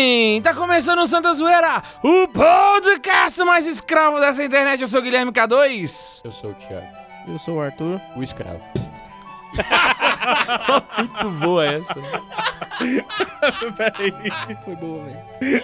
bem? 0.00 0.40
Tá 0.40 0.54
começando 0.54 1.00
o 1.00 1.06
Santa 1.06 1.30
Zoeira, 1.34 1.82
o 2.02 2.26
podcast 2.28 3.44
mais 3.44 3.66
escravo 3.66 4.18
dessa 4.18 4.42
internet. 4.42 4.80
Eu 4.80 4.88
sou 4.88 5.00
o 5.00 5.02
Guilherme 5.02 5.30
K2. 5.30 6.22
Eu 6.24 6.32
sou 6.32 6.52
o 6.52 6.54
Thiago, 6.54 6.86
Eu 7.28 7.38
sou 7.38 7.56
o 7.56 7.60
Arthur. 7.60 8.00
o 8.16 8.22
escravo. 8.22 8.62
Muito 10.96 11.30
boa 11.32 11.66
essa. 11.66 11.94
Peraí. 13.76 14.14
Foi 14.64 14.76
boa, 14.76 15.04
velho. 15.04 15.62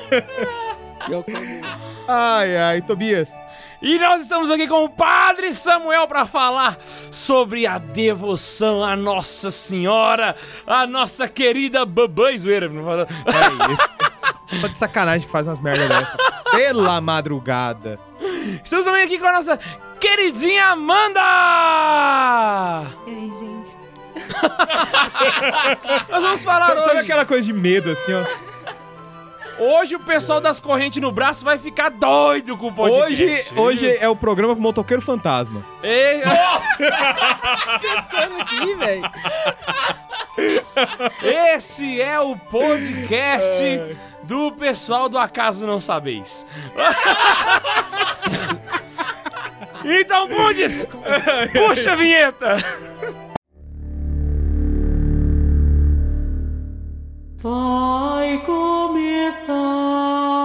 Ai, 2.07 2.57
ai, 2.59 2.83
Tobias. 2.83 3.33
E 3.81 3.99
nós 3.99 4.23
estamos 4.23 4.51
aqui 4.51 4.67
com 4.67 4.85
o 4.85 4.89
Padre 4.91 5.53
Samuel 5.53 6.07
para 6.09 6.27
falar 6.27 6.77
sobre 6.83 7.67
a 7.67 7.79
devoção 7.79 8.83
à 8.85 8.97
Nossa 8.97 9.51
Senhora, 9.51 10.35
a 10.67 10.87
nossa 10.87 11.29
querida 11.29 11.87
Babãe 11.87 12.37
Zoeira. 12.37 12.67
É 12.67 13.73
isso. 13.73 14.06
Uma 14.53 14.69
de 14.69 14.79
sacanagem 14.79 15.27
que 15.27 15.33
faz 15.33 15.47
umas 15.47 15.59
merdas 15.59 15.89
dessa. 15.89 16.17
Pela 16.53 17.01
madrugada. 17.01 17.99
Estamos 18.65 18.85
também 18.85 19.03
aqui 19.05 19.19
com 19.19 19.27
a 19.27 19.33
nossa 19.33 19.59
queridinha 20.01 20.67
Amanda! 20.69 21.21
E 23.07 23.11
aí, 23.11 23.33
gente? 23.35 23.77
Nós 26.09 26.23
vamos 26.23 26.43
falar 26.45 26.67
Sabe 26.69 26.81
hoje. 26.91 26.99
aquela 26.99 27.25
coisa 27.27 27.45
de 27.47 27.53
medo, 27.53 27.91
assim, 27.91 28.13
ó? 28.15 28.25
Hoje 29.59 29.97
o 29.97 30.01
pessoal 30.01 30.39
das 30.41 30.61
correntes 30.61 31.01
no 31.01 31.11
braço 31.11 31.43
vai 31.45 31.57
ficar 31.59 31.89
doido 31.91 32.57
com 32.59 32.67
o 32.69 32.73
podcast. 32.73 33.55
Hoje, 33.55 33.87
hoje 33.87 33.97
é 33.99 34.07
o 34.09 34.15
programa 34.15 34.55
pro 34.55 34.63
Motoqueiro 34.63 35.01
Fantasma. 35.03 35.65
E- 35.83 36.21
Pensando 37.81 38.39
aqui, 38.41 38.75
velho. 38.75 39.03
Esse 41.23 42.01
é 42.03 42.21
o 42.21 42.37
podcast 42.37 43.97
do 44.25 44.53
pessoal 44.53 45.09
do 45.09 45.17
Acaso 45.17 45.67
Não 45.67 45.81
Sabeis. 45.81 46.47
então, 49.85 50.29
Bundes, 50.29 50.87
puxa 51.53 51.93
a 51.93 51.97
vinheta. 51.97 52.57
Vai 57.47 58.39
começar 58.39 59.55
a 59.55 60.36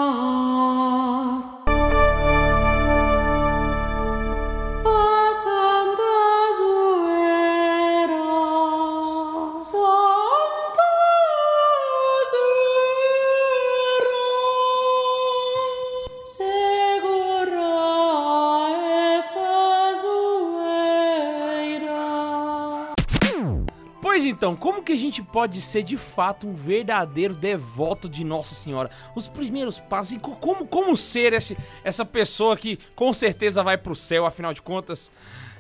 então, 24.32 24.56
como 24.56 24.82
que 24.82 24.92
a 24.92 24.98
gente 24.98 25.22
pode 25.22 25.62
ser 25.62 25.84
de 25.84 25.96
fato 25.98 26.48
um 26.48 26.54
verdadeiro 26.54 27.36
devoto 27.36 28.10
de 28.10 28.24
Nossa 28.24 28.56
Senhora? 28.56 28.90
Os 29.16 29.30
primeiros 29.30 29.80
passos, 29.80 30.14
e 30.14 30.20
co- 30.20 30.36
como, 30.38 30.66
como 30.66 30.98
ser 30.98 31.34
esse, 31.34 31.58
essa 31.84 32.04
pessoa 32.04 32.58
que 32.58 32.80
com 32.96 33.14
certeza 33.14 33.62
vai 33.62 33.78
pro 33.78 33.96
céu, 33.96 34.26
afinal 34.26 34.54
de 34.54 34.62
contas. 34.62 35.12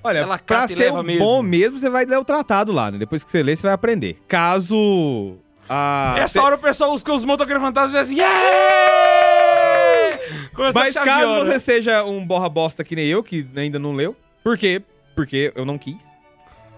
Olha, 0.04 0.20
Ela 0.20 0.40
pra 0.40 0.68
ser 0.68 0.76
leva 0.76 1.02
um 1.02 1.04
mesmo. 1.04 1.24
bom 1.24 1.44
mesmo, 1.44 1.78
você 1.78 1.90
vai 1.90 2.06
ler 2.06 2.18
o 2.18 2.26
tratado 2.26 2.72
lá, 2.72 2.90
né? 2.90 2.98
Depois 2.98 3.24
que 3.24 3.30
você 3.30 3.44
ler, 3.44 3.56
você 3.56 3.64
vai 3.64 3.74
aprender. 3.74 4.18
Caso... 4.28 5.36
A... 5.70 6.16
Essa 6.18 6.42
hora 6.42 6.56
o 6.56 6.60
pessoal, 6.60 6.92
os, 6.94 7.04
os 7.04 7.24
motoqueiros 7.24 7.62
fantasmas 7.64 7.92
dizem 8.08 8.22
assim, 8.24 8.30
yeah! 8.30 10.20
Começa 10.56 10.80
Mas 10.80 10.96
caso 10.96 11.46
você 11.46 11.60
seja 11.60 12.04
um 12.04 12.26
borra 12.26 12.50
bosta 12.50 12.84
que 12.84 12.96
nem 12.96 13.06
eu, 13.08 13.24
que 13.24 13.48
ainda 13.56 13.80
não 13.80 13.94
leu. 13.94 14.16
Por 14.44 14.58
quê? 14.58 14.82
Porque 15.16 15.52
eu 15.56 15.66
não 15.66 15.78
quis. 15.78 16.10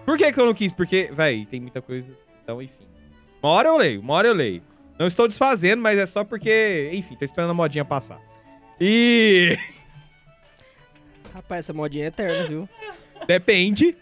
Por 0.04 0.18
que, 0.18 0.30
que 0.32 0.38
eu 0.40 0.46
não 0.46 0.54
quis? 0.54 0.72
Porque, 0.72 1.10
véi, 1.12 1.46
tem 1.46 1.60
muita 1.60 1.80
coisa. 1.80 2.10
Então, 2.42 2.60
enfim. 2.60 2.84
Uma 3.42 3.52
hora 3.52 3.68
eu 3.68 3.76
leio, 3.76 4.00
uma 4.00 4.14
hora 4.14 4.28
eu 4.28 4.34
leio. 4.34 4.62
Não 4.98 5.06
estou 5.06 5.26
desfazendo, 5.26 5.82
mas 5.82 5.98
é 5.98 6.06
só 6.06 6.24
porque, 6.24 6.90
enfim, 6.92 7.16
tô 7.16 7.24
esperando 7.24 7.50
a 7.50 7.54
modinha 7.54 7.84
passar. 7.84 8.20
E. 8.80 9.56
Rapaz, 11.34 11.60
essa 11.66 11.72
modinha 11.72 12.04
é 12.04 12.08
eterna, 12.08 12.46
viu? 12.48 12.68
Depende. 13.26 13.96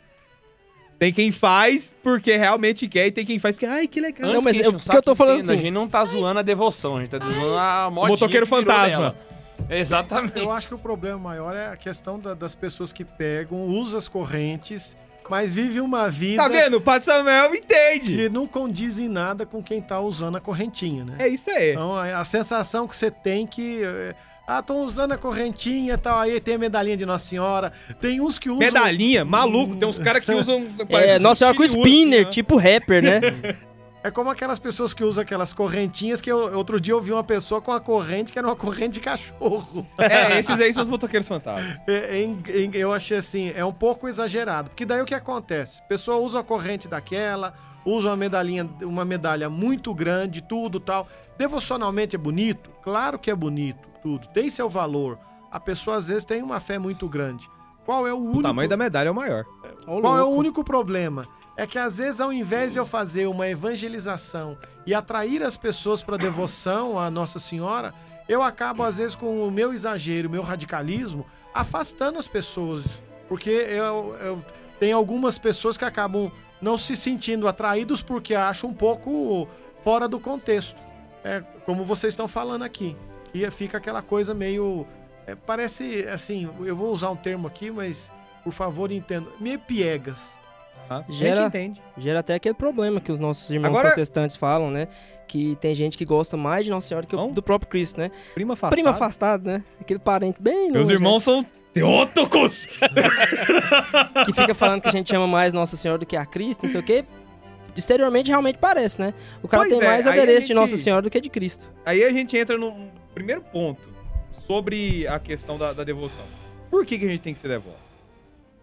Tem 0.99 1.13
quem 1.13 1.33
faz 1.33 1.93
porque 2.03 2.37
realmente 2.37 2.87
quer 2.87 3.07
e 3.09 3.11
tem 3.11 3.25
quem 3.27 3.39
faz 3.39 3.55
porque, 3.57 3.67
ai, 3.67 3.89
que 3.89 4.01
legal. 4.01 4.33
Não, 4.33 4.41
mas 4.43 4.57
que 4.57 4.65
eu- 4.97 5.03
tô 5.03 5.15
falando 5.17 5.39
assim. 5.41 5.53
A 5.53 5.57
gente 5.57 5.71
não 5.71 5.89
tá 5.89 6.05
zoando 6.05 6.39
a 6.39 6.43
devoção, 6.43 6.97
a 6.97 7.01
gente 7.01 7.11
tá 7.11 7.19
zoando 7.19 7.57
a 7.59 7.91
modinha 7.91 8.09
motoqueiro 8.13 8.47
que 8.47 8.55
virou 8.55 8.65
fantasma. 8.65 9.17
Exatamente. 9.69 10.39
Eu 10.39 10.53
acho 10.53 10.69
que 10.69 10.75
o 10.75 10.79
problema 10.79 11.19
maior 11.19 11.57
é 11.57 11.69
a 11.69 11.77
questão 11.77 12.21
da- 12.21 12.34
das 12.34 12.55
pessoas 12.55 12.93
que 12.93 13.05
pegam, 13.05 13.65
usam 13.67 13.99
as 13.99 14.07
correntes, 14.07 14.97
mas 15.31 15.53
vivem 15.55 15.81
uma 15.81 16.09
vida 16.10 16.43
Tá 16.43 16.49
vendo? 16.49 16.77
O 16.77 16.81
Padre 16.81 17.05
Samuel 17.06 17.55
entende. 17.55 18.16
que 18.16 18.28
não 18.28 18.47
condiz 18.47 18.99
em 18.99 19.09
nada 19.09 19.44
com 19.47 19.62
quem 19.62 19.81
tá 19.81 20.00
usando 20.00 20.37
a 20.37 20.41
correntinha, 20.41 21.05
né? 21.05 21.16
É 21.19 21.28
isso 21.28 21.50
aí. 21.50 21.72
Então 21.72 21.94
a, 21.94 22.19
a 22.21 22.25
sensação 22.25 22.87
que 22.87 22.97
você 22.97 23.10
tem 23.10 23.47
que. 23.47 23.83
é, 23.84 24.15
ah, 24.47 24.59
estão 24.59 24.84
usando 24.84 25.12
a 25.12 25.16
correntinha 25.19 25.94
e 25.94 25.97
tal, 25.97 26.19
aí 26.19 26.41
tem 26.41 26.55
a 26.55 26.59
medalhinha 26.59 26.97
de 26.97 27.06
Nossa 27.06 27.27
Senhora. 27.28 27.72
Tem 28.00 28.21
uns 28.21 28.38
que 28.38 28.49
usam. 28.50 28.59
Medalhinha, 28.59 29.25
maluco. 29.25 29.77
Tem 29.77 29.88
uns 29.88 29.99
caras 29.99 30.25
que 30.25 30.33
usam. 30.34 30.66
parece 30.91 31.12
É, 31.12 31.19
Nossa 31.19 31.39
Senhora 31.41 31.56
com 31.56 31.65
spinner, 31.65 32.21
assim, 32.21 32.28
ó. 32.28 32.31
tipo 32.31 32.56
rapper, 32.56 33.03
né? 33.03 33.21
É 34.05 34.11
como 34.11 34.31
aquelas 34.31 34.59
pessoas 34.59 34.93
que 34.93 35.05
usam 35.05 35.23
aquelas 35.23 35.53
correntinhas 35.53 36.21
que 36.21 36.31
eu- 36.31 36.57
outro 36.57 36.81
dia 36.81 36.93
eu 36.93 37.01
vi 37.01 37.13
uma 37.13 37.23
pessoa 37.23 37.61
com 37.61 37.71
uma 37.71 37.79
corrente 37.81 38.33
que 38.33 38.39
era 38.39 38.49
uma 38.49 38.57
corrente 38.57 38.95
de 38.95 39.01
cachorro. 39.01 39.87
É, 39.97 40.41
esses 40.41 40.61
aí 40.61 40.75
são 40.75 40.83
os 40.83 40.89
motoqueiros 40.89 41.29
fantasmas. 41.29 41.79
É, 41.87 42.21
em- 42.21 42.43
em- 42.49 42.71
eu 42.75 42.93
achei 42.93 43.17
assim, 43.19 43.53
é 43.55 43.65
um 43.65 43.73
pouco 43.73 44.09
exagerado. 44.09 44.71
Porque 44.71 44.85
daí 44.85 45.01
o 45.01 45.05
que 45.05 45.15
acontece? 45.15 45.81
A 45.81 45.85
pessoa 45.85 46.17
usa 46.17 46.41
a 46.41 46.43
corrente 46.43 46.89
daquela, 46.89 47.55
usa 47.85 48.09
uma 48.09 48.17
medalhinha, 48.17 48.69
uma 48.83 49.05
medalha 49.05 49.49
muito 49.49 49.95
grande, 49.95 50.43
tudo 50.43 50.81
tal. 50.81 51.07
Devocionalmente 51.39 52.17
é 52.17 52.19
bonito? 52.19 52.71
Claro 52.83 53.19
que 53.21 53.31
é 53.31 53.34
bonito, 53.37 53.89
tudo. 54.03 54.27
Tem 54.29 54.51
seu 54.51 54.69
valor. 54.69 55.17
A 55.51 55.61
pessoa 55.61 55.97
às 55.97 56.09
vezes 56.09 56.25
tem 56.25 56.43
uma 56.43 56.59
fé 56.59 56.77
muito 56.77 57.09
grande. 57.09 57.49
Qual 57.84 58.07
é 58.07 58.13
o 58.13 58.17
O 58.17 58.23
único 58.25 58.43
tamanho 58.43 58.69
da 58.69 58.77
medalha 58.77 59.09
é 59.09 59.11
o 59.13 59.15
maior. 59.15 59.45
Ô, 59.87 60.01
qual 60.01 60.19
é 60.19 60.23
o 60.23 60.29
único 60.29 60.65
problema? 60.65 61.27
É 61.57 61.67
que 61.67 61.79
às 61.79 61.99
vezes, 61.99 62.21
ao 62.21 62.33
invés 62.33 62.73
de 62.73 62.79
eu 62.79 62.87
fazer 62.87 63.27
uma 63.27 63.49
evangelização 63.49 64.57
e 64.87 64.95
atrair 64.95 65.43
as 65.43 65.57
pessoas 65.57 66.03
para 66.03 66.17
devoção 66.17 66.99
à 66.99 67.11
Nossa 67.11 67.39
Senhora, 67.39 67.93
eu 68.29 68.43
acabo, 68.43 68.83
às 68.83 68.97
vezes, 68.97 69.15
com 69.15 69.47
o 69.47 69.51
meu 69.51 69.73
exagero, 69.73 70.29
o 70.29 70.31
meu 70.31 70.43
radicalismo, 70.43 71.27
afastando 71.53 72.19
as 72.19 72.27
pessoas. 72.27 72.85
Porque 73.29 73.51
eu, 73.51 74.17
eu 74.21 74.45
tem 74.81 74.93
algumas 74.93 75.39
pessoas 75.39 75.77
que 75.77 75.85
acabam 75.85 76.33
não 76.61 76.79
se 76.79 76.97
sentindo 76.97 77.47
atraídos 77.47 78.03
porque 78.03 78.34
acham 78.34 78.71
um 78.71 78.75
pouco 78.75 79.47
fora 79.84 80.09
do 80.09 80.19
contexto. 80.19 80.81
É 81.23 81.41
como 81.65 81.84
vocês 81.84 82.13
estão 82.13 82.27
falando 82.27 82.63
aqui. 82.63 82.97
E 83.34 83.49
fica 83.51 83.79
aquela 83.79 84.03
coisa 84.03 84.34
meio. 84.34 84.87
é, 85.27 85.34
parece 85.34 86.07
assim, 86.09 86.49
eu 86.65 86.77
vou 86.77 86.93
usar 86.93 87.11
um 87.11 87.17
termo 87.17 87.47
aqui, 87.47 87.71
mas 87.71 88.11
por 88.43 88.53
favor 88.53 88.91
entenda. 88.91 89.29
Meio 89.39 89.59
piegas. 89.59 90.41
Tá? 91.00 91.04
Gera- 91.08 91.32
A 91.32 91.36
gente 91.36 91.47
entende. 91.48 91.82
Gera 91.98 92.20
até 92.20 92.34
aquele 92.34 92.54
problema 92.54 93.00
que 93.00 93.10
os 93.10 93.19
nossos 93.19 93.48
irmãos 93.50 93.69
Agora- 93.70 93.88
protestantes 93.88 94.36
falam, 94.36 94.70
né? 94.70 94.88
Que 95.26 95.56
tem 95.60 95.75
gente 95.75 95.97
que 95.97 96.04
gosta 96.04 96.36
mais 96.36 96.64
de 96.64 96.70
Nossa 96.70 96.88
Senhora 96.88 97.06
que 97.06 97.14
o- 97.14 97.19
Não? 97.19 97.30
do 97.32 97.42
próprio 97.42 97.69
Cristo, 97.70 97.98
né? 97.98 98.10
Prima 98.34 98.54
afastada. 98.54 98.75
Prima 98.76 98.91
afastado, 98.91 99.44
né? 99.47 99.64
Aquele 99.80 99.98
parente 99.98 100.36
bem 100.41 100.70
Meus 100.70 100.88
longe, 100.88 100.92
irmãos 100.92 101.22
são 101.22 101.47
teótocos. 101.72 102.69
né? 102.80 102.88
Que 104.26 104.32
fica 104.32 104.54
falando 104.54 104.82
que 104.82 104.88
a 104.88 104.92
gente 104.92 105.14
ama 105.14 105.26
mais 105.26 105.53
Nossa 105.53 105.76
Senhora 105.76 105.98
do 105.98 106.06
que 106.06 106.16
a 106.16 106.26
Cristo, 106.26 106.64
não 106.64 106.70
sei 106.70 106.80
o 106.80 106.83
quê. 106.83 107.04
Exteriormente 107.74 108.28
realmente 108.28 108.59
parece, 108.59 109.00
né? 109.00 109.15
O 109.42 109.48
cara 109.48 109.62
Pois 109.62 109.72
tem 109.78 109.83
é, 109.83 109.91
mais 109.91 110.06
adereço 110.06 110.41
de 110.42 110.47
gente- 110.48 110.54
Nossa 110.56 110.77
Senhora 110.77 111.00
do 111.03 111.09
que 111.09 111.18
de 111.21 111.30
Cristo. 111.30 111.71
Aí 111.86 112.04
a 112.04 112.10
gente 112.12 112.36
entra 112.36 112.59
no 112.59 112.91
primeiro 113.15 113.41
ponto 113.41 113.88
sobre 114.47 115.06
a 115.06 115.18
questão 115.18 115.56
da, 115.56 115.72
da 115.72 115.83
devoção. 115.83 116.24
Por 116.71 116.84
que, 116.84 116.98
que 116.98 117.04
a 117.06 117.09
gente 117.09 117.21
tem 117.21 117.33
que 117.33 117.38
ser 117.38 117.48
devoto? 117.48 117.78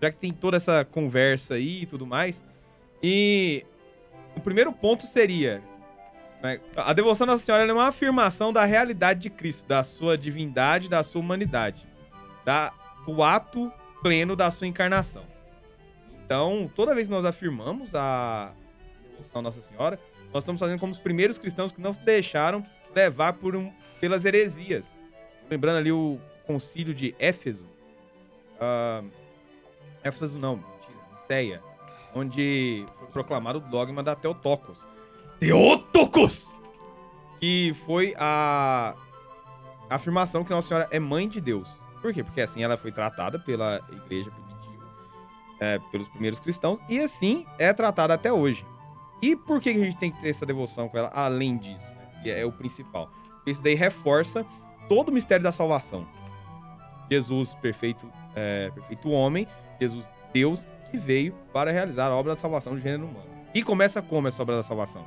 Já 0.01 0.11
que 0.11 0.17
tem 0.17 0.31
toda 0.31 0.57
essa 0.57 0.85
conversa 0.85 1.55
aí 1.55 1.81
e 1.81 1.85
tudo 1.85 2.05
mais. 2.05 2.41
E 3.03 3.65
o 4.35 4.39
primeiro 4.39 4.71
ponto 4.71 5.05
seria: 5.05 5.61
né, 6.41 6.59
a 6.75 6.93
devoção 6.93 7.25
à 7.25 7.31
Nossa 7.31 7.43
Senhora 7.45 7.65
é 7.65 7.73
uma 7.73 7.87
afirmação 7.87 8.53
da 8.53 8.63
realidade 8.65 9.19
de 9.21 9.29
Cristo, 9.29 9.67
da 9.67 9.83
sua 9.83 10.17
divindade, 10.17 10.87
da 10.89 11.03
sua 11.03 11.21
humanidade, 11.21 11.85
da, 12.45 12.73
do 13.05 13.21
ato 13.21 13.71
pleno 14.01 14.35
da 14.35 14.49
sua 14.51 14.67
encarnação. 14.67 15.23
Então, 16.25 16.71
toda 16.75 16.93
vez 16.93 17.07
que 17.07 17.13
nós 17.13 17.25
afirmamos 17.25 17.93
a 17.95 18.53
devoção 19.11 19.39
à 19.39 19.41
Nossa 19.41 19.61
Senhora, 19.61 19.99
nós 20.31 20.43
estamos 20.43 20.59
fazendo 20.59 20.79
como 20.79 20.91
os 20.93 20.99
primeiros 20.99 21.37
cristãos 21.37 21.71
que 21.71 21.81
não 21.81 21.91
se 21.91 22.01
deixaram 22.01 22.63
levar 22.95 23.33
por 23.33 23.55
um- 23.55 23.73
pelas 23.99 24.23
heresias. 24.25 24.97
Lembrando 25.49 25.77
ali 25.77 25.91
o 25.91 26.19
concílio 26.45 26.93
de 26.93 27.15
Éfeso. 27.17 27.65
Ah, 28.59 29.03
Éfeso 30.03 30.37
não, 30.39 30.55
mentira, 30.57 30.99
Niceia. 31.11 31.63
Onde 32.13 32.85
foi 32.97 33.07
proclamado 33.09 33.59
o 33.59 33.61
dogma 33.61 34.01
da 34.01 34.15
Teotocos. 34.15 34.87
Teotocos! 35.39 36.59
que 37.39 37.73
foi 37.85 38.13
a 38.17 38.93
afirmação 39.89 40.43
que 40.43 40.51
Nossa 40.51 40.67
Senhora 40.67 40.87
é 40.91 40.99
mãe 40.99 41.27
de 41.27 41.39
Deus. 41.39 41.69
Por 42.01 42.13
quê? 42.13 42.23
Porque 42.23 42.41
assim 42.41 42.63
ela 42.63 42.77
foi 42.77 42.91
tratada 42.91 43.39
pela 43.39 43.81
igreja 43.91 44.29
primitiva, 44.29 44.85
é, 45.59 45.79
pelos 45.91 46.07
primeiros 46.09 46.39
cristãos, 46.39 46.79
e 46.87 46.99
assim 46.99 47.45
é 47.57 47.73
tratada 47.73 48.13
até 48.13 48.31
hoje. 48.31 48.65
E 49.21 49.35
por 49.35 49.59
que 49.59 49.69
a 49.69 49.73
gente 49.73 49.97
tem 49.97 50.11
que 50.11 50.21
ter 50.21 50.29
essa 50.29 50.45
devoção 50.45 50.87
com 50.87 50.97
ela, 50.97 51.09
além 51.13 51.57
disso? 51.57 51.85
né? 51.85 52.21
Que 52.23 52.29
é 52.29 52.45
o 52.45 52.51
principal. 52.51 53.09
Isso 53.45 53.61
daí 53.61 53.75
reforça 53.75 54.45
todo 54.87 55.09
o 55.09 55.11
mistério 55.11 55.43
da 55.43 55.51
salvação. 55.51 56.05
Jesus, 57.09 57.55
perfeito, 57.55 58.09
é, 58.35 58.69
perfeito 58.71 59.09
homem, 59.09 59.47
Jesus, 59.79 60.11
Deus, 60.33 60.67
que 60.91 60.97
veio 60.97 61.33
para 61.53 61.71
realizar 61.71 62.07
a 62.07 62.15
obra 62.15 62.33
da 62.33 62.39
salvação 62.39 62.73
do 62.73 62.79
gênero 62.81 63.05
humano. 63.05 63.25
E 63.53 63.63
começa 63.63 64.01
como 64.01 64.27
essa 64.27 64.41
obra 64.41 64.55
da 64.57 64.63
salvação? 64.63 65.03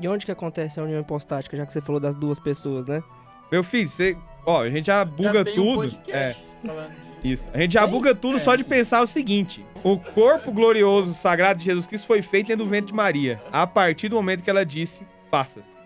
E 0.00 0.06
onde 0.08 0.26
que 0.26 0.32
acontece 0.32 0.78
a 0.78 0.82
união 0.82 1.00
hipostática, 1.00 1.56
já 1.56 1.64
que 1.64 1.72
você 1.72 1.80
falou 1.80 2.00
das 2.00 2.14
duas 2.16 2.38
pessoas, 2.38 2.86
né? 2.86 3.02
Meu 3.50 3.64
filho, 3.64 3.88
você. 3.88 4.16
Ó, 4.44 4.62
a 4.62 4.70
gente 4.70 4.86
já 4.86 5.04
buga 5.04 5.38
Já 5.38 5.44
tem 5.44 5.52
um 5.54 5.56
tudo. 5.56 5.76
podcast 5.90 6.44
falando 6.64 6.90
de- 7.20 7.32
Isso. 7.32 7.48
A 7.52 7.58
gente 7.58 7.72
já 7.72 7.82
Tem? 7.82 7.90
buga 7.90 8.14
tudo 8.14 8.36
É. 8.36 8.38
só 8.40 8.54
de 8.54 8.62
pensar 8.64 9.00
o 9.00 9.06
seguinte: 9.06 9.64
o 9.82 9.98
corpo 9.98 10.52
glorioso, 10.52 11.14
sagrado 11.14 11.58
de 11.60 11.64
Jesus 11.64 11.86
Cristo 11.86 12.06
foi 12.06 12.20
feito 12.22 12.48
dentro 12.48 12.64
do 12.64 12.70
ventre 12.70 12.88
de 12.88 12.94
Maria, 12.94 13.42
a 13.50 13.66
partir 13.66 14.08
do 14.08 14.16
momento 14.16 14.42
que 14.44 14.50
ela 14.50 14.66
disse: 14.66 15.06
faças. 15.30 15.76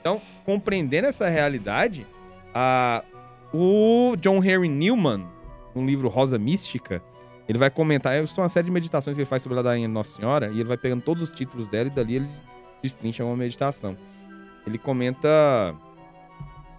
Então, 0.00 0.20
compreendendo 0.44 1.08
essa 1.08 1.28
realidade, 1.28 2.06
a, 2.54 3.02
o 3.52 4.16
John 4.20 4.42
Henry 4.42 4.68
Newman, 4.68 5.26
no 5.74 5.84
livro 5.84 6.08
Rosa 6.08 6.38
Mística, 6.38 7.02
ele 7.48 7.58
vai 7.58 7.70
comentar. 7.70 8.14
é 8.14 8.24
uma 8.38 8.48
série 8.48 8.66
de 8.66 8.70
meditações 8.70 9.16
que 9.16 9.22
ele 9.22 9.28
faz 9.28 9.42
sobre 9.42 9.58
a 9.58 9.62
Ladainha 9.62 9.88
de 9.88 9.92
Nossa 9.92 10.16
Senhora, 10.16 10.48
e 10.48 10.60
ele 10.60 10.68
vai 10.68 10.76
pegando 10.76 11.02
todos 11.02 11.22
os 11.22 11.30
títulos 11.30 11.68
dela 11.68 11.88
e 11.88 11.90
dali 11.90 12.16
ele 12.16 12.28
destrincha 12.82 13.24
uma 13.24 13.36
meditação. 13.36 13.96
Ele 14.66 14.78
comenta 14.78 15.74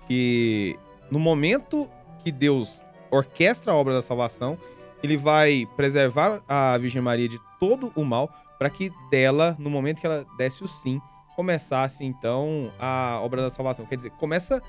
que 0.07 0.77
no 1.09 1.19
momento 1.19 1.89
que 2.23 2.31
Deus 2.31 2.83
orquestra 3.09 3.73
a 3.73 3.75
obra 3.75 3.94
da 3.94 4.01
salvação, 4.01 4.57
ele 5.03 5.18
vai 5.18 5.68
preservar 5.75 6.41
a 6.47 6.77
Virgem 6.77 7.01
Maria 7.01 7.27
de 7.27 7.39
todo 7.59 7.91
o 7.95 8.06
mal, 8.06 8.29
para 8.57 8.69
que 8.69 8.91
dela, 9.09 9.56
no 9.59 9.69
momento 9.69 10.00
que 10.00 10.06
ela 10.06 10.25
desse 10.38 10.63
o 10.63 10.68
sim, 10.68 11.01
começasse 11.35 12.06
então 12.06 12.71
a 12.79 13.19
obra 13.21 13.41
da 13.41 13.50
salvação. 13.50 13.85
Quer 13.85 13.97
dizer, 13.97 14.12
começa 14.12 14.62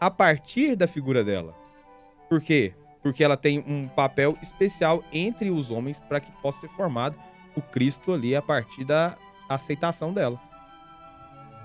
a 0.00 0.10
partir 0.10 0.74
da 0.74 0.86
figura 0.86 1.22
dela. 1.22 1.54
Por 2.28 2.40
quê? 2.40 2.72
Porque 3.02 3.22
ela 3.22 3.36
tem 3.36 3.58
um 3.66 3.88
papel 3.88 4.36
especial 4.42 5.04
entre 5.12 5.50
os 5.50 5.70
homens 5.70 5.98
para 5.98 6.20
que 6.20 6.32
possa 6.40 6.60
ser 6.60 6.68
formado 6.68 7.16
o 7.54 7.60
Cristo 7.60 8.12
ali 8.12 8.34
a 8.34 8.42
partir 8.42 8.84
da 8.84 9.16
aceitação 9.48 10.12
dela. 10.12 10.40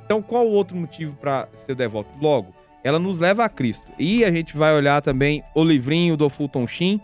Então, 0.06 0.22
qual 0.22 0.46
o 0.46 0.52
outro 0.52 0.76
motivo 0.76 1.16
para 1.16 1.48
ser 1.54 1.76
devoto? 1.76 2.10
Logo, 2.22 2.54
ela 2.84 3.00
nos 3.00 3.20
leva 3.20 3.44
a 3.44 3.50
Cristo. 3.50 3.92
E 3.98 4.24
a 4.24 4.32
gente 4.32 4.56
vai 4.56 4.76
olhar 4.76 5.02
também 5.02 5.44
o 5.56 5.64
livrinho 5.64 6.16
do 6.16 6.30
Fulton 6.30 6.68
Sheen, 6.68 7.02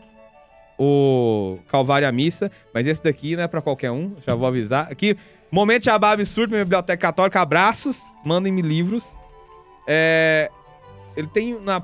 o 0.77 1.59
Calvário 1.67 2.07
à 2.07 2.11
Missa, 2.11 2.51
mas 2.73 2.87
esse 2.87 3.03
daqui 3.03 3.35
não 3.35 3.43
é 3.43 3.47
para 3.47 3.61
qualquer 3.61 3.91
um, 3.91 4.15
já 4.25 4.35
vou 4.35 4.47
avisar. 4.47 4.91
Aqui, 4.91 5.17
momento 5.51 5.85
jabá 5.85 6.11
absurdo, 6.11 6.51
minha 6.51 6.63
biblioteca 6.63 6.99
católica, 6.99 7.41
abraços, 7.41 8.13
mandem-me 8.23 8.61
livros. 8.61 9.15
É, 9.87 10.51
ele 11.15 11.27
tem 11.27 11.59
na- 11.59 11.83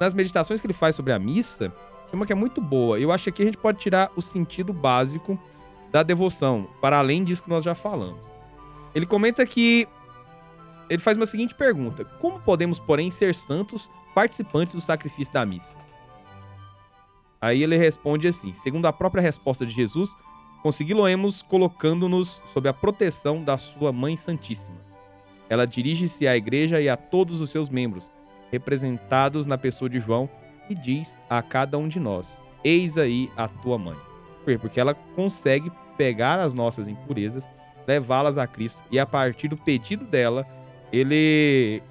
nas 0.00 0.12
meditações 0.14 0.60
que 0.60 0.66
ele 0.66 0.74
faz 0.74 0.96
sobre 0.96 1.12
a 1.12 1.18
missa, 1.18 1.68
tem 2.10 2.14
uma 2.14 2.26
que 2.26 2.32
é 2.32 2.36
muito 2.36 2.60
boa. 2.60 2.98
Eu 2.98 3.12
acho 3.12 3.24
que 3.24 3.30
aqui 3.30 3.42
a 3.42 3.46
gente 3.46 3.58
pode 3.58 3.78
tirar 3.78 4.10
o 4.16 4.22
sentido 4.22 4.72
básico 4.72 5.38
da 5.90 6.02
devoção, 6.02 6.68
para 6.80 6.98
além 6.98 7.22
disso 7.24 7.42
que 7.42 7.48
nós 7.48 7.64
já 7.64 7.74
falamos. 7.74 8.20
Ele 8.94 9.06
comenta 9.06 9.44
que 9.46 9.88
ele 10.88 11.00
faz 11.00 11.16
uma 11.16 11.26
seguinte 11.26 11.54
pergunta: 11.54 12.04
Como 12.04 12.40
podemos, 12.40 12.78
porém, 12.78 13.10
ser 13.10 13.34
santos 13.34 13.90
participantes 14.14 14.74
do 14.74 14.80
sacrifício 14.80 15.32
da 15.32 15.44
missa? 15.46 15.76
Aí 17.40 17.62
ele 17.62 17.76
responde 17.76 18.26
assim: 18.26 18.52
segundo 18.54 18.86
a 18.86 18.92
própria 18.92 19.20
resposta 19.20 19.66
de 19.66 19.72
Jesus, 19.72 20.14
consegui-lo-emos 20.62 21.42
colocando-nos 21.42 22.40
sob 22.52 22.68
a 22.68 22.72
proteção 22.72 23.42
da 23.42 23.58
sua 23.58 23.92
Mãe 23.92 24.16
Santíssima. 24.16 24.78
Ela 25.48 25.66
dirige-se 25.66 26.26
à 26.26 26.36
igreja 26.36 26.80
e 26.80 26.88
a 26.88 26.96
todos 26.96 27.40
os 27.40 27.50
seus 27.50 27.68
membros, 27.68 28.10
representados 28.50 29.46
na 29.46 29.58
pessoa 29.58 29.88
de 29.88 30.00
João, 30.00 30.28
e 30.68 30.74
diz 30.74 31.20
a 31.28 31.42
cada 31.42 31.76
um 31.78 31.88
de 31.88 32.00
nós: 32.00 32.40
Eis 32.62 32.96
aí 32.96 33.30
a 33.36 33.48
tua 33.48 33.78
mãe. 33.78 33.96
Por 34.38 34.46
quê? 34.46 34.58
Porque 34.58 34.80
ela 34.80 34.94
consegue 34.94 35.70
pegar 35.96 36.40
as 36.40 36.54
nossas 36.54 36.88
impurezas, 36.88 37.50
levá-las 37.86 38.38
a 38.38 38.46
Cristo, 38.46 38.82
e 38.90 38.98
a 38.98 39.06
partir 39.06 39.48
do 39.48 39.56
pedido 39.56 40.04
dela, 40.04 40.46
ele 40.92 41.82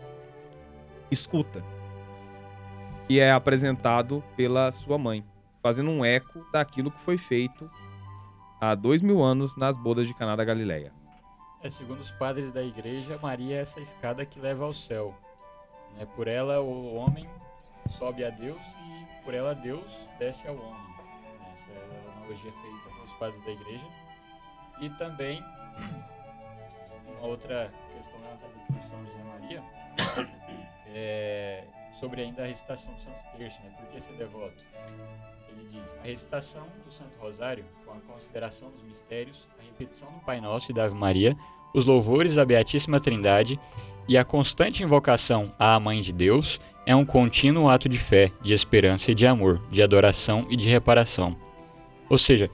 escuta, 1.10 1.64
que 3.08 3.20
é 3.20 3.32
apresentado 3.32 4.24
pela 4.36 4.72
sua 4.72 4.98
mãe, 4.98 5.24
fazendo 5.62 5.90
um 5.90 6.04
eco 6.04 6.46
daquilo 6.52 6.92
que 6.92 7.00
foi 7.02 7.18
feito 7.18 7.70
há 8.60 8.76
dois 8.76 9.02
mil 9.02 9.22
anos 9.22 9.56
nas 9.56 9.78
bodas 9.78 10.08
de 10.08 10.14
Caná 10.14 10.36
da 10.36 10.44
Galileia. 10.44 10.92
É, 11.62 11.70
segundo 11.70 12.02
os 12.02 12.12
padres 12.12 12.52
da 12.52 12.62
igreja, 12.62 13.18
Maria 13.22 13.56
é 13.56 13.62
essa 13.62 13.80
escada 13.80 14.26
que 14.26 14.40
leva 14.40 14.66
ao 14.66 14.74
céu. 14.74 15.16
Né? 15.96 16.08
Por 16.16 16.28
ela, 16.28 16.62
o 16.62 16.96
homem 16.96 17.30
sobe 17.98 18.24
a 18.24 18.30
Deus 18.30 18.62
e 18.62 19.24
por 19.24 19.34
ela, 19.34 19.54
Deus 19.54 19.86
desce 20.20 20.48
ao 20.48 20.56
homem. 20.56 20.94
Essa 21.54 21.72
é 21.72 22.08
a 22.08 22.18
analogia 22.18 22.52
feita 22.52 22.90
pelos 22.90 23.14
padres 23.14 23.44
da 23.46 23.52
igreja. 23.52 23.86
E 24.82 24.90
também, 24.92 25.44
uma 27.18 27.28
outra 27.28 27.72
questão 27.94 28.20
levantada 28.20 28.54
por 28.68 28.82
São 28.90 29.06
José 29.06 29.24
Maria, 29.24 29.64
é 30.88 31.64
sobre 32.00 32.22
ainda 32.22 32.44
a 32.44 32.46
recitação 32.46 32.94
do 32.94 33.02
Santo 33.02 33.38
Terço, 33.38 33.62
né? 33.62 33.74
Por 33.78 33.88
que 33.88 34.02
ser 34.02 34.14
devoto? 34.18 34.62
Ele 35.48 35.70
diz, 35.70 35.90
a 36.02 36.04
recitação 36.04 36.68
do 36.86 36.92
Santo 36.92 37.18
Rosário, 37.18 37.64
com 37.86 37.94
a 37.94 38.00
consideração 38.02 38.70
dos 38.72 38.84
mistérios, 38.84 39.48
a 39.58 39.64
repetição 39.64 40.12
do 40.12 40.20
Pai 40.20 40.42
Nosso 40.42 40.72
e 40.72 40.74
da 40.74 40.84
Ave 40.84 40.96
Maria, 40.96 41.34
os 41.74 41.86
louvores 41.86 42.38
à 42.38 42.46
Beatíssima 42.46 43.00
Trindade 43.00 43.60
e 44.08 44.18
a 44.18 44.24
constante 44.24 44.84
invocação 44.84 45.52
à 45.58 45.80
Mãe 45.80 46.02
de 46.02 46.12
Deus 46.14 46.60
é 46.86 46.96
um 46.96 47.06
contínuo 47.06 47.70
ato 47.70 47.88
de 47.88 47.98
fé, 47.98 48.32
de 48.42 48.54
esperança 48.54 49.12
e 49.12 49.16
de 49.16 49.26
amor, 49.26 49.62
de 49.72 49.82
adoração 49.82 50.46
e 50.50 50.56
de 50.58 50.70
reparação. 50.70 51.36
Ou 52.10 52.18
seja, 52.18 52.50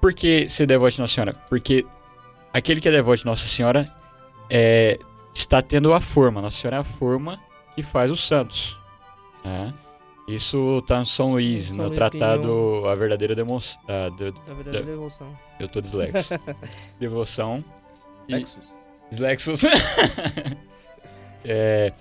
por 0.00 0.14
que 0.14 0.48
ser 0.48 0.66
devoto 0.66 0.92
de 0.96 1.00
Nossa 1.00 1.14
Senhora? 1.14 1.34
Porque 1.48 1.84
aquele 2.52 2.80
que 2.80 2.88
é 2.88 2.90
devoto 2.92 3.18
de 3.18 3.26
Nossa 3.26 3.46
Senhora 3.46 3.84
é, 4.48 4.98
está 5.34 5.60
tendo 5.60 5.92
a 5.92 6.00
forma. 6.00 6.40
Nossa 6.40 6.56
Senhora 6.56 6.76
é 6.78 6.80
a 6.80 6.84
forma 6.84 7.38
que 7.74 7.82
faz 7.82 8.10
os 8.10 8.26
santos. 8.26 8.78
né? 9.44 9.72
Isso 10.26 10.78
está 10.78 10.98
no 11.00 11.04
São 11.06 11.32
Luís, 11.32 11.66
São 11.66 11.76
no 11.76 11.82
Luís 11.84 11.94
tratado 11.94 12.84
A 12.88 12.94
Verdadeira 12.94 13.34
Demonstração. 13.34 13.82
Da 13.86 14.54
verdadeira 14.54 14.78
É. 14.78 14.82
devoção. 14.82 15.38
Eu 15.60 15.68
tô 15.68 15.82
dislexo. 15.82 16.32
Devoção. 16.98 17.62
E- 18.28 18.34
Lexus. 18.34 18.74
Dislexos. 19.10 19.62
é, 21.44 21.92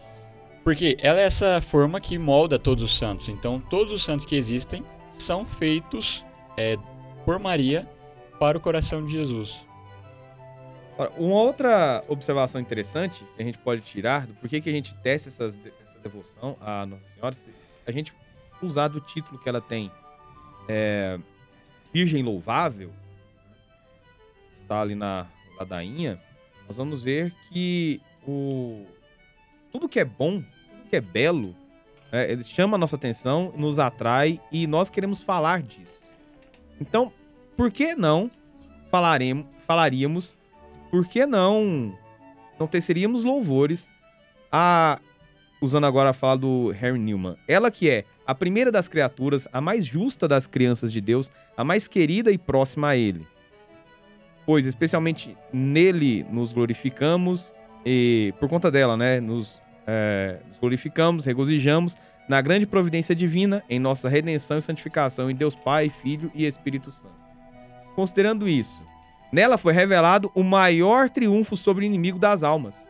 porque 0.63 0.97
ela 1.01 1.19
é 1.19 1.23
essa 1.23 1.61
forma 1.61 1.99
que 1.99 2.17
molda 2.17 2.57
todos 2.57 2.83
os 2.83 2.97
santos. 2.97 3.27
Então, 3.29 3.59
todos 3.59 3.91
os 3.91 4.03
santos 4.03 4.25
que 4.25 4.35
existem 4.35 4.83
são 5.11 5.45
feitos 5.45 6.23
é, 6.57 6.77
por 7.25 7.37
Maria 7.39 7.87
para 8.39 8.57
o 8.57 8.61
coração 8.61 9.05
de 9.05 9.11
Jesus. 9.11 9.65
Uma 11.17 11.35
outra 11.35 12.03
observação 12.07 12.61
interessante 12.61 13.25
que 13.35 13.41
a 13.41 13.45
gente 13.45 13.57
pode 13.57 13.81
tirar 13.81 14.27
do 14.27 14.33
porquê 14.35 14.61
que 14.61 14.69
a 14.69 14.73
gente 14.73 14.93
testa 14.95 15.29
essas, 15.29 15.59
essa 15.81 15.99
devoção 15.99 16.55
à 16.61 16.85
Nossa 16.85 17.07
Senhora, 17.09 17.33
se 17.33 17.51
a 17.85 17.91
gente 17.91 18.13
usar 18.61 18.89
do 18.89 19.01
título 19.01 19.39
que 19.39 19.49
ela 19.49 19.59
tem, 19.59 19.91
é, 20.67 21.19
Virgem 21.91 22.23
Louvável, 22.23 22.91
está 24.61 24.81
ali 24.81 24.93
na 24.95 25.27
ladainha, 25.57 26.19
nós 26.67 26.77
vamos 26.77 27.03
ver 27.03 27.33
que 27.51 28.01
o, 28.27 28.85
tudo 29.71 29.89
que 29.89 29.99
é 29.99 30.05
bom, 30.05 30.41
tudo 30.41 30.89
que 30.89 30.95
é 30.95 31.01
belo, 31.01 31.55
é, 32.11 32.31
ele 32.31 32.43
chama 32.43 32.75
a 32.75 32.77
nossa 32.77 32.95
atenção, 32.95 33.53
nos 33.55 33.79
atrai 33.79 34.39
e 34.51 34.67
nós 34.67 34.89
queremos 34.89 35.23
falar 35.23 35.61
disso. 35.61 35.93
Então, 36.79 37.11
por 37.57 37.71
que 37.71 37.95
não 37.95 38.29
falaremos, 38.91 39.47
falaríamos 39.65 40.35
por 40.91 41.07
que 41.07 41.25
não 41.25 41.97
não 42.59 42.67
teceríamos 42.67 43.23
louvores 43.23 43.89
a 44.51 44.99
usando 45.59 45.85
agora 45.85 46.09
a 46.09 46.13
fala 46.13 46.37
do 46.37 46.71
Harry 46.71 46.99
Newman, 46.99 47.37
ela 47.47 47.71
que 47.71 47.89
é 47.89 48.03
a 48.27 48.35
primeira 48.35 48.71
das 48.71 48.87
criaturas, 48.87 49.47
a 49.51 49.59
mais 49.61 49.85
justa 49.85 50.27
das 50.27 50.45
crianças 50.45 50.91
de 50.91 50.99
Deus, 50.99 51.31
a 51.55 51.63
mais 51.63 51.87
querida 51.87 52.31
e 52.31 52.37
próxima 52.37 52.89
a 52.89 52.97
ele. 52.97 53.25
Pois 54.45 54.65
especialmente 54.65 55.37
nele 55.51 56.25
nos 56.29 56.53
glorificamos 56.53 57.53
e 57.85 58.33
por 58.39 58.49
conta 58.49 58.69
dela, 58.69 58.97
né, 58.97 59.19
nos, 59.19 59.59
é, 59.87 60.39
nos 60.47 60.57
glorificamos, 60.57 61.25
regozijamos 61.25 61.95
na 62.27 62.41
grande 62.41 62.65
providência 62.65 63.15
divina 63.15 63.63
em 63.69 63.79
nossa 63.79 64.07
redenção 64.07 64.57
e 64.57 64.61
santificação 64.61 65.29
em 65.29 65.35
Deus 65.35 65.55
Pai, 65.55 65.89
Filho 65.89 66.31
e 66.33 66.45
Espírito 66.45 66.91
Santo. 66.91 67.15
Considerando 67.95 68.47
isso, 68.47 68.81
Nela 69.33 69.57
foi 69.57 69.73
revelado 69.73 70.31
o 70.35 70.43
maior 70.43 71.09
triunfo 71.09 71.57
sobre 71.57 71.83
o 71.83 71.87
inimigo 71.87 72.19
das 72.19 72.43
almas. 72.43 72.87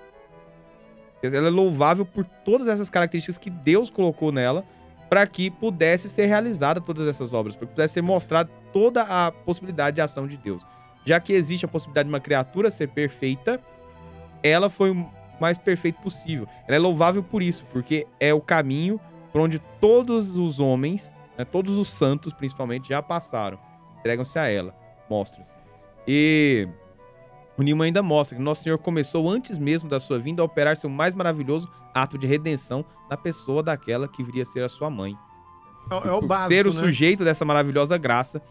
Ela 1.21 1.47
é 1.47 1.49
louvável 1.49 2.05
por 2.05 2.25
todas 2.25 2.67
essas 2.67 2.89
características 2.89 3.37
que 3.37 3.49
Deus 3.49 3.89
colocou 3.89 4.29
nela 4.29 4.65
para 5.09 5.25
que 5.25 5.49
pudesse 5.49 6.09
ser 6.09 6.25
realizada 6.25 6.81
todas 6.81 7.07
essas 7.07 7.33
obras, 7.33 7.55
para 7.55 7.65
que 7.65 7.73
pudesse 7.73 7.93
ser 7.93 8.01
mostrada 8.01 8.51
toda 8.73 9.03
a 9.03 9.31
possibilidade 9.31 9.95
de 9.95 10.01
ação 10.01 10.27
de 10.27 10.35
Deus. 10.35 10.67
Já 11.05 11.19
que 11.19 11.33
existe 11.33 11.65
a 11.65 11.67
possibilidade 11.67 12.07
de 12.07 12.13
uma 12.13 12.19
criatura 12.19 12.71
ser 12.71 12.87
perfeita, 12.89 13.59
ela 14.41 14.69
foi 14.69 14.91
o 14.91 15.09
mais 15.39 15.57
perfeito 15.57 16.01
possível. 16.01 16.47
Ela 16.67 16.77
é 16.77 16.79
louvável 16.79 17.23
por 17.23 17.41
isso, 17.41 17.65
porque 17.71 18.07
é 18.19 18.33
o 18.33 18.41
caminho 18.41 18.99
por 19.31 19.41
onde 19.41 19.59
todos 19.79 20.37
os 20.37 20.59
homens, 20.59 21.13
né, 21.37 21.43
todos 21.43 21.77
os 21.77 21.89
santos 21.89 22.31
principalmente, 22.31 22.89
já 22.89 23.01
passaram. 23.01 23.57
Entregam-se 23.99 24.37
a 24.37 24.47
ela, 24.47 24.75
mostram-se. 25.09 25.55
E 26.07 26.67
o 27.57 27.63
Newman 27.63 27.87
ainda 27.87 28.03
mostra 28.03 28.37
que 28.37 28.43
Nosso 28.43 28.63
Senhor 28.63 28.77
começou 28.77 29.29
antes 29.29 29.57
mesmo 29.57 29.89
da 29.89 29.99
sua 29.99 30.19
vinda 30.19 30.41
a 30.41 30.45
operar 30.45 30.77
seu 30.77 30.89
mais 30.89 31.15
maravilhoso 31.15 31.69
ato 31.93 32.17
de 32.17 32.27
redenção 32.27 32.85
na 33.09 33.17
pessoa 33.17 33.61
daquela 33.61 34.07
que 34.07 34.23
viria 34.23 34.43
a 34.43 34.45
ser 34.45 34.63
a 34.63 34.69
sua 34.69 34.89
mãe. 34.89 35.17
É, 35.91 36.07
é 36.07 36.11
o 36.11 36.21
básico, 36.21 36.49
ser 36.49 36.67
o 36.67 36.73
né? 36.73 36.79
sujeito 36.79 37.23
dessa 37.23 37.43
maravilhosa 37.43 37.97
graça, 37.97 38.41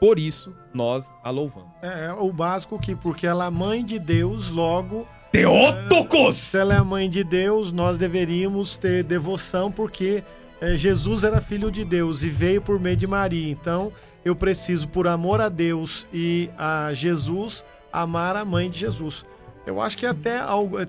por 0.00 0.18
isso 0.18 0.54
nós 0.72 1.12
a 1.22 1.30
louvamos. 1.30 1.70
É, 1.82 2.06
é 2.06 2.12
o 2.12 2.32
básico 2.32 2.78
que, 2.78 2.94
porque 2.94 3.26
ela 3.26 3.46
é 3.46 3.50
mãe 3.50 3.84
de 3.84 3.98
Deus, 3.98 4.50
logo, 4.50 5.06
Teotocos! 5.32 6.36
se 6.36 6.58
ela 6.58 6.74
é 6.74 6.80
mãe 6.80 7.10
de 7.10 7.22
Deus, 7.22 7.72
nós 7.72 7.98
deveríamos 7.98 8.76
ter 8.76 9.04
devoção, 9.04 9.70
porque 9.70 10.24
é, 10.60 10.76
Jesus 10.76 11.24
era 11.24 11.40
filho 11.40 11.70
de 11.70 11.84
Deus 11.84 12.22
e 12.22 12.28
veio 12.28 12.62
por 12.62 12.80
meio 12.80 12.96
de 12.96 13.06
Maria. 13.06 13.50
Então, 13.50 13.92
eu 14.24 14.34
preciso, 14.34 14.88
por 14.88 15.06
amor 15.06 15.40
a 15.40 15.48
Deus 15.48 16.06
e 16.12 16.48
a 16.56 16.90
Jesus, 16.94 17.64
amar 17.92 18.36
a 18.36 18.44
mãe 18.44 18.70
de 18.70 18.78
Jesus. 18.78 19.24
Eu 19.66 19.80
acho 19.82 19.98
que 19.98 20.06
até 20.06 20.38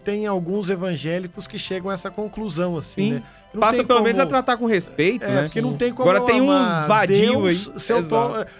tem 0.03 0.27
alguns 0.27 0.69
evangélicos 0.69 1.47
que 1.47 1.57
chegam 1.57 1.89
a 1.89 1.93
essa 1.95 2.11
conclusão, 2.11 2.77
assim, 2.77 3.01
Sim. 3.01 3.13
né? 3.13 3.23
Não 3.53 3.61
Passa 3.61 3.83
pelo 3.83 4.03
menos 4.03 4.19
a 4.19 4.21
como- 4.23 4.29
tratar 4.29 4.57
com 4.57 4.65
respeito, 4.67 5.23
É, 5.25 5.27
né? 5.33 5.43
porque 5.43 5.61
não 5.61 5.75
tem 5.75 5.91
como 5.91 6.07
Agora 6.07 6.25
tem 6.31 6.41
uns 6.41 6.49
amar 6.51 6.87
vadio 6.87 7.41
Deus 7.41 7.71
aí. 7.73 7.79
se 7.79 7.91
eu 7.91 8.07
tô, 8.07 8.15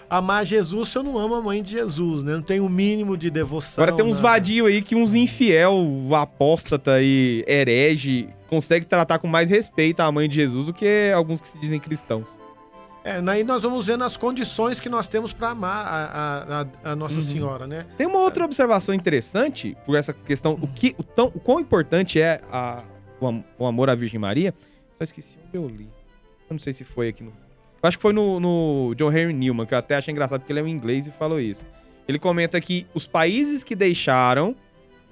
amar 0.10 0.44
Jesus 0.44 0.90
se 0.90 0.98
eu 0.98 1.04
não 1.04 1.20
amo 1.20 1.36
a 1.36 1.42
mãe 1.42 1.62
de 1.62 1.72
Jesus, 1.72 2.24
né? 2.24 2.34
Não 2.34 2.42
tem 2.42 2.60
o 2.60 2.68
mínimo 2.68 3.16
de 3.16 3.30
devoção. 3.30 3.84
Agora 3.84 3.96
tem 3.96 4.04
uns 4.06 4.16
nada. 4.16 4.30
vadio 4.30 4.66
aí 4.66 4.82
que 4.82 4.96
uns 4.96 5.14
infiel, 5.14 5.76
apóstata 6.14 7.00
e 7.02 7.44
herege 7.48 8.30
consegue 8.50 8.86
tratar 8.88 9.20
com 9.20 9.28
mais 9.28 9.50
respeito 9.52 10.00
a 10.00 10.12
mãe 10.12 10.28
de 10.28 10.36
Jesus 10.36 10.66
do 10.66 10.74
que 10.74 11.12
alguns 11.14 11.40
que 11.40 11.48
se 11.48 11.60
dizem 11.60 11.80
cristãos. 11.80 12.40
É, 13.08 13.22
aí 13.32 13.44
nós 13.44 13.64
vamos 13.64 13.88
vendo 13.88 14.04
as 14.04 14.18
condições 14.18 14.80
que 14.82 14.90
nós 14.90 15.08
temos 15.08 15.32
para 15.32 15.52
amar 15.52 15.86
a, 15.86 16.66
a- 16.84 16.92
a- 16.92 16.96
Nossa 16.96 17.16
Uhum. 17.16 17.22
Senhora, 17.22 17.66
né? 17.66 17.86
Tem 17.98 18.06
uma 18.06 18.20
outra 18.20 18.44
observação 18.44 18.94
interessante 18.94 19.78
por 19.86 19.96
essa 19.96 20.12
questão, 20.12 20.58
o, 20.62 20.68
que, 20.68 20.94
o, 20.98 21.04
tão, 21.04 21.28
o 21.28 21.40
quão 21.40 21.60
importante 21.62 22.20
é 22.20 22.42
a- 22.52 22.84
o 23.58 23.66
amor 23.66 23.90
à 23.90 23.96
Virgem 23.96 24.20
Maria. 24.20 24.54
Só 24.98 25.04
esqueci 25.06 25.38
onde 25.48 25.56
eu 25.58 25.68
li. 25.68 25.90
Eu 26.50 26.54
não 26.56 26.60
sei 26.60 26.74
se 26.74 26.84
foi 26.84 27.08
aqui 27.08 27.24
no. 27.24 27.30
Eu 27.30 27.88
acho 27.88 27.98
que 27.98 28.02
foi 28.02 28.12
no, 28.12 28.40
no 28.42 28.94
John 28.96 29.12
Henry 29.12 29.32
Newman, 29.34 29.66
que 29.66 29.74
eu 29.74 29.78
até 29.78 29.96
achei 29.96 30.12
engraçado 30.12 30.42
porque 30.42 30.52
ele 30.52 30.60
é 30.60 30.64
um 30.64 30.68
inglês 30.68 31.08
e 31.08 31.12
falou 31.12 31.40
isso. 31.40 31.66
Ele 32.08 32.20
comenta 32.20 32.60
que 32.60 32.86
os 32.94 33.08
países 33.08 33.64
que 33.64 33.76
deixaram 33.76 34.54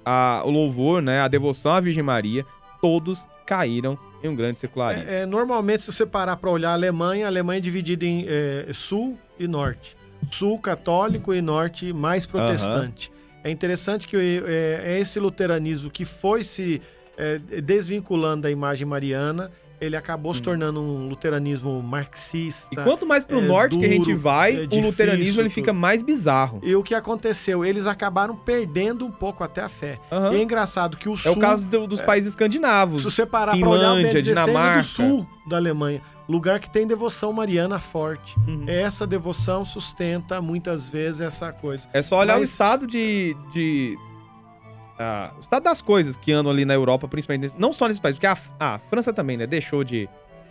a- 0.04 0.42
o 0.44 0.50
louvor, 0.50 1.00
né, 1.00 1.20
a 1.20 1.28
devoção 1.28 1.72
à 1.72 1.80
Virgem 1.80 2.02
Maria, 2.02 2.44
todos 2.82 3.26
caíram 3.46 3.98
em 4.22 4.28
um 4.28 4.36
grande 4.36 4.60
secularismo. 4.60 5.08
É, 5.08 5.22
é, 5.22 5.26
normalmente, 5.26 5.84
se 5.84 5.92
você 5.92 6.06
parar 6.06 6.36
para 6.36 6.50
olhar 6.50 6.70
a 6.70 6.74
Alemanha, 6.74 7.26
a 7.26 7.28
Alemanha 7.28 7.58
é 7.58 7.60
dividida 7.60 8.04
em 8.04 8.24
é, 8.28 8.66
sul 8.72 9.18
e 9.38 9.46
norte. 9.46 9.96
Sul 10.30 10.58
católico 10.58 11.34
e 11.34 11.42
norte 11.42 11.92
mais 11.92 12.26
protestante. 12.26 13.12
É 13.44 13.50
interessante 13.50 14.08
que 14.08 14.16
é, 14.16 14.94
é 14.94 14.98
esse 14.98 15.20
luteranismo 15.20 15.90
que 15.90 16.04
foi 16.04 16.42
se 16.42 16.82
é, 17.16 17.38
desvinculando 17.38 18.42
da 18.42 18.50
imagem 18.50 18.86
mariana, 18.86 19.50
ele 19.80 19.96
acabou 19.96 20.32
se 20.34 20.40
tornando 20.42 20.80
um 20.80 21.08
luteranismo 21.08 21.82
marxista. 21.82 22.68
E 22.72 22.76
quanto 22.76 23.06
mais 23.06 23.24
pro 23.24 23.38
é 23.40 23.42
norte 23.42 23.78
que 23.78 23.84
a 23.84 23.88
gente 23.88 24.06
duro, 24.06 24.18
vai, 24.18 24.52
é 24.56 24.58
o 24.60 24.66
difícil, 24.66 24.84
luteranismo 24.90 25.42
ele 25.42 25.50
fica 25.50 25.72
mais 25.72 26.02
bizarro. 26.02 26.60
E 26.62 26.74
o 26.74 26.82
que 26.82 26.94
aconteceu? 26.94 27.64
Eles 27.64 27.86
acabaram 27.86 28.34
perdendo 28.36 29.04
um 29.06 29.10
pouco 29.10 29.42
até 29.44 29.60
a 29.62 29.68
fé. 29.68 29.98
Aham. 30.10 30.32
E 30.32 30.36
é 30.36 30.42
engraçado 30.42 30.96
que 30.96 31.08
o 31.08 31.14
É 31.14 31.18
sul. 31.18 31.32
o 31.32 31.38
caso 31.38 31.66
do- 31.68 31.86
dos 31.86 32.00
países 32.00 32.32
escandinavos. 32.32 33.02
Se 33.02 33.10
você 33.10 33.26
parar 33.26 33.56
pra 33.58 33.68
olhar, 33.68 33.92
o 33.92 33.96
Finlândia, 33.96 34.10
BN16 34.12 34.16
é 34.18 34.22
Dinamarca. 34.44 34.78
do 34.80 34.84
sul 34.86 35.26
da 35.46 35.56
Alemanha. 35.56 36.00
Lugar 36.28 36.58
que 36.58 36.68
tem 36.68 36.84
devoção 36.88 37.32
mariana 37.32 37.78
forte. 37.78 38.34
Uhum. 38.48 38.64
Essa 38.66 39.06
devoção 39.06 39.64
sustenta 39.64 40.42
muitas 40.42 40.88
vezes 40.88 41.20
essa 41.20 41.52
coisa. 41.52 41.86
É 41.92 42.02
só 42.02 42.18
olhar 42.18 42.36
o 42.36 42.40
Mas- 42.40 42.50
estado 42.50 42.84
de. 42.84 43.36
de 43.52 43.96
ah, 44.98 45.30
o 45.36 45.40
estado 45.40 45.62
das 45.64 45.80
coisas 45.82 46.16
que 46.16 46.32
andam 46.32 46.50
ali 46.52 46.64
na 46.64 46.74
Europa, 46.74 47.06
principalmente. 47.08 47.42
nesse- 47.42 47.54
não 47.58 47.72
só 47.72 47.86
nesses 47.86 48.00
países, 48.00 48.18
porque 48.18 48.26
a, 48.26 48.36
a 48.58 48.78
França 48.90 49.12
também, 49.12 49.36
né? 49.36 49.46
Deixou 49.46 49.84
de 49.84 50.08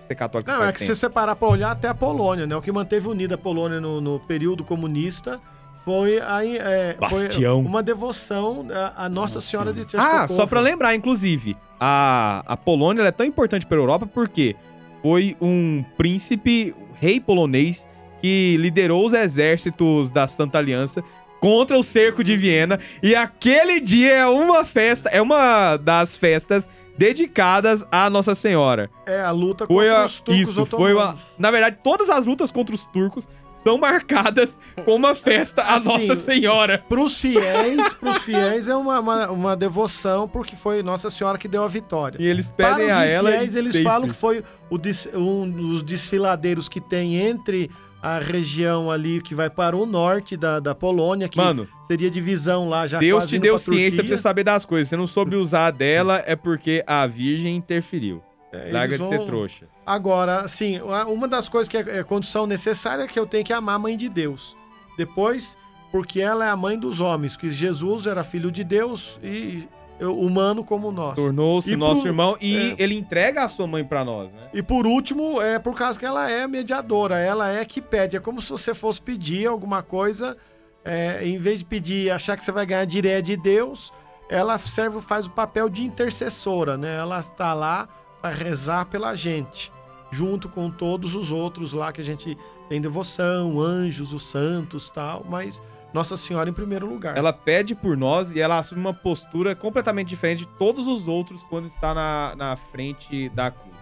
ser 0.07 0.15
católica. 0.15 0.51
Não, 0.51 0.59
faz 0.59 0.69
é 0.69 0.73
que 0.73 0.79
se 0.79 0.85
tempo. 0.87 0.95
você 0.99 1.09
parar 1.09 1.35
pra 1.35 1.47
olhar 1.47 1.71
até 1.71 1.87
a 1.87 1.95
Polônia, 1.95 2.45
né? 2.45 2.55
O 2.55 2.61
que 2.61 2.71
manteve 2.71 3.07
unida 3.07 3.35
a 3.35 3.37
Polônia 3.37 3.79
no, 3.81 3.99
no 3.99 4.19
período 4.19 4.63
comunista 4.63 5.39
foi, 5.83 6.19
a, 6.19 6.45
é, 6.45 6.95
foi 7.09 7.23
Bastião. 7.27 7.59
uma 7.59 7.81
devoção 7.83 8.65
à, 8.95 9.07
Nossa 9.09 9.39
Senhora 9.41 9.71
de 9.73 9.81
Ah, 9.81 9.85
Częstochowa. 9.85 10.27
só 10.27 10.45
pra 10.47 10.59
lembrar, 10.59 10.95
inclusive, 10.95 11.55
a, 11.79 12.43
a 12.45 12.55
Polônia 12.57 13.01
ela 13.01 13.09
é 13.09 13.11
tão 13.11 13.25
importante 13.25 13.65
para 13.65 13.77
a 13.77 13.81
Europa 13.81 14.05
porque 14.07 14.55
foi 15.01 15.35
um 15.41 15.83
príncipe, 15.97 16.73
rei 16.99 17.19
polonês, 17.19 17.87
que 18.21 18.57
liderou 18.59 19.05
os 19.05 19.13
exércitos 19.13 20.09
da 20.09 20.27
Santa 20.27 20.57
Aliança 20.57 21.03
contra 21.45 21.77
o 21.77 21.83
cerco 21.83 22.23
de 22.23 22.35
Viena. 22.35 22.79
E 23.03 23.13
aquele 23.13 23.79
dia 23.79 24.11
é 24.15 24.25
uma 24.25 24.65
festa, 24.65 25.09
é 25.09 25.21
uma 25.21 25.77
das 25.77 26.15
festas 26.15 26.67
dedicadas 26.97 27.85
à 27.91 28.09
Nossa 28.09 28.33
Senhora. 28.33 28.89
É 29.05 29.21
a 29.21 29.29
luta 29.29 29.67
Foi 29.67 29.85
contra 29.85 30.01
a, 30.01 30.05
os 30.05 30.19
turcos 30.19 30.49
isso, 30.49 30.65
foi 30.65 30.93
uma, 30.93 31.01
otomanos. 31.09 31.21
na 31.37 31.51
verdade, 31.51 31.77
todas 31.83 32.09
as 32.09 32.25
lutas 32.25 32.49
contra 32.49 32.73
os 32.73 32.85
turcos 32.85 33.27
são 33.53 33.77
marcadas 33.77 34.57
com 34.83 34.95
uma 34.95 35.13
festa 35.13 35.61
à 35.61 35.75
Assim, 35.75 35.87
Nossa 35.87 36.15
Senhora. 36.15 36.83
Pros 36.89 37.19
fiéis, 37.19 37.93
pros 37.93 38.17
fiéis 38.23 38.67
é 38.67 38.75
uma, 38.75 38.99
uma, 38.99 39.29
uma 39.29 39.55
devoção, 39.55 40.27
porque 40.27 40.55
foi 40.55 40.81
Nossa 40.81 41.11
Senhora 41.11 41.37
que 41.37 41.47
deu 41.47 41.63
a 41.63 41.67
vitória. 41.67 42.17
E 42.19 42.25
eles 42.25 42.49
Para 42.49 42.71
pedem 42.75 42.87
os 42.87 42.93
a 42.93 43.05
ela. 43.05 43.29
infiéis, 43.29 43.53
e 43.53 43.59
eles 43.59 43.73
sempre. 43.73 43.87
falam 43.87 44.07
que 44.07 44.15
foi 44.15 44.43
o 44.71 44.79
um 45.19 45.47
dos 45.47 45.83
desfiladeiros 45.83 46.67
que 46.67 46.81
tem 46.81 47.17
entre 47.17 47.69
a 48.05 48.19
região 48.19 48.91
ali 48.91 49.21
que 49.21 49.33
vai 49.33 49.49
para 49.49 49.75
o 49.75 49.85
norte 49.85 50.37
da, 50.37 50.59
da 50.59 50.75
Polônia, 50.75 51.27
que 51.27 51.37
Mano, 51.37 51.67
seria 51.87 52.09
divisão 52.11 52.69
lá 52.69 52.85
já 52.85 52.99
Deus 52.99 53.27
te 53.27 53.39
deu 53.39 53.55
pra 53.55 53.59
ciência 53.63 53.95
pra 53.97 54.03
Turquia. 54.03 54.17
você 54.17 54.21
saber 54.21 54.43
das 54.43 54.63
coisas. 54.65 54.89
Você 54.89 54.95
não 54.97 55.07
soube 55.07 55.35
usar 55.35 55.71
dela, 55.71 56.21
é 56.25 56.35
porque 56.35 56.83
a 56.85 57.07
Virgem 57.07 57.55
interferiu. 57.55 58.21
É, 58.53 58.71
Larga 58.71 58.95
eles 58.95 59.05
de 59.05 59.09
ser 59.11 59.17
vão- 59.17 59.27
trouxa. 59.27 59.65
Agora, 59.85 60.41
assim, 60.41 60.79
uma 61.07 61.27
das 61.27 61.49
coisas 61.49 61.67
que 61.67 61.77
é, 61.77 61.99
é 61.99 62.03
condição 62.03 62.45
necessária 62.47 63.03
é 63.03 63.07
que 63.07 63.19
eu 63.19 63.25
tenho 63.25 63.43
que 63.43 63.51
amar 63.51 63.75
a 63.75 63.79
mãe 63.79 63.97
de 63.97 64.07
Deus. 64.07 64.55
Depois, 64.97 65.57
porque 65.91 66.21
ela 66.21 66.45
é 66.45 66.49
a 66.49 66.55
mãe 66.55 66.77
dos 66.79 66.99
homens, 67.01 67.35
que 67.35 67.49
Jesus 67.49 68.05
era 68.07 68.23
filho 68.23 68.51
de 68.51 68.63
Deus 68.63 69.19
e 69.23 69.67
humano 70.01 70.63
como 70.63 70.91
nós. 70.91 71.15
Tornou-se 71.15 71.75
nosso 71.75 72.01
pro- 72.01 72.09
irmão 72.09 72.37
e 72.41 72.55
é. 72.71 72.75
ele 72.83 72.95
entrega 72.97 73.43
a 73.43 73.47
sua 73.47 73.65
mãe 73.67 73.83
pra 73.83 74.03
nós, 74.03 74.33
né? 74.33 74.41
E 74.53 74.61
por 74.61 74.85
último, 74.85 75.41
é 75.41 75.57
por 75.59 75.75
causa 75.75 75.97
que 75.97 76.05
ela 76.05 76.29
é 76.29 76.47
mediadora, 76.47 77.19
ela 77.19 77.49
é 77.49 77.63
que 77.63 77.81
pede. 77.81 78.17
É 78.17 78.19
como 78.19 78.41
se 78.41 78.49
você 78.49 78.73
fosse 78.73 79.01
pedir 79.01 79.47
alguma 79.47 79.81
coisa, 79.81 80.35
é, 80.83 81.25
em 81.27 81.37
vez 81.37 81.59
de 81.59 81.65
pedir, 81.65 82.11
achar 82.11 82.35
que 82.37 82.43
você 82.43 82.51
vai 82.51 82.65
ganhar 82.65 82.85
direto 82.85 83.25
de 83.25 83.37
Deus, 83.37 83.91
ela 84.29 84.57
serve, 84.59 84.99
faz 85.01 85.25
o 85.25 85.29
papel 85.29 85.69
de 85.69 85.83
intercessora, 85.83 86.77
né? 86.77 86.95
Ela 86.97 87.21
tá 87.23 87.53
lá 87.53 87.87
para 88.21 88.33
rezar 88.35 88.85
pela 88.85 89.15
gente, 89.15 89.71
junto 90.11 90.49
com 90.49 90.69
todos 90.69 91.15
os 91.15 91.31
outros 91.31 91.73
lá 91.73 91.91
que 91.91 92.01
a 92.01 92.05
gente 92.05 92.37
tem 92.67 92.81
devoção, 92.81 93.61
anjos, 93.61 94.13
os 94.13 94.25
santos, 94.25 94.89
tal, 94.89 95.23
mas 95.29 95.61
Nossa 95.95 96.17
Senhora 96.17 96.49
em 96.49 96.53
primeiro 96.53 96.85
lugar. 96.85 97.15
Ela 97.17 97.31
pede 97.31 97.73
por 97.73 97.95
nós 97.95 98.29
e 98.31 98.39
ela 98.41 98.59
assume 98.59 98.81
uma 98.81 98.93
postura 98.93 99.55
completamente 99.55 100.09
diferente 100.09 100.39
de 100.39 100.47
todos 100.57 100.87
os 100.87 101.07
outros 101.07 101.41
quando 101.43 101.67
está 101.67 101.93
na, 101.93 102.33
na 102.35 102.55
frente 102.57 103.29
da 103.29 103.49
cruz. 103.49 103.73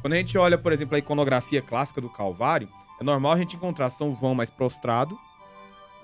Quando 0.00 0.14
a 0.14 0.16
gente 0.16 0.36
olha, 0.36 0.58
por 0.58 0.72
exemplo, 0.72 0.96
a 0.96 0.98
iconografia 0.98 1.62
clássica 1.62 2.00
do 2.00 2.08
Calvário, 2.10 2.68
é 3.00 3.04
normal 3.04 3.32
a 3.32 3.38
gente 3.38 3.54
encontrar 3.54 3.88
São 3.90 4.12
João 4.14 4.34
mais 4.34 4.50
prostrado. 4.50 5.16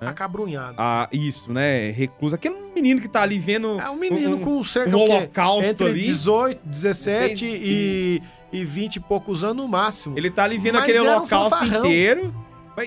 né? 0.00 0.06
acabrunhado. 0.08 0.76
Ah, 0.78 1.08
isso, 1.10 1.52
né? 1.52 1.90
Recluso. 1.90 2.36
Aquele 2.36 2.54
menino 2.72 3.00
que 3.00 3.08
tá 3.08 3.22
ali 3.22 3.36
vendo 3.36 3.80
É 3.80 3.90
um 3.90 3.96
menino 3.96 4.36
um- 4.36 4.40
com 4.44 4.62
cerca 4.62 4.96
um 4.96 5.00
holocausto 5.00 5.64
entre 5.72 5.88
ali. 5.88 6.00
18, 6.02 6.60
17 6.64 7.44
Vocês- 7.48 7.60
e, 7.64 8.22
e 8.52 8.64
20 8.64 8.94
e 8.96 9.00
poucos 9.00 9.42
anos 9.42 9.56
no 9.56 9.66
máximo. 9.66 10.16
Ele 10.16 10.30
tá 10.30 10.44
ali 10.44 10.56
vendo 10.56 10.74
Mas 10.74 10.84
aquele 10.84 11.00
um 11.00 11.10
holocausto 11.10 11.50
fanfarrão. 11.58 11.84
inteiro. 11.84 12.32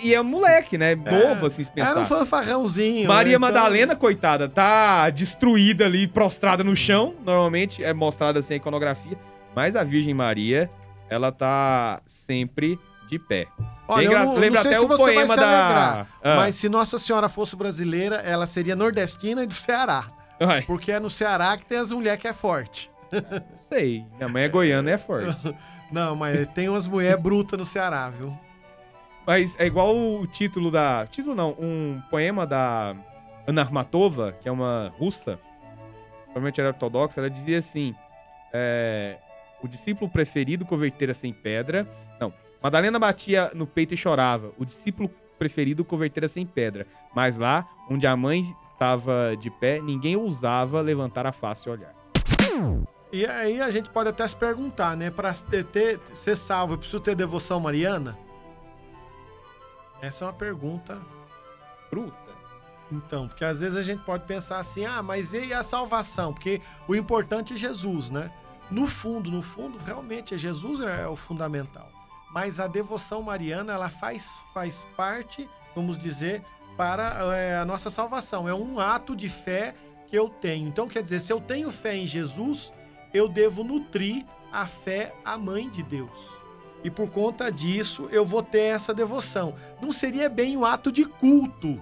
E 0.01 0.13
é 0.13 0.21
um 0.21 0.23
moleque, 0.23 0.77
né? 0.77 0.95
Novo, 0.95 1.45
assim, 1.45 1.63
se 1.63 1.71
pensar. 1.71 1.91
Era 1.91 1.99
um 1.99 2.05
fanfarrãozinho. 2.05 3.07
Maria 3.07 3.37
né? 3.39 3.47
Então, 3.47 3.61
Madalena, 3.61 3.95
coitada, 3.95 4.47
tá 4.49 5.09
destruída 5.09 5.85
ali, 5.85 6.07
prostrada 6.07 6.63
no 6.63 6.75
chão. 6.75 7.15
Normalmente 7.25 7.83
é 7.83 7.93
mostrada 7.93 8.39
assim 8.39 8.53
a 8.53 8.57
iconografia. 8.57 9.17
Mas 9.55 9.75
a 9.75 9.83
Virgem 9.83 10.13
Maria, 10.13 10.69
ela 11.09 11.31
tá 11.31 12.01
sempre 12.05 12.79
de 13.09 13.19
pé. 13.19 13.47
Olha, 13.87 14.07
Lembra- 14.09 14.25
não, 14.25 14.35
lembra 14.35 14.49
não 14.49 14.61
sei 14.61 14.71
até 14.71 14.79
se 14.79 14.85
o 14.85 14.87
você 14.87 15.03
vai 15.03 15.13
poema 15.13 15.33
se 15.33 15.39
da- 15.39 15.47
alegrar, 15.65 16.07
Ah. 16.23 16.35
mas 16.37 16.55
se 16.55 16.69
Nossa 16.69 16.97
Senhora 16.97 17.27
fosse 17.27 17.55
brasileira, 17.57 18.15
ela 18.17 18.47
seria 18.47 18.75
nordestina 18.75 19.43
e 19.43 19.47
do 19.47 19.53
Ceará. 19.53 20.05
Ai, 20.39 20.61
Porque 20.61 20.91
é 20.93 20.99
no 20.99 21.09
Ceará 21.09 21.57
que 21.57 21.65
tem 21.65 21.77
as 21.77 21.91
mulheres 21.91 22.19
que 22.21 22.27
é 22.27 22.33
forte. 22.33 22.89
não 23.11 23.59
sei. 23.67 24.05
Minha 24.15 24.29
mãe 24.29 24.43
é 24.43 24.47
goiana 24.49 24.89
e 24.89 24.93
é 24.93 24.97
forte. 24.97 25.35
Não, 25.91 26.15
mas 26.15 26.47
tem 26.53 26.69
umas 26.69 26.87
mulheres 26.87 27.21
brutas 27.21 27.59
no 27.59 27.65
Ceará, 27.65 28.09
viu? 28.09 28.33
Mas 29.25 29.55
é 29.59 29.65
igual 29.65 29.95
o 29.95 30.25
título 30.27 30.71
da. 30.71 31.05
Título 31.07 31.35
não, 31.35 31.51
um 31.59 32.01
poema 32.09 32.45
da 32.45 32.95
Ana 33.47 33.61
Armatova, 33.61 34.31
que 34.41 34.49
é 34.49 34.51
uma 34.51 34.93
russa, 34.97 35.39
provavelmente 36.25 36.59
era 36.59 36.69
ortodoxa, 36.69 37.19
ela 37.21 37.29
dizia 37.29 37.59
assim: 37.59 37.95
é, 38.51 39.17
o 39.61 39.67
discípulo 39.67 40.09
preferido 40.09 40.65
convertera-se 40.65 41.27
em 41.27 41.33
pedra. 41.33 41.87
Não, 42.19 42.33
Madalena 42.61 42.97
batia 42.99 43.51
no 43.53 43.67
peito 43.67 43.93
e 43.93 43.97
chorava. 43.97 44.51
O 44.57 44.65
discípulo 44.65 45.09
preferido 45.37 45.83
convertera-se 45.83 46.39
em 46.39 46.45
pedra. 46.45 46.85
Mas 47.15 47.37
lá, 47.37 47.67
onde 47.89 48.05
a 48.07 48.15
mãe 48.15 48.41
estava 48.73 49.35
de 49.39 49.49
pé, 49.49 49.79
ninguém 49.79 50.15
ousava 50.15 50.81
levantar 50.81 51.25
a 51.25 51.31
face 51.31 51.67
e 51.67 51.71
olhar. 51.71 51.93
E 53.13 53.25
aí 53.25 53.59
a 53.61 53.69
gente 53.69 53.89
pode 53.89 54.09
até 54.09 54.27
se 54.27 54.35
perguntar, 54.35 54.95
né? 54.95 55.11
Ter, 55.49 55.65
ter- 55.65 55.99
ser 56.13 56.35
salvo, 56.35 56.73
eu 56.73 56.77
preciso 56.77 56.99
ter 57.01 57.15
devoção 57.15 57.59
mariana? 57.59 58.17
Essa 60.01 60.25
é 60.25 60.27
uma 60.27 60.33
pergunta. 60.33 60.99
Bruta. 61.89 62.31
Então, 62.91 63.27
porque 63.27 63.45
às 63.45 63.61
vezes 63.61 63.77
a 63.77 63.83
gente 63.83 64.03
pode 64.03 64.25
pensar 64.25 64.59
assim, 64.59 64.85
ah, 64.85 65.01
mas 65.01 65.33
e 65.33 65.53
a 65.53 65.63
salvação? 65.63 66.33
Porque 66.33 66.61
o 66.87 66.95
importante 66.95 67.53
é 67.53 67.57
Jesus, 67.57 68.09
né? 68.09 68.31
No 68.69 68.87
fundo, 68.87 69.31
no 69.31 69.41
fundo, 69.41 69.77
realmente 69.77 70.35
é 70.35 70.37
Jesus 70.37 70.81
é 70.81 71.07
o 71.07 71.15
fundamental. 71.15 71.89
Mas 72.33 72.59
a 72.59 72.67
devoção 72.67 73.21
mariana, 73.21 73.73
ela 73.73 73.89
faz, 73.89 74.39
faz 74.53 74.85
parte, 74.95 75.49
vamos 75.75 75.97
dizer, 75.99 76.43
para 76.77 77.35
é, 77.35 77.57
a 77.57 77.65
nossa 77.65 77.89
salvação. 77.89 78.47
É 78.47 78.53
um 78.53 78.79
ato 78.79 79.15
de 79.15 79.29
fé 79.29 79.75
que 80.07 80.17
eu 80.17 80.29
tenho. 80.29 80.67
Então, 80.67 80.87
quer 80.87 81.03
dizer, 81.03 81.19
se 81.19 81.31
eu 81.31 81.39
tenho 81.39 81.71
fé 81.71 81.95
em 81.95 82.05
Jesus, 82.05 82.73
eu 83.13 83.27
devo 83.27 83.63
nutrir 83.63 84.25
a 84.51 84.65
fé 84.65 85.13
à 85.23 85.37
mãe 85.37 85.69
de 85.69 85.83
Deus. 85.83 86.40
E 86.83 86.89
por 86.89 87.09
conta 87.09 87.51
disso, 87.51 88.09
eu 88.11 88.25
vou 88.25 88.41
ter 88.41 88.63
essa 88.75 88.93
devoção. 88.93 89.55
Não 89.81 89.91
seria 89.91 90.27
bem 90.29 90.57
um 90.57 90.65
ato 90.65 90.91
de 90.91 91.05
culto, 91.05 91.81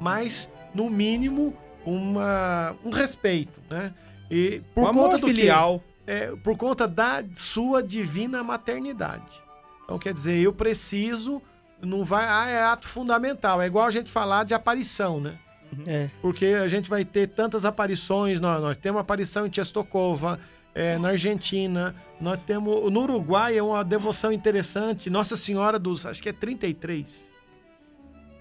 mas, 0.00 0.48
no 0.74 0.88
mínimo, 0.88 1.56
uma, 1.84 2.76
um 2.84 2.90
respeito, 2.90 3.60
né? 3.68 3.92
E 4.30 4.62
por 4.74 4.84
Um 4.84 4.86
amor 4.88 5.04
conta 5.04 5.18
do 5.18 5.26
filial. 5.26 5.82
é, 6.06 6.34
por 6.44 6.56
conta 6.56 6.86
da 6.86 7.24
sua 7.34 7.82
divina 7.82 8.42
maternidade. 8.42 9.42
Então, 9.84 9.98
quer 9.98 10.12
dizer, 10.12 10.38
eu 10.38 10.52
preciso, 10.52 11.42
não 11.80 12.04
vai, 12.04 12.26
ah, 12.28 12.48
é 12.48 12.62
ato 12.62 12.86
fundamental. 12.86 13.60
É 13.60 13.66
igual 13.66 13.86
a 13.86 13.90
gente 13.90 14.10
falar 14.10 14.44
de 14.44 14.54
aparição, 14.54 15.18
né? 15.18 15.38
É. 15.86 16.08
Porque 16.22 16.46
a 16.46 16.68
gente 16.68 16.88
vai 16.88 17.04
ter 17.04 17.26
tantas 17.28 17.64
aparições, 17.64 18.38
nós, 18.38 18.60
nós 18.60 18.76
temos 18.76 19.00
aparição 19.00 19.46
em 19.46 19.50
Tchestokova, 19.50 20.38
é, 20.74 20.98
na 20.98 21.08
Argentina, 21.08 21.94
nós 22.20 22.38
temos, 22.46 22.90
no 22.92 23.00
Uruguai 23.02 23.56
é 23.58 23.62
uma 23.62 23.82
devoção 23.84 24.32
interessante, 24.32 25.10
Nossa 25.10 25.36
Senhora 25.36 25.78
dos, 25.78 26.06
acho 26.06 26.22
que 26.22 26.28
é 26.28 26.32
33. 26.32 27.28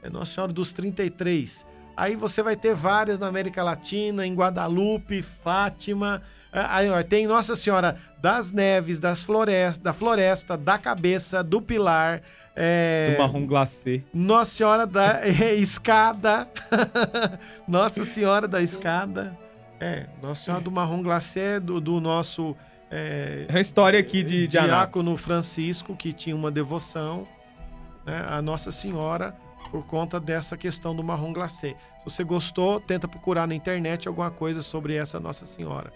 É 0.03 0.09
Nossa 0.09 0.33
Senhora 0.35 0.53
dos 0.53 0.71
33. 0.71 1.65
Aí 1.95 2.15
você 2.15 2.43
vai 2.43 2.55
ter 2.55 2.75
várias 2.75 3.17
na 3.17 3.27
América 3.27 3.63
Latina, 3.63 4.25
em 4.25 4.33
Guadalupe, 4.35 5.21
Fátima. 5.23 6.21
É, 6.53 6.59
Aí 6.69 6.89
ó, 6.89 7.01
tem 7.03 7.25
Nossa 7.25 7.55
Senhora 7.55 7.97
das 8.21 8.51
Neves, 8.51 8.99
das 8.99 9.23
florestas, 9.23 9.79
da 9.79 9.93
Floresta, 9.93 10.55
da 10.55 10.77
Cabeça, 10.77 11.43
do 11.43 11.59
Pilar. 11.59 12.21
é, 12.55 13.13
Do 13.15 13.19
marrom 13.21 13.47
glacê. 13.47 14.03
Nossa 14.13 14.51
Senhora 14.51 14.85
da 14.85 15.21
é, 15.25 15.55
Escada. 15.55 16.47
Nossa 17.67 18.03
Senhora 18.05 18.47
da 18.47 18.61
Escada. 18.61 19.35
É, 19.79 20.07
Nossa 20.21 20.45
Senhora 20.45 20.63
do 20.63 20.71
Marrom 20.71 21.01
Glacé, 21.03 21.59
do, 21.59 21.79
do 21.79 22.01
nosso 22.01 22.55
é, 22.89 23.45
É 23.47 23.53
uma 23.53 23.61
história 23.61 23.99
aqui 23.99 24.23
de, 24.23 24.47
de 24.47 24.59
diácono 24.59 25.15
Francisco, 25.17 25.95
que 25.95 26.13
tinha 26.13 26.35
uma 26.35 26.49
devoção 26.49 27.27
né, 28.05 28.25
à 28.27 28.41
Nossa 28.41 28.71
Senhora 28.71 29.35
por 29.69 29.85
conta 29.85 30.19
dessa 30.19 30.55
questão 30.55 30.95
do 30.95 31.03
marrom 31.03 31.33
glacê. 31.33 31.75
Se 31.99 32.05
você 32.05 32.23
gostou, 32.23 32.79
tenta 32.79 33.07
procurar 33.07 33.45
na 33.47 33.53
internet 33.53 34.07
alguma 34.07 34.31
coisa 34.31 34.61
sobre 34.61 34.95
essa 34.95 35.19
Nossa 35.19 35.45
Senhora. 35.45 35.91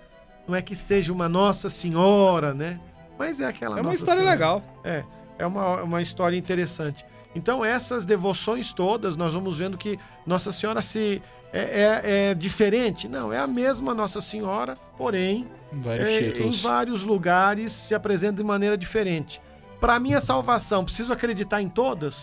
Não 0.48 0.54
é 0.54 0.62
que 0.62 0.76
seja 0.76 1.14
uma 1.14 1.30
Nossa 1.30 1.70
Senhora, 1.70 2.54
né? 2.54 2.80
Mas 3.18 3.40
é 3.40 3.46
aquela 3.46 3.78
É 3.78 3.82
uma 3.82 3.84
Nossa 3.84 3.98
história 4.00 4.22
Senhora. 4.22 4.36
legal. 4.36 4.64
É, 4.84 5.04
é 5.40 5.46
uma, 5.46 5.84
uma 5.84 6.02
história 6.02 6.36
interessante. 6.36 7.06
Então, 7.34 7.64
essas 7.64 8.06
devoções 8.06 8.74
todas, 8.74 9.16
nós 9.16 9.34
vamos 9.34 9.58
vendo 9.58 9.78
que 9.78 9.98
Nossa 10.26 10.52
Senhora 10.52 10.82
se 10.82 11.22
é, 11.54 11.60
é- 11.60 12.30
é 12.32 12.34
diferente. 12.34 13.08
Não, 13.08 13.32
é 13.32 13.38
a 13.40 13.48
mesma 13.48 13.94
Nossa 13.94 14.20
Senhora, 14.22 14.78
porém, 14.98 15.48
Vários 15.74 16.08
é, 16.10 16.42
em 16.44 16.52
vários 16.52 17.04
lugares 17.04 17.72
se 17.72 17.96
apresenta 17.96 18.38
de 18.38 18.44
maneira 18.44 18.78
diferente. 18.78 19.42
Para 19.80 20.00
minha 20.00 20.20
salvação, 20.20 20.84
preciso 20.84 21.14
acreditar 21.14 21.62
em 21.62 21.70
todas? 21.70 22.18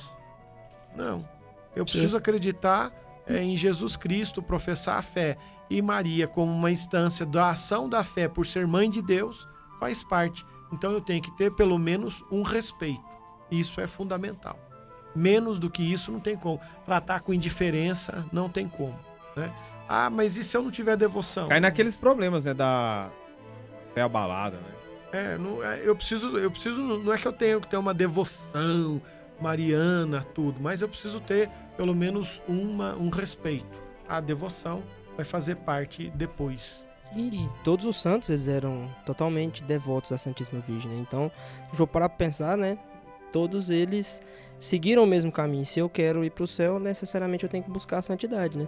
Não. 0.95 1.27
Eu 1.75 1.85
preciso 1.85 2.17
acreditar 2.17 2.93
é, 3.27 3.43
em 3.43 3.57
Jesus 3.57 3.97
Cristo, 3.97 4.43
professar 4.43 4.99
a 4.99 5.03
fé. 5.03 5.37
E 5.71 5.81
Maria, 5.83 6.27
como 6.27 6.51
uma 6.53 6.71
instância 6.71 7.25
da 7.27 7.51
ação 7.51 7.89
da 7.89 8.03
fé 8.05 8.29
por 8.29 8.47
ser 8.47 8.67
mãe 8.67 8.89
de 8.89 9.03
Deus, 9.03 9.49
faz 9.79 10.03
parte. 10.03 10.45
Então 10.73 10.93
eu 10.93 11.01
tenho 11.01 11.23
que 11.23 11.31
ter 11.37 11.55
pelo 11.55 11.79
menos 11.79 12.25
um 12.31 12.43
respeito. 12.43 13.03
Isso 13.51 13.81
é 13.81 13.87
fundamental. 13.87 14.59
Menos 15.15 15.59
do 15.59 15.71
que 15.71 15.83
isso 15.83 16.13
não 16.13 16.21
tem 16.21 16.37
como. 16.37 16.61
Tratar 16.85 17.21
com 17.21 17.33
indiferença 17.33 18.25
não 18.33 18.49
tem 18.49 18.69
como. 18.69 18.99
Né? 19.35 19.53
Ah, 19.89 20.11
mas 20.11 20.37
e 20.37 20.45
se 20.45 20.57
eu 20.57 20.63
não 20.63 20.71
tiver 20.71 20.97
devoção? 20.97 21.49
Cai 21.49 21.61
naqueles 21.61 21.97
problemas, 21.97 22.45
né? 22.45 22.53
Da 22.53 23.11
fé 23.95 24.03
abalada, 24.03 24.57
né? 24.57 24.75
É, 25.11 25.39
não, 25.39 25.65
é, 25.65 25.81
eu 25.83 25.97
preciso, 25.97 26.37
eu 26.37 26.51
preciso, 26.51 26.81
não 26.81 27.13
é 27.13 27.17
que 27.17 27.27
eu 27.27 27.33
tenho 27.33 27.61
que 27.61 27.67
ter 27.67 27.79
uma 27.79 27.95
devoção 27.95 29.01
mariana, 29.41 30.27
tudo, 30.35 30.61
mas 30.61 30.83
eu 30.83 30.89
preciso 30.89 31.21
ter 31.21 31.49
pelo 31.77 31.95
menos 31.95 32.43
uma, 32.47 32.95
um 32.97 33.09
respeito. 33.09 33.79
A 34.07 34.21
devoção 34.21 34.83
vai 35.17 35.25
fazer 35.25 35.57
parte 35.57 36.11
depois. 36.15 36.85
E 37.17 37.49
todos 37.65 37.87
os 37.87 38.01
santos, 38.01 38.29
eles 38.29 38.49
eram 38.49 38.87
totalmente 39.07 39.63
devotos 39.63 40.13
à 40.13 40.19
Santíssima 40.19 40.61
Virgem, 40.61 40.91
né? 40.91 40.99
Então, 41.01 41.31
se 41.65 41.73
eu 41.73 41.77
for 41.77 41.87
parar 41.87 42.09
pra 42.09 42.19
pensar, 42.19 42.57
né? 42.59 42.79
Todos 43.33 43.71
eles 43.71 44.23
seguiram 44.59 45.05
o 45.05 45.07
mesmo 45.07 45.31
caminho. 45.31 45.65
Se 45.65 45.79
eu 45.79 45.89
quero 45.89 46.25
ir 46.25 46.31
pro 46.31 46.47
céu, 46.47 46.79
necessariamente 46.81 47.45
eu 47.45 47.51
tenho 47.51 47.63
que 47.65 47.71
buscar 47.71 47.99
a 47.99 48.03
santidade, 48.03 48.57
né? 48.59 48.67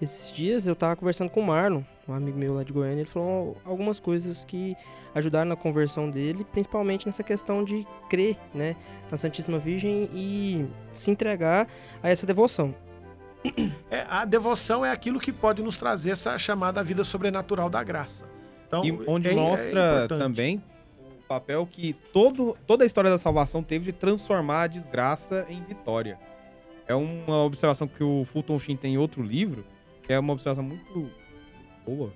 Esses 0.00 0.32
dias 0.32 0.66
eu 0.66 0.74
tava 0.74 0.96
conversando 0.96 1.28
com 1.30 1.40
o 1.40 1.46
Marlon, 1.46 1.82
um 2.08 2.14
amigo 2.14 2.38
meu 2.38 2.54
lá 2.54 2.62
de 2.62 2.72
Goiânia, 2.72 3.02
ele 3.02 3.08
falou 3.08 3.56
algumas 3.64 4.00
coisas 4.00 4.44
que 4.44 4.74
ajudaram 5.14 5.48
na 5.48 5.56
conversão 5.56 6.08
dele, 6.10 6.46
principalmente 6.52 7.06
nessa 7.06 7.22
questão 7.22 7.62
de 7.64 7.86
crer, 8.08 8.36
né? 8.54 8.76
Na 9.10 9.16
Santíssima 9.18 9.58
Virgem 9.58 10.08
e 10.12 10.66
se 10.92 11.10
entregar 11.10 11.66
a 12.02 12.08
essa 12.08 12.26
devoção. 12.26 12.74
É, 13.90 14.04
a 14.08 14.24
devoção 14.24 14.84
é 14.84 14.90
aquilo 14.92 15.18
que 15.18 15.32
pode 15.32 15.62
nos 15.62 15.76
trazer 15.76 16.10
essa 16.10 16.36
chamada 16.38 16.82
vida 16.84 17.02
sobrenatural 17.04 17.68
da 17.70 17.82
graça. 17.82 18.24
Então, 18.66 18.84
E 18.84 18.92
onde 19.06 19.28
é- 19.28 19.32
é 19.32 19.34
mostra 19.34 19.70
importante. 19.96 20.18
também 20.18 20.56
o 20.56 20.79
papel 21.30 21.64
que 21.64 21.92
todo, 22.12 22.56
toda 22.66 22.82
a 22.82 22.86
história 22.86 23.08
da 23.08 23.16
salvação 23.16 23.62
teve 23.62 23.84
de 23.84 23.92
transformar 23.92 24.62
a 24.62 24.66
desgraça 24.66 25.46
em 25.48 25.62
vitória. 25.62 26.18
É 26.88 26.94
uma 26.94 27.44
observação 27.44 27.86
que 27.86 28.02
o 28.02 28.24
Fulton 28.24 28.58
Sheen 28.58 28.76
tem 28.76 28.94
em 28.94 28.98
outro 28.98 29.22
livro, 29.22 29.64
que 30.02 30.12
é 30.12 30.18
uma 30.18 30.32
observação 30.32 30.64
muito 30.64 31.08
boa. 31.86 32.12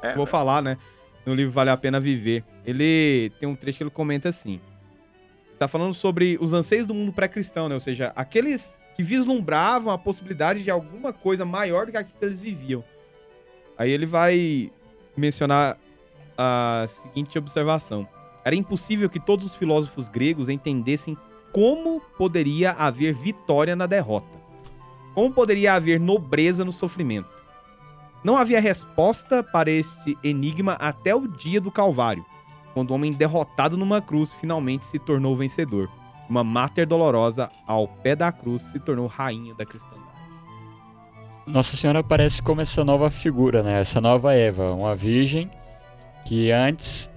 É, 0.00 0.14
Vou 0.14 0.24
falar, 0.24 0.62
né? 0.62 0.78
No 1.26 1.34
livro 1.34 1.50
Vale 1.50 1.70
a 1.70 1.76
Pena 1.76 1.98
Viver. 1.98 2.44
Ele 2.64 3.32
tem 3.40 3.48
um 3.48 3.56
trecho 3.56 3.78
que 3.78 3.82
ele 3.82 3.90
comenta 3.90 4.28
assim. 4.28 4.60
Tá 5.58 5.66
falando 5.66 5.94
sobre 5.94 6.38
os 6.40 6.52
anseios 6.52 6.86
do 6.86 6.94
mundo 6.94 7.12
pré-cristão, 7.12 7.68
né? 7.68 7.74
Ou 7.74 7.80
seja, 7.80 8.12
aqueles 8.14 8.80
que 8.94 9.02
vislumbravam 9.02 9.92
a 9.92 9.98
possibilidade 9.98 10.62
de 10.62 10.70
alguma 10.70 11.12
coisa 11.12 11.44
maior 11.44 11.86
do 11.86 11.90
que 11.90 11.98
aquilo 11.98 12.16
que 12.16 12.24
eles 12.24 12.40
viviam. 12.40 12.84
Aí 13.76 13.90
ele 13.90 14.06
vai 14.06 14.70
mencionar 15.16 15.76
a 16.38 16.86
seguinte 16.86 17.36
observação. 17.36 18.06
Era 18.44 18.54
impossível 18.54 19.10
que 19.10 19.18
todos 19.18 19.44
os 19.44 19.54
filósofos 19.56 20.08
gregos 20.08 20.48
entendessem 20.48 21.16
como 21.52 22.00
poderia 22.16 22.70
haver 22.72 23.12
vitória 23.12 23.74
na 23.74 23.86
derrota. 23.86 24.38
Como 25.14 25.32
poderia 25.32 25.74
haver 25.74 25.98
nobreza 25.98 26.64
no 26.64 26.70
sofrimento. 26.70 27.28
Não 28.22 28.36
havia 28.36 28.60
resposta 28.60 29.42
para 29.42 29.70
este 29.70 30.16
enigma 30.22 30.74
até 30.74 31.14
o 31.14 31.26
dia 31.26 31.60
do 31.60 31.70
Calvário, 31.70 32.24
quando 32.74 32.90
o 32.90 32.94
homem 32.94 33.12
derrotado 33.12 33.76
numa 33.76 34.00
cruz 34.00 34.32
finalmente 34.32 34.86
se 34.86 34.98
tornou 34.98 35.36
vencedor. 35.36 35.90
Uma 36.28 36.44
máter 36.44 36.86
dolorosa 36.86 37.50
ao 37.66 37.88
pé 37.88 38.14
da 38.14 38.30
cruz 38.30 38.62
se 38.62 38.78
tornou 38.78 39.06
rainha 39.06 39.54
da 39.54 39.64
cristandade. 39.64 40.08
Nossa 41.46 41.76
Senhora 41.76 42.00
aparece 42.00 42.42
como 42.42 42.60
essa 42.60 42.84
nova 42.84 43.10
figura, 43.10 43.62
né? 43.62 43.80
Essa 43.80 44.00
nova 44.00 44.34
Eva, 44.34 44.72
uma 44.72 44.94
virgem 44.94 45.50
que 46.28 46.52
antes, 46.52 47.10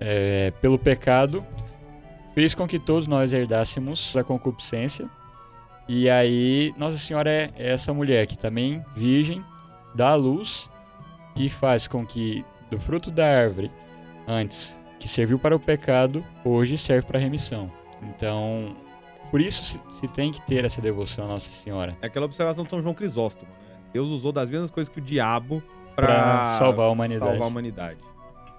é, 0.00 0.52
pelo 0.60 0.76
pecado, 0.76 1.46
fez 2.34 2.52
com 2.52 2.66
que 2.66 2.80
todos 2.80 3.06
nós 3.06 3.32
herdássemos 3.32 4.12
a 4.16 4.24
concupiscência. 4.24 5.08
E 5.88 6.10
aí, 6.10 6.74
Nossa 6.76 6.98
Senhora 6.98 7.30
é 7.30 7.52
essa 7.56 7.94
mulher 7.94 8.26
que 8.26 8.36
também, 8.36 8.84
virgem, 8.96 9.44
dá 9.94 10.08
a 10.08 10.14
luz 10.16 10.68
e 11.36 11.48
faz 11.48 11.86
com 11.86 12.04
que 12.04 12.44
do 12.68 12.80
fruto 12.80 13.08
da 13.08 13.24
árvore, 13.24 13.70
antes 14.26 14.76
que 14.98 15.06
serviu 15.06 15.38
para 15.38 15.54
o 15.54 15.60
pecado, 15.60 16.24
hoje 16.44 16.76
serve 16.76 17.06
para 17.06 17.18
a 17.18 17.22
remissão. 17.22 17.70
Então, 18.02 18.74
por 19.30 19.40
isso 19.40 19.78
se, 19.92 20.08
tem 20.08 20.32
que 20.32 20.40
ter 20.42 20.64
essa 20.64 20.80
devoção 20.80 21.24
a 21.24 21.28
Nossa 21.28 21.48
Senhora. 21.48 21.96
É 22.02 22.06
aquela 22.06 22.26
observação 22.26 22.64
de 22.64 22.70
São 22.70 22.82
João 22.82 22.94
Crisóstomo, 22.94 23.48
né? 23.68 23.78
Deus 23.92 24.08
usou 24.08 24.32
das 24.32 24.50
mesmas 24.50 24.70
coisas 24.70 24.92
que 24.92 24.98
o 24.98 25.02
diabo 25.02 25.62
Para 25.94 26.06
para 26.06 26.54
salvar 26.54 26.86
a 26.86 26.90
humanidade. 26.90 27.30
salvar 27.30 27.44
a 27.44 27.46
humanidade. 27.46 28.09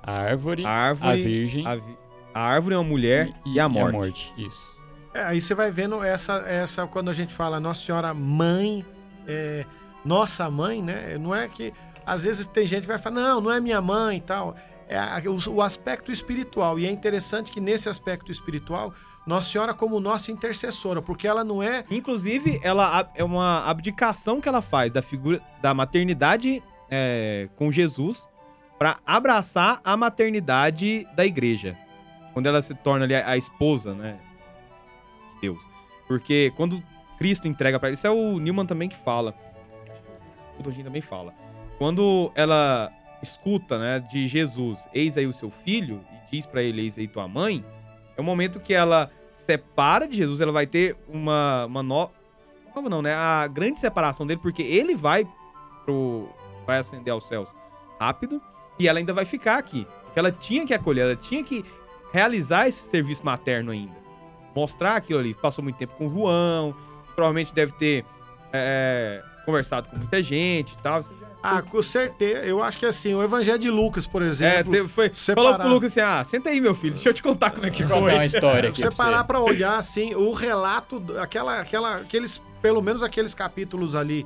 A 0.04 0.12
árvore, 0.14 0.66
A 0.66 0.70
árvore, 0.70 1.10
a 1.12 1.16
virgem 1.16 1.66
a, 1.68 1.76
vi- 1.76 1.98
a 2.34 2.40
árvore 2.42 2.76
é 2.76 2.78
uma 2.78 2.84
mulher 2.84 3.32
e, 3.46 3.60
a 3.60 3.68
morte. 3.70 4.34
Isso. 4.38 4.72
É, 5.14 5.24
aí 5.24 5.42
você 5.42 5.54
vai 5.54 5.72
vendo 5.72 6.04
essa, 6.04 6.34
essa 6.48 6.88
quando 6.88 7.10
a 7.10 7.14
gente 7.14 7.34
fala 7.34 7.60
Nossa 7.60 7.84
Senhora 7.86 8.14
Mãe, 8.14 8.86
é, 9.28 9.66
nossa 10.04 10.50
mãe, 10.50 10.82
né? 10.82 11.18
Não 11.20 11.36
é 11.36 11.48
que 11.48 11.74
às 12.06 12.24
vezes 12.24 12.46
tem 12.48 12.66
gente 12.66 12.82
que 12.82 12.88
vai 12.88 12.98
falar, 12.98 13.16
não, 13.16 13.42
não 13.42 13.52
é 13.52 13.60
minha 13.60 13.82
mãe 13.82 14.18
e 14.18 14.22
tal. 14.22 14.56
É 14.88 14.98
a- 14.98 15.22
o, 15.28 15.56
o 15.56 15.62
aspecto 15.62 16.12
espiritual. 16.12 16.80
E 16.80 16.86
é 16.88 16.90
interessante 16.92 17.52
que 17.52 17.60
nesse 17.62 17.88
aspecto 17.90 18.32
espiritual, 18.32 18.94
Nossa 19.28 19.50
Senhora 19.50 19.74
como 19.74 20.00
nossa 20.00 20.32
intercessora, 20.32 21.02
porque 21.02 21.28
ela 21.28 21.44
não 21.44 21.62
é. 21.62 21.84
Inclusive, 21.92 22.60
ela 22.64 23.08
é 23.14 23.24
uma 23.24 23.64
abdicação 23.70 24.42
que 24.42 24.50
ela 24.50 24.62
faz 24.62 24.92
da 24.92 25.02
figura 25.02 25.40
da 25.62 25.74
maternidade 25.74 26.64
é, 26.90 27.48
com 27.56 27.72
Jesus 27.72 28.28
para 28.82 28.98
abraçar 29.06 29.80
a 29.84 29.96
maternidade 29.96 31.08
da 31.16 31.24
igreja. 31.24 31.78
Quando 32.34 32.48
ela 32.48 32.64
se 32.64 32.74
torna 32.74 33.06
ali 33.06 33.14
a, 33.14 33.38
esposa, 33.38 33.94
né? 33.94 34.18
de 35.36 35.42
Deus. 35.42 35.60
Porque 36.08 36.52
quando 36.58 36.82
Cristo 37.20 37.48
entrega 37.48 37.80
para 37.80 37.92
isso 37.92 38.08
é 38.08 38.10
o 38.10 38.40
Newman 38.40 38.66
também 38.66 38.90
que 38.90 38.96
fala. 38.96 39.36
O 40.58 40.64
Tolkien 40.64 40.84
também 40.84 41.00
fala. 41.00 41.32
Quando 41.78 42.32
ela 42.34 42.92
escuta, 43.22 43.78
né, 43.78 44.00
de 44.00 44.28
Jesus, 44.28 44.90
eis 44.92 45.16
aí 45.16 45.28
o 45.28 45.34
seu 45.34 45.52
filho 45.52 46.04
e 46.12 46.38
diz 46.38 46.48
para 46.48 46.64
ele, 46.64 46.82
eis 46.82 46.98
aí 46.98 47.08
tua 47.08 47.28
mãe, 47.28 47.64
é 48.18 48.20
o 48.20 48.24
momento 48.24 48.60
que 48.60 48.74
ela 48.74 49.12
separa 49.32 50.08
de 50.08 50.18
Jesus, 50.18 50.42
ela 50.42 50.52
vai 50.52 50.66
ter 50.66 50.98
uma, 51.08 51.68
uma 51.68 51.84
no... 51.84 52.10
nova 52.76 52.90
não, 52.90 53.04
né? 53.04 53.14
A 53.14 53.46
grande 53.46 53.78
separação 53.78 54.26
dele, 54.26 54.40
porque 54.42 54.64
ele 54.64 54.96
vai 54.96 55.24
pro 55.86 56.28
vai 56.66 56.80
ascender 56.80 57.14
aos 57.14 57.28
céus 57.28 57.54
rápido 58.00 58.42
e 58.82 58.88
ela 58.88 59.00
ainda 59.00 59.14
vai 59.14 59.26
ficar 59.26 59.58
aqui. 59.58 59.88
Porque 60.06 60.20
ela 60.20 60.32
tinha 60.32 60.66
que 60.66 60.74
acolher, 60.74 61.06
ela 61.06 61.16
tinha 61.16 61.44
que 61.44 61.64
realizar 62.12 62.68
esse 62.68 62.90
serviço 62.90 63.26
materno 63.26 63.72
ainda. 63.72 63.96
Mostrar 64.56 64.96
aquilo 64.98 65.20
ali. 65.20 65.34
Passou 65.34 65.64
muito 65.64 65.78
tempo 65.78 65.94
com 65.96 66.08
o 66.08 66.10
João, 66.10 66.76
provavelmente 67.16 67.54
deve 67.54 67.72
ter 67.74 68.06
é, 68.52 69.22
conversado 69.46 69.90
com 69.90 69.98
muita 69.98 70.22
gente 70.22 70.74
e 70.74 70.78
tal. 70.84 71.02
Ah, 71.44 71.62
com 71.62 71.82
certeza. 71.82 72.46
Eu 72.46 72.62
acho 72.62 72.78
que 72.78 72.86
assim, 72.86 73.16
o 73.16 73.24
Evangelho 73.24 73.58
de 73.58 73.70
Lucas, 73.72 74.06
por 74.06 74.22
É, 74.22 74.26
exemplo. 74.28 74.72
teve- 74.72 74.88
foi, 74.88 75.10
separar- 75.14 75.52
falou 75.54 75.60
pro 75.60 75.70
Lucas 75.74 75.92
assim: 75.94 76.02
ah, 76.02 76.24
senta 76.24 76.50
aí, 76.50 76.62
meu 76.62 76.76
filho, 76.76 76.94
deixa 76.94 77.10
eu 77.10 77.14
te 77.14 77.24
contar 77.24 77.50
como 77.52 77.66
é 77.66 77.72
que 77.72 77.84
Vou 77.84 77.98
contar 78.00 78.12
uma 78.12 78.18
foi. 78.18 78.26
história 78.26 78.70
aqui. 78.70 78.82
você 78.82 78.88
pra 78.92 78.96
parar 79.06 79.24
pra 79.24 79.40
olhar 79.40 79.78
assim, 79.78 80.14
o 80.14 80.34
relato, 80.34 81.04
aquela, 81.20 81.60
aquela, 81.62 81.96
aqueles, 81.96 82.40
pelo 82.62 82.82
menos 82.82 83.02
aqueles 83.02 83.34
capítulos 83.34 83.96
ali, 83.96 84.24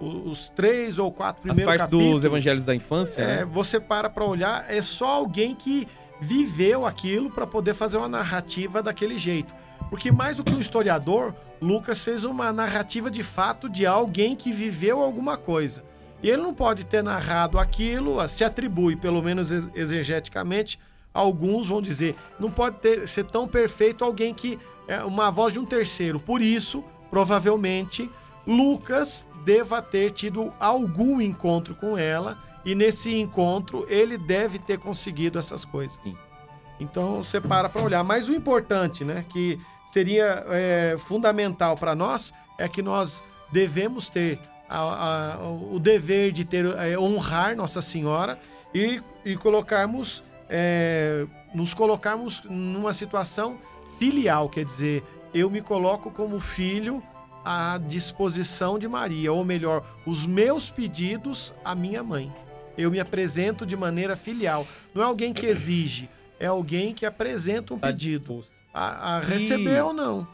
os 0.00 0.48
três 0.50 0.98
ou 0.98 1.10
quatro 1.10 1.40
As 1.40 1.54
primeiros 1.54 1.64
partes 1.64 1.86
capítulos. 1.86 2.12
dos 2.14 2.24
evangelhos 2.24 2.64
da 2.64 2.74
infância, 2.74 3.20
É, 3.22 3.36
né? 3.38 3.44
você 3.44 3.80
para 3.80 4.10
pra 4.10 4.24
olhar, 4.24 4.64
é 4.68 4.82
só 4.82 5.06
alguém 5.06 5.54
que 5.54 5.88
viveu 6.20 6.84
aquilo 6.86 7.30
pra 7.30 7.46
poder 7.46 7.74
fazer 7.74 7.96
uma 7.96 8.08
narrativa 8.08 8.82
daquele 8.82 9.18
jeito. 9.18 9.54
Porque 9.90 10.10
mais 10.10 10.36
do 10.36 10.44
que 10.44 10.52
um 10.54 10.60
historiador, 10.60 11.34
Lucas 11.60 12.02
fez 12.02 12.24
uma 12.24 12.52
narrativa 12.52 13.10
de 13.10 13.22
fato 13.22 13.68
de 13.68 13.86
alguém 13.86 14.34
que 14.36 14.52
viveu 14.52 15.00
alguma 15.00 15.36
coisa. 15.36 15.82
E 16.22 16.28
ele 16.30 16.42
não 16.42 16.52
pode 16.54 16.84
ter 16.84 17.02
narrado 17.02 17.58
aquilo, 17.58 18.26
se 18.28 18.42
atribui, 18.44 18.96
pelo 18.96 19.22
menos 19.22 19.50
ex- 19.52 19.68
exegeticamente, 19.74 20.78
alguns 21.14 21.68
vão 21.68 21.80
dizer, 21.80 22.16
não 22.40 22.50
pode 22.50 22.76
ter, 22.78 23.06
ser 23.06 23.24
tão 23.24 23.46
perfeito 23.46 24.04
alguém 24.04 24.34
que 24.34 24.58
é 24.88 25.02
uma 25.04 25.30
voz 25.30 25.52
de 25.52 25.58
um 25.60 25.64
terceiro. 25.64 26.18
Por 26.18 26.40
isso, 26.42 26.82
provavelmente, 27.10 28.10
Lucas 28.46 29.25
deva 29.46 29.80
ter 29.80 30.10
tido 30.10 30.52
algum 30.58 31.20
encontro 31.20 31.72
com 31.76 31.96
ela 31.96 32.36
e 32.64 32.74
nesse 32.74 33.14
encontro 33.16 33.86
ele 33.88 34.18
deve 34.18 34.58
ter 34.58 34.76
conseguido 34.76 35.38
essas 35.38 35.64
coisas. 35.64 36.00
Sim. 36.02 36.16
Então 36.80 37.22
você 37.22 37.40
para 37.40 37.68
para 37.68 37.80
olhar. 37.82 38.02
Mas 38.02 38.28
o 38.28 38.34
importante, 38.34 39.04
né, 39.04 39.24
que 39.30 39.56
seria 39.86 40.44
é, 40.48 40.96
fundamental 40.98 41.76
para 41.76 41.94
nós 41.94 42.32
é 42.58 42.68
que 42.68 42.82
nós 42.82 43.22
devemos 43.52 44.08
ter 44.08 44.40
a- 44.68 45.34
a- 45.36 45.48
o 45.48 45.78
dever 45.78 46.32
de 46.32 46.44
ter 46.44 46.64
é, 46.76 46.98
honrar 46.98 47.54
Nossa 47.56 47.80
Senhora 47.80 48.38
e, 48.74 49.00
e 49.24 49.36
colocarmos 49.36 50.24
é, 50.48 51.24
nos 51.54 51.72
colocarmos 51.72 52.42
numa 52.44 52.92
situação 52.92 53.58
filial, 53.98 54.48
quer 54.48 54.64
dizer, 54.64 55.02
eu 55.32 55.48
me 55.50 55.60
coloco 55.60 56.10
como 56.10 56.38
filho 56.40 57.00
à 57.48 57.78
disposição 57.78 58.76
de 58.76 58.88
Maria, 58.88 59.32
ou 59.32 59.44
melhor, 59.44 59.84
os 60.04 60.26
meus 60.26 60.68
pedidos 60.68 61.54
à 61.64 61.76
minha 61.76 62.02
mãe. 62.02 62.32
Eu 62.76 62.90
me 62.90 62.98
apresento 62.98 63.64
de 63.64 63.76
maneira 63.76 64.16
filial. 64.16 64.66
Não 64.92 65.00
é 65.00 65.06
alguém 65.06 65.32
que 65.32 65.46
exige, 65.46 66.10
é 66.40 66.46
alguém 66.46 66.92
que 66.92 67.06
apresenta 67.06 67.72
um 67.72 67.78
Tá 67.78 67.86
pedido. 67.86 68.44
A, 68.74 69.18
a 69.18 69.22
E- 69.22 69.26
receber 69.26 69.80
ou 69.82 69.92
não. 69.92 70.26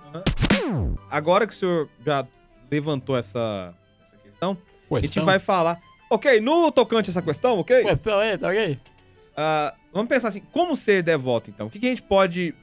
Agora 1.10 1.46
que 1.46 1.52
o 1.52 1.56
senhor 1.56 1.88
já 2.04 2.26
levantou 2.70 3.16
essa, 3.16 3.74
essa 4.06 4.16
questão, 4.16 4.56
a 4.90 4.94
gente 4.96 5.02
Questão? 5.02 5.24
vai 5.26 5.38
falar. 5.38 5.78
Ok, 6.10 6.40
no 6.40 6.70
tocante 6.72 7.08
a 7.08 7.12
essa 7.12 7.22
questão, 7.22 7.58
ok? 7.58 7.84
Questão 7.84 8.18
aí, 8.18 8.36
tá 8.38 8.48
ok? 8.48 8.78
Ah, 9.36 9.74
vamos 9.92 10.08
pensar 10.08 10.28
assim, 10.28 10.40
como 10.52 10.74
ser 10.76 11.02
devoto, 11.02 11.50
então? 11.50 11.66
O 11.66 11.70
que, 11.70 11.78
que 11.78 11.86
a 11.86 11.90
gente 11.90 12.02
pode 12.02 12.54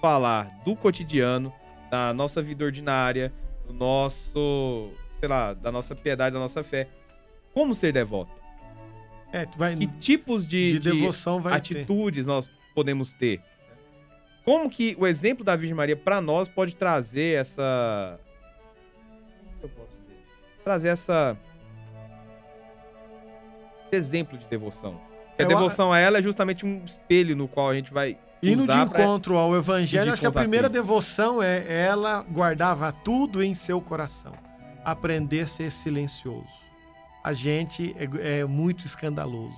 falar 0.00 0.44
do 0.64 0.76
cotidiano, 0.76 1.52
da 1.90 2.12
nossa 2.14 2.40
vida 2.42 2.64
ordinária, 2.64 3.32
do 3.68 3.74
nosso, 3.74 4.90
sei 5.20 5.28
lá, 5.28 5.52
da 5.52 5.70
nossa 5.70 5.94
piedade, 5.94 6.32
da 6.34 6.40
nossa 6.40 6.64
fé? 6.64 6.88
Como 7.52 7.74
ser 7.74 7.92
devoto? 7.92 8.32
É, 9.32 9.44
tu 9.44 9.58
vai, 9.58 9.76
Que 9.76 9.86
tipos 9.86 10.48
de, 10.48 10.78
de 10.78 10.80
devoção 10.80 11.40
vai 11.40 11.52
ter. 11.60 11.76
atitudes 11.76 12.26
nós 12.26 12.50
podemos 12.74 13.12
ter? 13.12 13.40
Como 14.44 14.70
que 14.70 14.96
o 14.98 15.06
exemplo 15.06 15.44
da 15.44 15.54
Virgem 15.54 15.74
Maria 15.74 15.96
para 15.96 16.20
nós 16.20 16.48
pode 16.48 16.74
trazer 16.74 17.38
essa 17.38 18.18
o 19.56 19.58
que 19.58 19.64
eu 19.64 19.68
posso 19.68 19.92
dizer? 19.92 20.18
Trazer 20.64 20.88
essa 20.88 21.36
esse 23.86 23.96
exemplo 23.96 24.38
de 24.38 24.46
devoção. 24.46 24.98
Porque 25.28 25.42
a 25.42 25.46
devoção 25.46 25.92
a 25.92 25.98
ela 25.98 26.18
é 26.18 26.22
justamente 26.22 26.64
um 26.64 26.82
espelho 26.84 27.36
no 27.36 27.46
qual 27.46 27.68
a 27.68 27.74
gente 27.74 27.92
vai 27.92 28.16
Indo 28.42 28.62
de 28.62 28.66
pra- 28.66 28.82
encontro 28.82 29.36
ao 29.36 29.54
ir 29.54 29.58
evangelho, 29.58 30.12
acho 30.12 30.20
que 30.20 30.26
a 30.26 30.32
primeira 30.32 30.68
devoção 30.68 31.42
é 31.42 31.64
ela 31.68 32.24
guardava 32.30 32.92
tudo 32.92 33.42
em 33.42 33.54
seu 33.54 33.80
coração. 33.80 34.32
Aprender 34.84 35.40
a 35.40 35.46
ser 35.46 35.70
silencioso. 35.72 36.46
A 37.24 37.32
gente 37.32 37.94
é, 37.98 38.40
é 38.40 38.44
muito 38.44 38.84
escandaloso. 38.86 39.56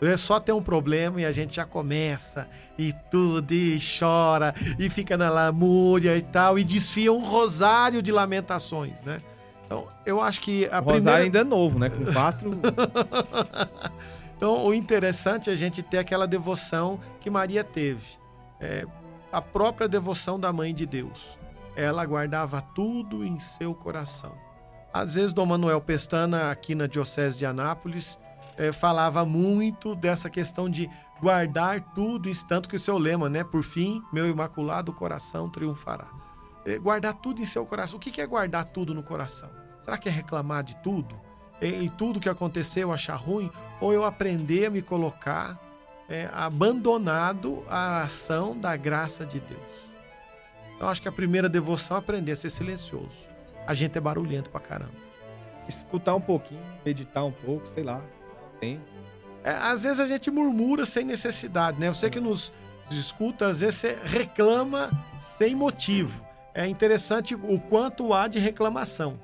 É 0.00 0.16
só 0.16 0.40
ter 0.40 0.50
um 0.52 0.62
problema 0.62 1.20
e 1.20 1.24
a 1.24 1.30
gente 1.30 1.54
já 1.54 1.64
começa 1.64 2.48
e 2.76 2.92
tudo, 3.08 3.52
e 3.52 3.78
chora, 4.00 4.52
e 4.76 4.90
fica 4.90 5.16
na 5.16 5.30
lamúria 5.30 6.16
e 6.16 6.22
tal, 6.22 6.58
e 6.58 6.64
desfia 6.64 7.12
um 7.12 7.24
rosário 7.24 8.02
de 8.02 8.10
lamentações, 8.10 9.00
né? 9.02 9.22
Então, 9.64 9.86
eu 10.04 10.20
acho 10.20 10.40
que 10.40 10.64
a 10.64 10.80
o 10.80 10.82
primeira... 10.82 10.94
Rosário 10.94 11.24
ainda 11.26 11.38
é 11.38 11.44
novo, 11.44 11.78
né? 11.78 11.88
Com 11.88 12.04
quatro. 12.12 12.50
Então, 14.36 14.66
o 14.66 14.74
interessante 14.74 15.48
é 15.48 15.52
a 15.52 15.56
gente 15.56 15.84
ter 15.84 15.98
aquela 15.98 16.26
devoção 16.26 16.98
que 17.20 17.30
Maria 17.30 17.62
teve. 17.62 18.02
É, 18.62 18.86
a 19.32 19.42
própria 19.42 19.88
devoção 19.88 20.38
da 20.38 20.52
Mãe 20.52 20.72
de 20.72 20.86
Deus. 20.86 21.36
Ela 21.74 22.04
guardava 22.06 22.62
tudo 22.62 23.24
em 23.24 23.38
seu 23.38 23.74
coração. 23.74 24.32
Às 24.92 25.14
vezes, 25.14 25.32
Dom 25.32 25.46
Manuel 25.46 25.80
Pestana, 25.80 26.50
aqui 26.50 26.74
na 26.74 26.86
Diocese 26.86 27.36
de 27.36 27.44
Anápolis, 27.44 28.18
é, 28.56 28.70
falava 28.70 29.24
muito 29.24 29.94
dessa 29.94 30.28
questão 30.30 30.68
de 30.68 30.88
guardar 31.20 31.80
tudo, 31.94 32.30
tanto 32.46 32.68
que 32.68 32.76
o 32.76 32.80
seu 32.80 32.98
lema, 32.98 33.28
né? 33.28 33.42
Por 33.42 33.62
fim, 33.62 34.02
meu 34.12 34.28
imaculado 34.28 34.92
coração 34.92 35.48
triunfará. 35.48 36.08
É, 36.64 36.78
guardar 36.78 37.14
tudo 37.14 37.40
em 37.40 37.46
seu 37.46 37.64
coração. 37.64 37.96
O 37.96 38.00
que 38.00 38.20
é 38.20 38.26
guardar 38.26 38.68
tudo 38.68 38.94
no 38.94 39.02
coração? 39.02 39.48
Será 39.84 39.96
que 39.96 40.08
é 40.08 40.12
reclamar 40.12 40.62
de 40.62 40.76
tudo? 40.82 41.18
Em, 41.60 41.86
em 41.86 41.88
tudo 41.88 42.20
que 42.20 42.28
aconteceu, 42.28 42.92
achar 42.92 43.16
ruim? 43.16 43.50
Ou 43.80 43.92
eu 43.92 44.04
aprender 44.04 44.66
a 44.66 44.70
me 44.70 44.82
colocar 44.82 45.58
é, 46.12 46.28
abandonado 46.32 47.64
à 47.68 48.02
ação 48.02 48.56
da 48.56 48.76
graça 48.76 49.24
de 49.24 49.40
Deus? 49.40 49.60
Eu 50.78 50.88
acho 50.88 51.00
que 51.00 51.08
a 51.08 51.12
primeira 51.12 51.48
devoção 51.48 51.96
é 51.96 52.00
aprender 52.00 52.32
a 52.32 52.36
ser 52.36 52.50
silencioso. 52.50 53.16
A 53.66 53.72
gente 53.74 53.96
é 53.96 54.00
barulhento 54.00 54.50
pra 54.50 54.60
caramba. 54.60 54.92
escutar 55.68 56.14
um 56.14 56.20
pouquinho, 56.20 56.60
meditar 56.84 57.24
um 57.24 57.30
pouco, 57.32 57.66
sei 57.68 57.84
lá. 57.84 58.02
Tem. 58.60 58.80
É, 59.44 59.50
às 59.52 59.84
vezes 59.84 60.00
a 60.00 60.06
gente 60.06 60.30
murmura 60.30 60.84
sem 60.84 61.04
necessidade, 61.04 61.78
né? 61.80 61.92
Sei 61.94 62.10
que 62.10 62.20
nos 62.20 62.52
escuta, 62.90 63.46
às 63.46 63.60
vezes 63.60 63.76
você 63.76 63.98
reclama 64.04 64.90
sem 65.38 65.54
motivo. 65.54 66.24
É 66.54 66.66
interessante 66.66 67.34
o 67.34 67.58
quanto 67.60 68.12
há 68.12 68.28
de 68.28 68.38
reclamação. 68.38 69.18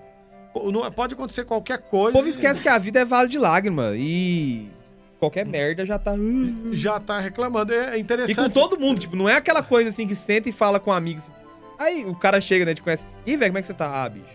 Pode 0.97 1.15
acontecer 1.15 1.45
qualquer 1.45 1.79
O 1.79 1.83
coisa. 1.83 2.13
povo 2.17 2.29
esquece 2.29 2.61
que 2.61 2.69
a 2.69 2.79
vida 2.79 3.01
é 3.01 3.05
vale 3.05 3.29
de 3.29 3.39
lágrima 3.39 3.93
e 3.95 4.71
qualquer 5.19 5.45
merda 5.47 5.85
já 5.87 5.99
tá. 5.99 6.15
e 6.17 6.71
Já 6.73 6.99
tá 7.01 7.19
reclamando. 7.19 7.73
É 7.73 7.97
E 7.97 8.01
interessante. 8.01 8.37
com 8.37 8.49
todo 8.51 8.79
mundo, 8.79 9.01
tipo, 9.01 9.17
não 9.17 9.29
é 9.29 9.37
aquela 9.37 9.63
coisa 9.63 9.89
assim 9.91 10.07
que 10.07 10.15
senta 10.15 10.49
e 10.49 10.53
fala 10.53 10.79
com 10.81 10.93
amigos. 10.93 11.31
Aí 11.79 12.05
o 12.05 12.15
cara 12.15 12.41
chega, 12.41 12.65
né, 12.65 12.75
te 12.75 12.83
conhece. 12.83 13.07
Ih, 13.27 13.37
velho, 13.37 13.51
como 13.53 13.59
é 13.59 13.61
que 13.61 13.67
você 13.67 13.75
tá? 13.75 14.05
Ah, 14.05 14.09
bicho. 14.09 14.27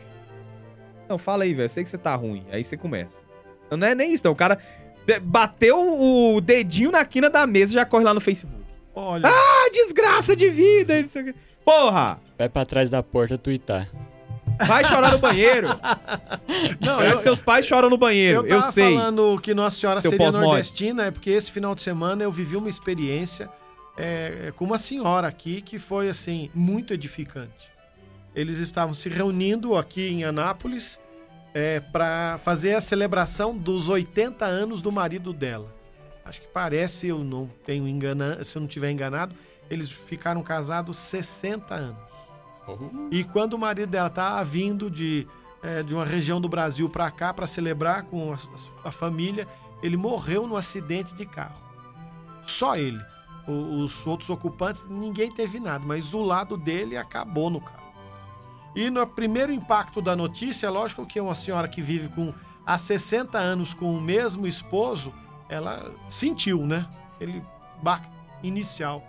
Não, 1.10 1.18
fala 1.18 1.44
aí, 1.44 1.54
velho, 1.54 1.66
eu 1.66 1.70
sei 1.70 1.84
que 1.84 1.90
você 1.90 1.98
tá 1.98 2.16
ruim. 2.16 2.46
Aí 2.52 2.64
você 2.64 2.78
começa. 2.78 3.22
Não, 3.70 3.78
não 3.78 3.88
é 3.88 3.94
nem 3.96 4.14
isso, 4.14 4.24
não. 4.24 4.32
O 4.32 4.36
cara 4.36 4.58
de- 5.06 5.20
bateu 5.20 5.78
o 6.36 6.40
dedinho 6.40 6.92
na 6.92 7.04
quina 7.04 7.30
da 7.30 7.46
mesa 7.46 7.74
e 7.74 7.76
já 7.76 7.86
corre 7.86 8.04
lá 8.06 8.14
no 8.14 8.22
Facebook. 8.22 8.64
Olha, 8.96 9.28
Ah, 9.28 9.70
desgraça 9.74 10.36
de 10.36 10.50
vida, 10.50 10.98
e. 11.00 11.06
Porra! 11.66 12.20
Vai 12.38 12.48
pra 12.48 12.64
trás 12.66 12.90
da 12.90 13.02
porta 13.04 13.38
twittar. 13.38 13.90
Vai 14.66 14.86
chorar 14.86 15.12
no 15.12 15.18
banheiro. 15.20 15.68
não, 16.80 17.02
É 17.02 17.12
eu, 17.12 17.20
seus 17.20 17.40
pais 17.40 17.66
choram 17.66 17.90
no 17.90 17.98
banheiro. 17.98 18.46
eu 18.46 18.58
Eu, 18.58 18.62
sei. 18.72 18.96
falando 18.96 19.40
que 19.42 19.54
Nossa 19.54 19.78
Senhora 19.78 20.02
Seu 20.02 20.12
seria 20.12 20.32
nordestina, 20.32 21.06
é 21.06 21.12
porque 21.12 21.30
esse 21.30 21.52
final 21.52 21.74
de 21.76 21.82
semana 21.82 22.24
eu 22.24 22.32
vivi 22.32 22.56
uma 22.56 22.70
experiência 22.70 23.50
é, 23.98 24.48
é, 24.48 24.52
com 24.52 24.66
uma 24.66 24.78
senhora 24.78 25.28
aqui 25.28 25.62
que 25.62 25.78
foi, 25.78 26.10
assim, 26.10 26.50
muito 26.54 26.94
edificante. 26.94 27.72
Eles 28.36 28.58
estavam 28.58 28.94
se 28.94 29.10
reunindo 29.10 29.76
aqui 29.76 30.10
em 30.10 30.24
Anápolis 30.24 31.00
é, 31.54 31.80
para 31.80 32.40
fazer 32.44 32.74
a 32.76 32.82
celebração 32.82 33.56
dos 33.56 33.90
80 33.90 34.44
anos 34.46 34.82
do 34.82 34.92
marido 34.92 35.32
dela. 35.32 35.74
Acho 36.26 36.42
que 36.42 36.48
parece, 36.48 37.08
eu 37.08 37.20
não 37.20 37.50
tenho 37.66 37.88
enganado, 37.88 38.44
se 38.44 38.56
eu 38.58 38.62
não 38.62 38.68
tiver 38.68 38.90
enganado, 38.90 39.36
eles 39.70 39.90
ficaram 39.92 40.42
casados 40.42 40.98
60 40.98 41.76
anos. 41.76 42.13
E 43.12 43.24
quando 43.24 43.54
o 43.54 43.60
marido 43.60 43.90
dela 43.90 44.10
tava 44.10 44.44
vindo 44.44 44.90
de, 44.90 45.28
é, 45.62 45.84
de 45.84 45.94
uma 45.94 46.06
região 46.06 46.40
do 46.40 46.48
Brasil 46.48 46.90
para 46.90 47.10
cá 47.12 47.34
para 47.34 47.46
celebrar 47.48 48.04
com 48.04 48.34
a, 48.34 48.38
a 48.88 48.92
família, 48.92 49.48
ele 49.82 49.98
morreu 49.98 50.48
num 50.48 50.56
acidente 50.56 51.14
de 51.14 51.26
carro. 51.26 51.62
Só 52.46 52.76
ele. 52.78 53.02
O- 53.48 53.80
os 53.84 54.08
outros 54.08 54.30
ocupantes, 54.30 54.86
ninguém 54.90 55.30
teve 55.32 55.60
nada, 55.60 55.84
mas 55.86 56.14
o 56.14 56.22
lado 56.22 56.56
dele 56.58 56.96
acabou 56.96 57.50
no 57.50 57.60
carro. 57.60 57.84
E 58.76 58.90
no 58.90 59.06
primeiro 59.06 59.52
impacto 59.52 60.02
da 60.02 60.16
notícia, 60.16 60.68
é 60.68 60.70
lógico 60.70 61.06
que 61.06 61.20
uma 61.20 61.36
senhora 61.36 61.68
que 61.68 61.82
vive 61.82 62.08
com 62.10 62.34
há 62.66 62.78
60 62.78 63.38
anos 63.38 63.74
com 63.74 63.94
o 63.94 64.02
mesmo 64.02 64.48
esposo, 64.48 65.14
ela 65.50 65.94
sentiu, 66.10 66.66
né? 66.66 66.88
Aquele 67.16 67.44
baque 67.84 68.08
inicial. 68.42 69.04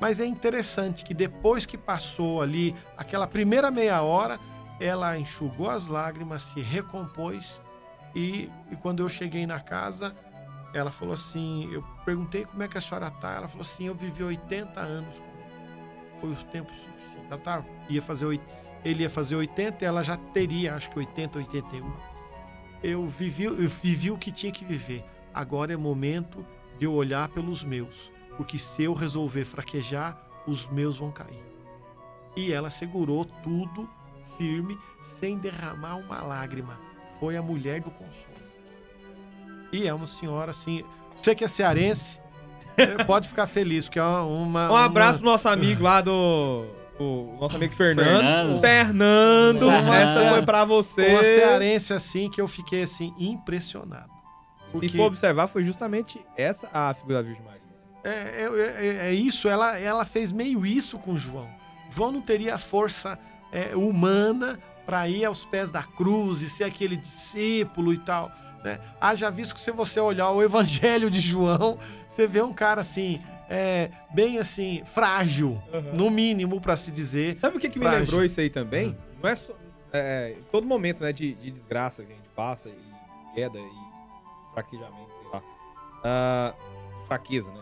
Mas 0.00 0.18
é 0.18 0.24
interessante 0.24 1.04
que 1.04 1.12
depois 1.12 1.66
que 1.66 1.76
passou 1.76 2.40
ali 2.40 2.74
aquela 2.96 3.26
primeira 3.26 3.70
meia 3.70 4.00
hora, 4.02 4.40
ela 4.80 5.18
enxugou 5.18 5.68
as 5.68 5.88
lágrimas, 5.88 6.42
se 6.42 6.60
recompôs 6.60 7.60
e, 8.14 8.50
e 8.70 8.76
quando 8.76 9.00
eu 9.00 9.08
cheguei 9.08 9.46
na 9.46 9.60
casa, 9.60 10.14
ela 10.74 10.90
falou 10.90 11.14
assim, 11.14 11.68
eu 11.72 11.82
perguntei 12.04 12.44
como 12.44 12.62
é 12.62 12.68
que 12.68 12.78
a 12.78 12.80
senhora 12.80 13.10
tá, 13.10 13.32
ela 13.34 13.48
falou 13.48 13.62
assim, 13.62 13.86
eu 13.86 13.94
vivi 13.94 14.22
80 14.22 14.80
anos. 14.80 15.22
Foi 16.20 16.30
o 16.30 16.36
tempo 16.36 16.70
suficiente. 16.72 17.26
Ela 17.28 17.38
tá, 17.38 17.64
ia 17.88 18.02
fazer, 18.02 18.40
ele 18.84 19.02
ia 19.02 19.10
fazer 19.10 19.36
80, 19.36 19.84
ela 19.84 20.02
já 20.02 20.16
teria, 20.16 20.74
acho 20.74 20.90
que 20.90 20.98
80, 20.98 21.38
81. 21.38 21.92
Eu 22.82 23.06
vivi, 23.06 23.44
eu 23.44 23.54
vivi 23.54 24.10
o 24.10 24.18
que 24.18 24.32
tinha 24.32 24.52
que 24.52 24.64
viver. 24.64 25.04
Agora 25.32 25.72
é 25.72 25.76
momento 25.76 26.44
de 26.78 26.86
eu 26.86 26.92
olhar 26.92 27.28
pelos 27.28 27.62
meus, 27.62 28.10
porque 28.40 28.58
se 28.58 28.84
eu 28.84 28.94
resolver 28.94 29.44
fraquejar, 29.44 30.16
os 30.46 30.66
meus 30.68 30.96
vão 30.96 31.10
cair. 31.10 31.44
E 32.34 32.50
ela 32.50 32.70
segurou 32.70 33.26
tudo 33.26 33.86
firme, 34.38 34.78
sem 35.02 35.36
derramar 35.36 35.96
uma 35.96 36.22
lágrima. 36.22 36.80
Foi 37.20 37.36
a 37.36 37.42
mulher 37.42 37.82
do 37.82 37.90
consolo. 37.90 38.40
E 39.70 39.86
é 39.86 39.92
uma 39.92 40.06
senhora 40.06 40.52
assim. 40.52 40.82
Você 41.14 41.34
que 41.34 41.44
é 41.44 41.48
cearense, 41.48 42.18
pode 43.06 43.28
ficar 43.28 43.46
feliz, 43.46 43.84
porque 43.84 43.98
é 43.98 44.02
uma. 44.02 44.72
Um 44.72 44.76
abraço 44.76 45.12
uma- 45.12 45.18
pro 45.18 45.26
nosso 45.32 45.46
amigo 45.46 45.82
lá 45.82 46.00
do. 46.00 46.64
O 46.98 47.36
nosso 47.38 47.56
amigo 47.56 47.74
Fernando. 47.74 48.58
Fernando. 48.62 49.70
Essa 49.70 50.30
foi 50.30 50.42
pra 50.46 50.64
você. 50.64 51.08
Uma 51.08 51.22
cearense 51.24 51.92
assim 51.92 52.30
que 52.30 52.40
eu 52.40 52.48
fiquei 52.48 52.84
assim 52.84 53.14
impressionado. 53.18 54.08
Se 54.78 54.88
for 54.88 55.02
observar, 55.08 55.46
foi 55.46 55.62
justamente 55.62 56.18
essa 56.38 56.70
a 56.72 56.94
figura 56.94 57.16
da 57.16 57.22
Virgem 57.28 57.44
Maria. 57.44 57.59
É, 58.02 58.08
é- 58.08 58.86
é- 58.86 59.08
é 59.08 59.12
isso, 59.12 59.48
ela, 59.48 59.78
ela 59.78 60.04
fez 60.04 60.32
meio 60.32 60.64
isso 60.64 60.98
com 60.98 61.16
João. 61.16 61.48
João 61.90 62.12
não 62.12 62.20
teria 62.20 62.54
a 62.54 62.58
força 62.58 63.18
é, 63.52 63.74
humana 63.76 64.58
para 64.86 65.08
ir 65.08 65.24
aos 65.24 65.44
pés 65.44 65.70
da 65.70 65.82
cruz 65.82 66.40
e 66.40 66.48
ser 66.48 66.64
aquele 66.64 66.96
discípulo 66.96 67.92
e 67.92 67.98
tal. 67.98 68.30
Né? 68.64 68.78
Haja 69.00 69.30
visto 69.30 69.54
que 69.54 69.60
se 69.60 69.70
você 69.72 69.98
olhar 70.00 70.30
o 70.30 70.42
evangelho 70.42 71.10
de 71.10 71.20
João, 71.20 71.78
você 72.08 72.26
vê 72.26 72.42
um 72.42 72.52
cara 72.52 72.80
assim, 72.80 73.20
é, 73.48 73.90
bem 74.12 74.38
assim, 74.38 74.82
frágil, 74.84 75.60
no 75.94 76.10
mínimo, 76.10 76.60
para 76.60 76.76
se 76.76 76.90
dizer. 76.92 77.36
Sabe 77.36 77.56
o 77.56 77.60
que, 77.60 77.68
que 77.68 77.78
me 77.78 77.84
Frágil. 77.84 78.04
lembrou 78.04 78.24
isso 78.24 78.40
aí 78.40 78.50
também? 78.50 78.96
Não 79.22 79.28
é 79.28 79.36
só. 79.36 79.52
É, 79.92 80.36
todo 80.50 80.66
momento 80.66 81.02
né, 81.02 81.12
de, 81.12 81.34
de 81.34 81.50
desgraça 81.50 82.04
que 82.04 82.12
a 82.12 82.14
gente 82.14 82.28
passa, 82.36 82.68
e 82.68 83.34
queda, 83.34 83.58
e 83.58 83.70
fraquejamento, 84.54 85.10
sei 85.20 85.30
lá. 85.32 85.42
Ah, 86.04 86.54
fraqueza, 87.08 87.50
né? 87.50 87.60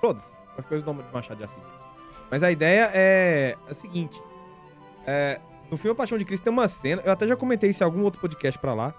Foda-se. 0.00 0.32
Qualquer 0.54 0.68
coisa 0.68 0.84
do 0.84 0.94
Machado 1.12 1.38
de 1.38 1.44
Assis. 1.44 1.62
Mas 2.30 2.42
a 2.42 2.50
ideia 2.50 2.90
é 2.92 3.56
a 3.68 3.74
seguinte: 3.74 4.20
é, 5.06 5.40
no 5.70 5.76
filme 5.76 5.92
A 5.92 5.94
Paixão 5.94 6.18
de 6.18 6.24
Cristo 6.24 6.44
tem 6.44 6.52
uma 6.52 6.68
cena. 6.68 7.02
Eu 7.04 7.12
até 7.12 7.26
já 7.26 7.36
comentei 7.36 7.70
isso 7.70 7.82
em 7.82 7.86
algum 7.86 8.02
outro 8.02 8.20
podcast 8.20 8.58
pra 8.58 8.74
lá. 8.74 8.94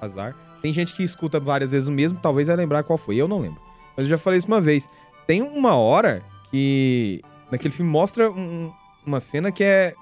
Azar. 0.00 0.36
Tem 0.62 0.72
gente 0.72 0.94
que 0.94 1.02
escuta 1.02 1.38
várias 1.40 1.70
vezes 1.72 1.88
o 1.88 1.92
mesmo, 1.92 2.18
talvez 2.20 2.48
vai 2.48 2.56
lembrar 2.56 2.82
qual 2.84 2.98
foi. 2.98 3.16
Eu 3.16 3.26
não 3.28 3.38
lembro. 3.40 3.60
Mas 3.96 4.04
eu 4.04 4.10
já 4.10 4.18
falei 4.18 4.38
isso 4.38 4.46
uma 4.46 4.60
vez. 4.60 4.88
Tem 5.26 5.42
uma 5.42 5.74
hora 5.76 6.22
que. 6.50 7.20
Naquele 7.50 7.72
filme 7.72 7.90
mostra 7.90 8.30
um- 8.30 8.72
uma 9.06 9.20
cena 9.20 9.50
que 9.50 9.64
é 9.64 9.94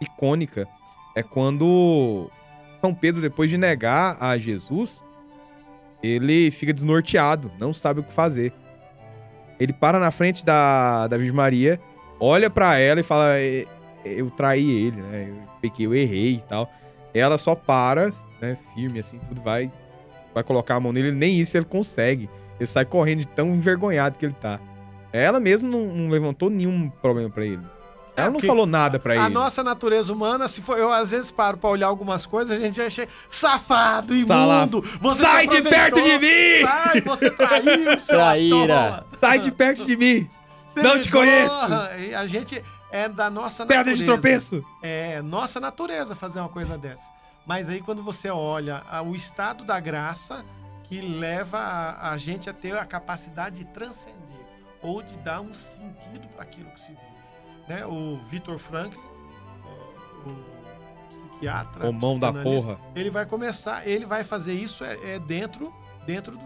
icônica. 0.00 0.66
É 1.14 1.22
quando 1.22 2.28
São 2.80 2.92
Pedro, 2.94 3.20
depois 3.22 3.48
de 3.48 3.56
negar 3.56 4.16
a 4.20 4.36
Jesus, 4.36 5.02
ele 6.02 6.50
fica 6.50 6.72
desnorteado, 6.72 7.52
não 7.58 7.72
sabe 7.72 8.00
o 8.00 8.02
que 8.02 8.12
fazer. 8.12 8.52
Ele 9.60 9.72
para 9.72 9.98
na 9.98 10.10
frente 10.10 10.44
da, 10.44 11.06
da 11.08 11.16
Virgem 11.16 11.34
Maria, 11.34 11.80
olha 12.18 12.50
pra 12.50 12.78
ela 12.78 13.00
e 13.00 13.02
fala: 13.04 13.36
"É, 13.38 13.66
Eu 14.04 14.30
traí 14.30 14.68
ele, 14.86 15.00
né? 15.00 15.26
Eu 15.30 15.36
pequei, 15.60 15.86
eu 15.86 15.94
errei 15.94 16.34
e 16.34 16.44
tal. 16.48 16.68
Ela 17.14 17.38
só 17.38 17.54
para, 17.54 18.10
né? 18.40 18.56
Firme 18.74 18.98
assim, 18.98 19.18
tudo 19.28 19.40
vai. 19.40 19.70
Vai 20.34 20.42
colocar 20.42 20.76
a 20.76 20.80
mão 20.80 20.92
nele, 20.92 21.12
nem 21.12 21.38
isso 21.38 21.56
ele 21.56 21.66
consegue. 21.66 22.28
Ele 22.58 22.66
sai 22.66 22.84
correndo 22.84 23.20
de 23.20 23.28
tão 23.28 23.54
envergonhado 23.54 24.18
que 24.18 24.24
ele 24.24 24.34
tá. 24.40 24.58
Ela 25.12 25.38
mesmo 25.38 25.68
não, 25.68 25.80
não 25.94 26.08
levantou 26.10 26.48
nenhum 26.48 26.88
problema 26.88 27.28
pra 27.30 27.44
ele. 27.44 27.60
Ela 28.16 28.26
não 28.26 28.34
porque 28.34 28.46
falou 28.46 28.66
nada 28.66 28.98
pra 28.98 29.12
A 29.14 29.16
ele. 29.26 29.28
nossa 29.34 29.62
natureza 29.62 30.12
humana, 30.12 30.46
se 30.48 30.60
for, 30.62 30.76
eu 30.78 30.90
às 30.92 31.10
vezes 31.12 31.30
paro 31.30 31.56
pra 31.58 31.70
olhar 31.70 31.86
algumas 31.86 32.26
coisas, 32.26 32.56
a 32.56 32.60
gente 32.60 32.80
acha 32.80 33.06
safado, 33.28 34.14
Sala- 34.26 34.60
imundo. 34.62 34.82
Você 35.00 35.22
Sai 35.22 35.46
de 35.46 35.62
perto 35.62 36.00
de 36.00 36.18
mim! 36.18 36.62
Sai, 36.66 37.00
você 37.02 37.30
traiu, 37.30 37.98
seu 37.98 38.16
Traíra. 38.18 39.04
Sai 39.22 39.38
de 39.38 39.52
perto 39.52 39.84
de 39.84 39.96
mim! 39.96 40.28
Você 40.66 40.82
Não 40.82 41.00
te 41.00 41.08
conheço. 41.08 41.56
A 42.18 42.26
gente 42.26 42.60
é 42.90 43.08
da 43.08 43.30
nossa 43.30 43.64
Pedra 43.64 43.94
de 43.94 44.04
natureza. 44.04 44.50
tropeço! 44.50 44.64
É 44.82 45.22
nossa 45.22 45.60
natureza 45.60 46.16
fazer 46.16 46.40
uma 46.40 46.48
coisa 46.48 46.76
dessa. 46.76 47.08
Mas 47.46 47.68
aí 47.68 47.80
quando 47.80 48.02
você 48.02 48.30
olha 48.30 48.82
o 49.06 49.14
estado 49.14 49.62
da 49.62 49.78
graça 49.78 50.44
que 50.82 51.00
leva 51.00 51.58
a, 51.58 52.10
a 52.10 52.18
gente 52.18 52.50
a 52.50 52.52
ter 52.52 52.76
a 52.76 52.84
capacidade 52.84 53.60
de 53.60 53.64
transcender 53.66 54.18
ou 54.82 55.00
de 55.00 55.16
dar 55.18 55.40
um 55.40 55.54
sentido 55.54 56.26
para 56.34 56.42
aquilo 56.42 56.68
que 56.72 56.80
se 56.80 56.88
vive. 56.88 57.00
Né? 57.68 57.86
O 57.86 58.18
Victor 58.28 58.58
Franklin, 58.58 59.00
é, 59.64 60.28
o 60.28 61.08
psiquiatra, 61.08 61.88
Ô 61.88 61.92
mão 61.92 62.18
da 62.18 62.32
porra. 62.32 62.76
ele 62.96 63.08
vai 63.08 63.24
começar, 63.24 63.86
ele 63.86 64.04
vai 64.04 64.24
fazer 64.24 64.54
isso 64.54 64.82
é, 64.84 65.14
é 65.14 65.18
dentro, 65.20 65.72
dentro 66.04 66.36
do, 66.36 66.44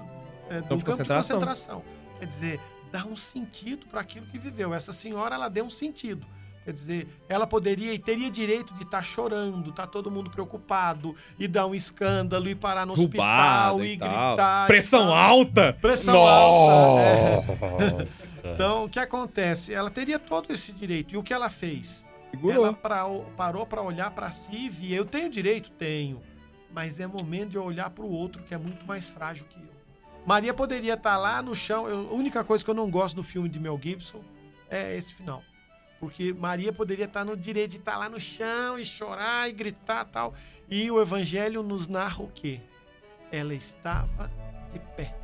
é, 0.51 0.61
do 0.61 0.77
de 0.77 0.85
campo 0.85 1.03
de 1.03 1.09
concentração. 1.09 1.83
Quer 2.19 2.27
dizer, 2.27 2.61
dar 2.91 3.07
um 3.07 3.17
sentido 3.17 3.87
para 3.87 4.01
aquilo 4.01 4.27
que 4.27 4.39
viveu. 4.39 4.73
Essa 4.75 4.93
senhora, 4.93 5.35
ela 5.35 5.49
deu 5.49 5.65
um 5.65 5.71
sentido. 5.71 6.27
Quer 6.65 6.73
dizer, 6.73 7.09
ela 7.29 7.47
poderia 7.47 7.95
e 7.95 7.99
teria 7.99 8.29
direito 8.29 8.75
de 8.75 8.83
estar 8.83 9.01
chorando, 9.05 9.71
tá 9.71 9.87
todo 9.87 10.11
mundo 10.11 10.29
preocupado, 10.31 11.15
e 11.39 11.47
dar 11.47 11.65
um 11.67 11.75
escândalo, 11.77 12.49
e 12.49 12.57
parar 12.57 12.85
no 12.85 12.95
Roubada 12.95 13.77
hospital, 13.77 13.85
e 13.85 13.93
e, 13.93 13.97
gritar. 13.97 14.65
e 14.65 14.67
Pressão 14.67 15.05
tal. 15.07 15.15
alta! 15.15 15.73
Pressão 15.81 16.17
alta. 16.27 17.03
é. 17.03 17.91
Nossa. 18.01 18.29
Então, 18.45 18.85
o 18.85 18.89
que 18.89 18.99
acontece? 18.99 19.73
Ela 19.73 19.91
teria 19.91 20.19
todo 20.19 20.53
esse 20.53 20.73
direito. 20.73 21.15
E 21.15 21.17
o 21.17 21.23
que 21.23 21.33
ela 21.33 21.49
fez? 21.49 22.05
Segurou. 22.33 22.65
Ela 22.65 22.73
pra- 22.73 23.07
parou 23.37 23.65
para 23.65 23.81
olhar 23.83 24.11
para 24.11 24.33
si 24.33 24.57
e 24.67 24.69
via. 24.69 24.97
Eu 24.97 25.05
tenho 25.05 25.31
direito? 25.31 25.71
Tenho. 25.71 26.21
Mas 26.73 26.99
é 26.99 27.07
momento 27.07 27.51
de 27.51 27.57
eu 27.57 27.65
olhar 27.65 27.91
para 27.91 28.05
o 28.05 28.11
outro 28.11 28.43
que 28.43 28.53
é 28.53 28.59
muito 28.59 28.85
mais 28.85 29.09
frágil 29.09 29.47
que 29.49 29.57
eu. 29.61 29.66
Maria 30.27 30.53
poderia 30.53 30.95
estar 30.95 31.17
lá 31.17 31.41
no 31.41 31.55
chão. 31.55 31.89
Eu- 31.89 32.09
a 32.11 32.15
única 32.15 32.43
coisa 32.43 32.65
que 32.65 32.71
eu 32.71 32.75
não 32.75 32.91
gosto 32.91 33.15
do 33.15 33.23
filme 33.23 33.49
de 33.49 33.61
Mel 33.61 33.79
Gibson 33.81 34.23
é 34.69 34.97
esse 34.97 35.15
final. 35.15 35.43
Porque 36.01 36.33
Maria 36.35 36.73
poderia 36.73 37.05
estar 37.07 37.25
no 37.25 37.37
direito 37.37 37.71
de 37.73 37.77
estar 37.79 37.97
lá 37.97 38.09
no 38.09 38.21
chão 38.21 38.79
e 38.79 38.85
chorar 38.85 39.49
e 39.49 39.53
gritar 39.53 40.05
tal. 40.05 40.35
E 40.69 40.91
o 40.91 41.01
evangelho 41.01 41.63
nos 41.63 41.87
narra 41.89 42.23
o 42.23 42.29
quê? 42.29 42.61
Ela 43.31 43.55
estava 43.55 44.31
de 44.73 44.79
pé. 44.97 45.15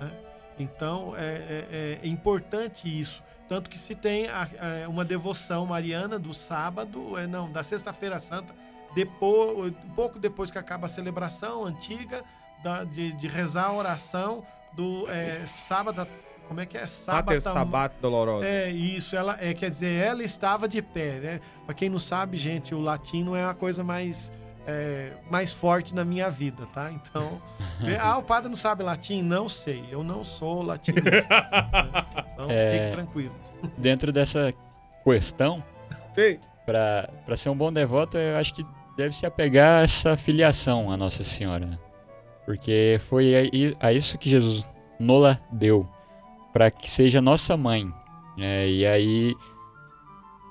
né? 0.00 0.12
Então 0.58 1.14
é, 1.16 1.98
é- 2.00 2.00
é 2.02 2.06
importante 2.06 2.86
isso. 2.86 3.22
Tanto 3.48 3.70
que 3.70 3.78
se 3.78 3.94
tem 3.94 4.28
a- 4.28 4.42
a- 4.84 4.88
uma 4.88 5.04
devoção 5.04 5.64
mariana 5.66 6.18
do 6.18 6.34
sábado, 6.34 7.16
é, 7.16 7.26
não, 7.26 7.50
da 7.50 7.62
sexta-feira 7.62 8.20
santa, 8.20 8.54
depois, 8.94 9.72
pouco 9.94 10.18
depois 10.18 10.50
que 10.50 10.58
acaba 10.58 10.86
a 10.86 10.88
celebração 10.90 11.64
antiga, 11.64 12.22
da- 12.66 12.82
de, 12.84 13.12
de 13.12 13.28
rezar 13.28 13.66
a 13.66 13.72
oração 13.72 14.44
do 14.72 15.08
é, 15.08 15.46
sábado. 15.46 16.06
Como 16.48 16.60
é 16.60 16.66
que 16.66 16.76
é? 16.76 16.84
Sábado. 16.86 17.40
Sabat 17.40 17.94
Dolorosa. 18.00 18.46
É, 18.46 18.70
isso, 18.70 19.14
ela 19.16 19.36
é, 19.40 19.54
quer 19.54 19.70
dizer, 19.70 19.94
ela 20.04 20.22
estava 20.24 20.68
de 20.68 20.82
pé, 20.82 21.12
né? 21.20 21.40
Pra 21.64 21.74
quem 21.74 21.88
não 21.88 21.98
sabe, 21.98 22.36
gente, 22.36 22.74
o 22.74 22.80
latim 22.80 23.22
não 23.24 23.34
é 23.36 23.44
a 23.44 23.54
coisa 23.54 23.82
mais, 23.84 24.32
é, 24.66 25.12
mais 25.30 25.52
forte 25.52 25.94
na 25.94 26.04
minha 26.04 26.28
vida, 26.30 26.66
tá? 26.72 26.90
Então, 26.92 27.40
é, 27.86 27.96
ah, 28.00 28.18
o 28.18 28.22
padre 28.22 28.48
não 28.48 28.56
sabe 28.56 28.82
latim? 28.82 29.22
Não 29.22 29.48
sei, 29.48 29.84
eu 29.90 30.02
não 30.04 30.24
sou 30.24 30.62
latinista. 30.62 31.10
né? 31.10 32.06
Então, 32.32 32.46
É. 32.50 32.72
fique 32.72 32.94
tranquilo. 32.96 33.34
Dentro 33.78 34.12
dessa 34.12 34.52
questão, 35.04 35.62
para 36.64 37.36
ser 37.36 37.48
um 37.48 37.56
bom 37.56 37.72
devoto, 37.72 38.16
eu 38.18 38.36
acho 38.36 38.52
que 38.54 38.64
deve 38.96 39.14
se 39.16 39.26
apegar 39.26 39.80
a 39.80 39.82
essa 39.84 40.16
filiação 40.16 40.90
à 40.92 40.96
Nossa 40.96 41.24
Senhora. 41.24 41.78
Porque 42.46 42.98
foi 43.08 43.50
a, 43.80 43.92
isso 43.92 44.16
que 44.16 44.30
Jesus 44.30 44.64
nola 44.98 45.38
deu, 45.52 45.86
para 46.52 46.70
que 46.70 46.88
seja 46.88 47.20
nossa 47.20 47.56
mãe. 47.56 47.92
né? 48.38 48.68
E 48.68 48.86
aí, 48.86 49.34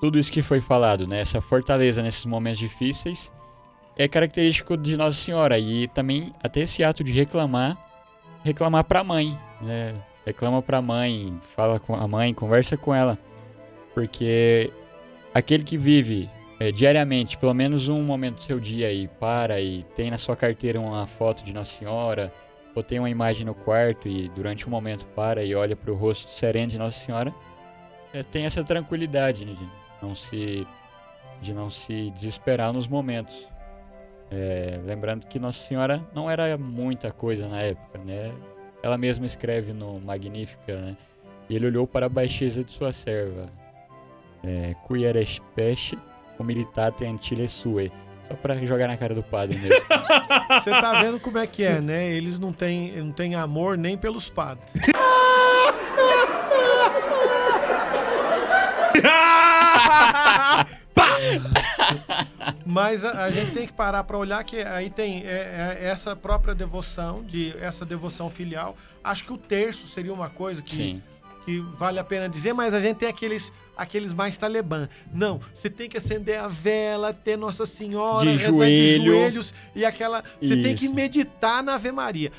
tudo 0.00 0.18
isso 0.18 0.30
que 0.30 0.42
foi 0.42 0.60
falado, 0.60 1.06
né? 1.06 1.20
essa 1.20 1.40
fortaleza 1.40 2.02
nesses 2.02 2.26
momentos 2.26 2.60
difíceis, 2.60 3.32
é 3.96 4.06
característico 4.06 4.76
de 4.76 4.96
Nossa 4.96 5.16
Senhora. 5.16 5.58
E 5.58 5.88
também 5.88 6.32
até 6.42 6.60
esse 6.60 6.84
ato 6.84 7.02
de 7.02 7.12
reclamar, 7.12 7.76
reclamar 8.44 8.84
para 8.84 9.00
a 9.00 9.04
mãe. 9.04 9.36
Né? 9.62 9.94
Reclama 10.24 10.60
para 10.60 10.78
a 10.78 10.82
mãe, 10.82 11.38
fala 11.54 11.80
com 11.80 11.94
a 11.94 12.06
mãe, 12.06 12.34
conversa 12.34 12.76
com 12.76 12.94
ela. 12.94 13.18
Porque 13.94 14.70
aquele 15.32 15.64
que 15.64 15.78
vive 15.78 16.28
é, 16.58 16.72
diariamente, 16.72 17.36
pelo 17.36 17.52
menos 17.52 17.88
um 17.88 18.02
momento 18.02 18.36
do 18.36 18.42
seu 18.42 18.58
dia 18.58 18.92
e 18.92 19.06
para 19.06 19.60
e 19.60 19.82
tem 19.94 20.10
na 20.10 20.18
sua 20.18 20.34
carteira 20.34 20.80
uma 20.80 21.06
foto 21.06 21.44
de 21.44 21.52
Nossa 21.52 21.70
Senhora, 21.70 22.32
ou 22.74 22.82
tem 22.82 22.98
uma 22.98 23.10
imagem 23.10 23.44
no 23.44 23.54
quarto 23.54 24.08
e 24.08 24.28
durante 24.30 24.66
um 24.66 24.70
momento 24.70 25.06
para 25.08 25.42
e 25.42 25.54
olha 25.54 25.76
para 25.76 25.90
o 25.90 25.94
rosto 25.94 26.28
sereno 26.28 26.68
de 26.68 26.78
Nossa 26.78 26.98
Senhora, 26.98 27.34
é, 28.12 28.22
tem 28.22 28.46
essa 28.46 28.64
tranquilidade 28.64 29.44
né, 29.44 29.54
de 29.54 29.68
não 30.02 30.14
se 30.14 30.66
de 31.40 31.52
não 31.52 31.70
se 31.70 32.10
desesperar 32.12 32.72
nos 32.72 32.88
momentos. 32.88 33.46
É, 34.30 34.80
lembrando 34.84 35.26
que 35.26 35.38
Nossa 35.38 35.58
Senhora 35.66 36.02
não 36.14 36.30
era 36.30 36.56
muita 36.56 37.12
coisa 37.12 37.46
na 37.46 37.60
época, 37.60 37.98
né? 37.98 38.32
Ela 38.82 38.96
mesma 38.96 39.26
escreve 39.26 39.72
no 39.74 40.00
Magnífica, 40.00 40.76
né? 40.76 40.96
Ele 41.48 41.66
olhou 41.66 41.86
para 41.86 42.06
a 42.06 42.08
baixeza 42.08 42.64
de 42.64 42.72
sua 42.72 42.90
serva, 42.90 43.48
é, 44.42 44.74
qui 44.86 45.04
eres 45.04 45.40
pesce, 46.36 46.42
humilitate 46.42 47.04
antile 47.04 47.48
sue. 47.48 47.92
Só 48.28 48.34
pra 48.34 48.56
jogar 48.56 48.88
na 48.88 48.96
cara 48.96 49.14
do 49.14 49.22
padre 49.22 49.56
mesmo. 49.56 49.80
Você 50.50 50.70
tá 50.70 51.00
vendo 51.00 51.20
como 51.20 51.38
é 51.38 51.46
que 51.46 51.62
é, 51.62 51.80
né? 51.80 52.10
Eles 52.10 52.38
não 52.38 52.52
têm, 52.52 52.96
não 52.96 53.12
têm 53.12 53.36
amor 53.36 53.78
nem 53.78 53.96
pelos 53.96 54.28
padres. 54.28 54.68
Mas 62.64 63.04
a, 63.04 63.24
a 63.24 63.30
gente 63.30 63.52
tem 63.52 63.66
que 63.66 63.72
parar 63.72 64.02
para 64.04 64.18
olhar 64.18 64.42
que 64.42 64.58
aí 64.58 64.90
tem 64.90 65.22
é, 65.24 65.78
é, 65.80 65.86
essa 65.86 66.16
própria 66.16 66.54
devoção, 66.54 67.22
de 67.22 67.56
essa 67.58 67.86
devoção 67.86 68.28
filial. 68.28 68.76
Acho 69.04 69.24
que 69.24 69.32
o 69.32 69.38
terço 69.38 69.86
seria 69.86 70.12
uma 70.12 70.28
coisa 70.28 70.60
que, 70.60 70.76
Sim. 70.76 71.02
que 71.44 71.60
vale 71.78 71.98
a 72.00 72.04
pena 72.04 72.28
dizer, 72.28 72.52
mas 72.52 72.74
a 72.74 72.80
gente 72.80 72.96
tem 72.96 73.08
aqueles, 73.08 73.52
aqueles 73.76 74.12
mais 74.12 74.36
talibã. 74.38 74.88
Não, 75.12 75.40
você 75.54 75.68
tem 75.68 75.88
que 75.88 75.96
acender 75.96 76.38
a 76.40 76.48
vela, 76.48 77.12
ter 77.12 77.36
Nossa 77.36 77.66
Senhora, 77.66 78.30
De 78.30 78.36
rezar 78.38 78.52
joelho. 78.52 79.02
de 79.02 79.04
joelhos 79.06 79.54
e 79.74 79.84
aquela. 79.84 80.22
Você 80.40 80.56
tem 80.62 80.74
que 80.74 80.86
Isso. 80.86 80.94
meditar 80.94 81.62
na 81.62 81.74
Ave 81.74 81.92
Maria. 81.92 82.32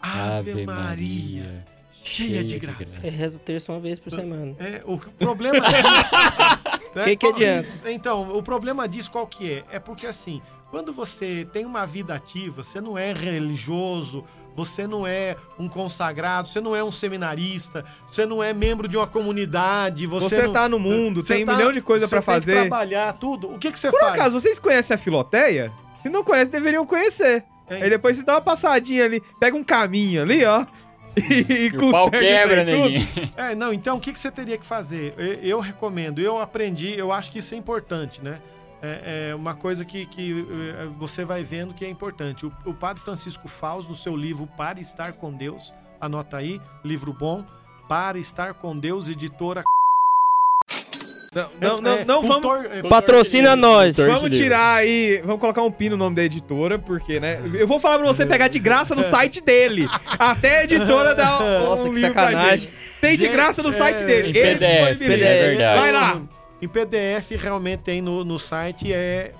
Ave, 0.00 0.64
Maria. 0.64 1.64
cheia 2.04 2.44
de 2.44 2.58
graça. 2.58 3.04
É, 3.04 3.10
reza 3.10 3.36
o 3.36 3.40
terço 3.40 3.72
uma 3.72 3.80
vez 3.80 3.98
por 3.98 4.12
semana. 4.12 4.54
É, 4.60 4.82
o 4.84 4.96
problema 4.98 5.58
disso, 5.60 6.94
né, 6.94 7.02
Que 7.04 7.16
que 7.16 7.26
qual- 7.26 7.32
adianta? 7.34 7.90
Então, 7.90 8.36
o 8.36 8.42
problema 8.42 8.86
disso 8.88 9.10
qual 9.10 9.26
que 9.26 9.50
é? 9.50 9.64
É 9.72 9.80
porque 9.80 10.06
assim, 10.06 10.40
quando 10.70 10.92
você 10.92 11.44
tem 11.52 11.64
uma 11.64 11.84
vida 11.84 12.14
ativa, 12.14 12.62
você 12.62 12.80
não 12.80 12.96
é 12.96 13.12
religioso, 13.12 14.24
você 14.56 14.86
não 14.86 15.06
é 15.06 15.36
um 15.58 15.68
consagrado, 15.68 16.48
você 16.48 16.60
não 16.60 16.74
é 16.74 16.82
um 16.82 16.90
seminarista, 16.90 17.84
você 18.06 18.24
não 18.24 18.42
é 18.42 18.52
membro 18.54 18.88
de 18.88 18.96
uma 18.96 19.06
comunidade, 19.06 20.06
você, 20.06 20.36
Você 20.36 20.42
não- 20.42 20.52
tá 20.52 20.68
no 20.68 20.78
mundo, 20.78 21.22
você 21.22 21.34
tem 21.34 21.42
um 21.44 21.46
tá- 21.46 21.56
milhão 21.56 21.70
de 21.72 21.80
você 21.80 22.08
tem 22.08 22.18
que 22.18 22.24
fazer. 22.24 22.52
trabalhar 22.62 23.12
tudo. 23.12 23.52
O 23.52 23.58
que 23.58 23.70
que 23.70 23.78
você 23.78 23.90
Por 23.90 24.00
faz? 24.00 24.12
acaso, 24.14 24.40
vocês 24.40 24.58
conhecem 24.58 24.94
a 24.94 24.98
Filoteia? 24.98 25.70
Se 26.02 26.08
não 26.08 26.24
conhecem, 26.24 26.50
deveriam 26.50 26.86
conhecer. 26.86 27.44
É, 27.68 27.82
Aí 27.82 27.90
depois 27.90 28.16
vocês 28.16 28.24
dão 28.24 28.36
uma 28.36 28.40
passadinha 28.40 29.04
ali, 29.04 29.20
pega 29.38 29.56
um 29.56 29.64
caminho 29.64 30.22
ali, 30.22 30.44
ó. 30.44 30.64
E, 31.16 31.68
E 31.72 31.76
o 31.76 31.90
pau 31.90 32.10
quebra, 32.10 32.62
neguinho. 32.62 33.08
É, 33.36 33.54
não, 33.54 33.72
então 33.72 33.96
o 33.96 34.00
que, 34.00 34.12
que 34.12 34.20
você 34.20 34.30
teria 34.30 34.58
que 34.58 34.66
fazer? 34.66 35.14
Eu, 35.16 35.32
eu 35.56 35.60
recomendo, 35.60 36.20
eu 36.20 36.38
aprendi, 36.38 36.92
eu 36.96 37.10
acho 37.10 37.30
que 37.32 37.38
isso 37.38 37.54
é 37.54 37.56
importante, 37.56 38.22
né? 38.22 38.38
É, 38.82 39.30
é 39.30 39.34
uma 39.34 39.54
coisa 39.54 39.84
que, 39.84 40.06
que 40.06 40.46
eh, 40.48 40.86
você 40.98 41.24
vai 41.24 41.42
vendo 41.42 41.72
que 41.74 41.84
é 41.84 41.88
importante. 41.88 42.44
O, 42.46 42.52
o 42.66 42.74
padre 42.74 43.02
Francisco 43.02 43.48
Faus, 43.48 43.88
no 43.88 43.94
seu 43.96 44.16
livro 44.16 44.46
Para 44.56 44.80
Estar 44.80 45.14
com 45.14 45.32
Deus, 45.32 45.72
anota 46.00 46.36
aí, 46.36 46.60
livro 46.84 47.12
bom, 47.12 47.44
Para 47.88 48.18
Estar 48.18 48.54
com 48.54 48.78
Deus, 48.78 49.08
editora. 49.08 49.62
Não, 51.34 51.50
não, 51.60 51.76
não, 51.82 51.92
é, 51.92 52.04
não 52.04 52.22
vamos, 52.22 52.64
é, 52.64 52.82
Patrocina 52.88 53.54
nós. 53.54 53.96
Torce 53.96 54.10
vamos 54.10 54.36
tirar 54.36 54.76
aí, 54.76 55.20
vamos 55.22 55.38
colocar 55.38 55.62
um 55.62 55.70
pin 55.70 55.90
no 55.90 55.96
nome 55.96 56.16
da 56.16 56.24
editora, 56.24 56.78
porque, 56.78 57.20
né? 57.20 57.38
Eu 57.54 57.66
vou 57.66 57.78
falar 57.78 57.98
pra 57.98 58.06
você 58.06 58.24
pegar 58.24 58.48
de 58.48 58.58
graça 58.58 58.94
no 58.94 59.02
site 59.02 59.42
dele. 59.42 59.86
Até 60.18 60.60
a 60.60 60.64
editora 60.64 61.14
dá 61.14 61.38
um, 61.38 61.64
Nossa, 61.66 61.82
um 61.84 61.90
que 61.90 61.96
livro 61.96 62.12
pra 62.14 62.24
sacanagem. 62.24 62.58
gente. 62.58 62.72
Tem 63.02 63.18
de 63.18 63.28
graça 63.28 63.62
no 63.62 63.70
site 63.70 64.02
é, 64.02 64.06
dele. 64.06 64.28
em 64.28 64.36
Ele 64.36 64.58
PDF, 64.58 64.88
disponibiliza. 64.88 65.28
é 65.28 65.48
verdade. 65.48 65.80
Vai 65.80 65.92
lá. 65.92 66.22
Em 66.60 66.68
PDF, 66.68 67.30
realmente 67.38 67.80
tem 67.82 68.00
no, 68.00 68.24
no 68.24 68.38
site, 68.38 68.92
é 68.92 69.34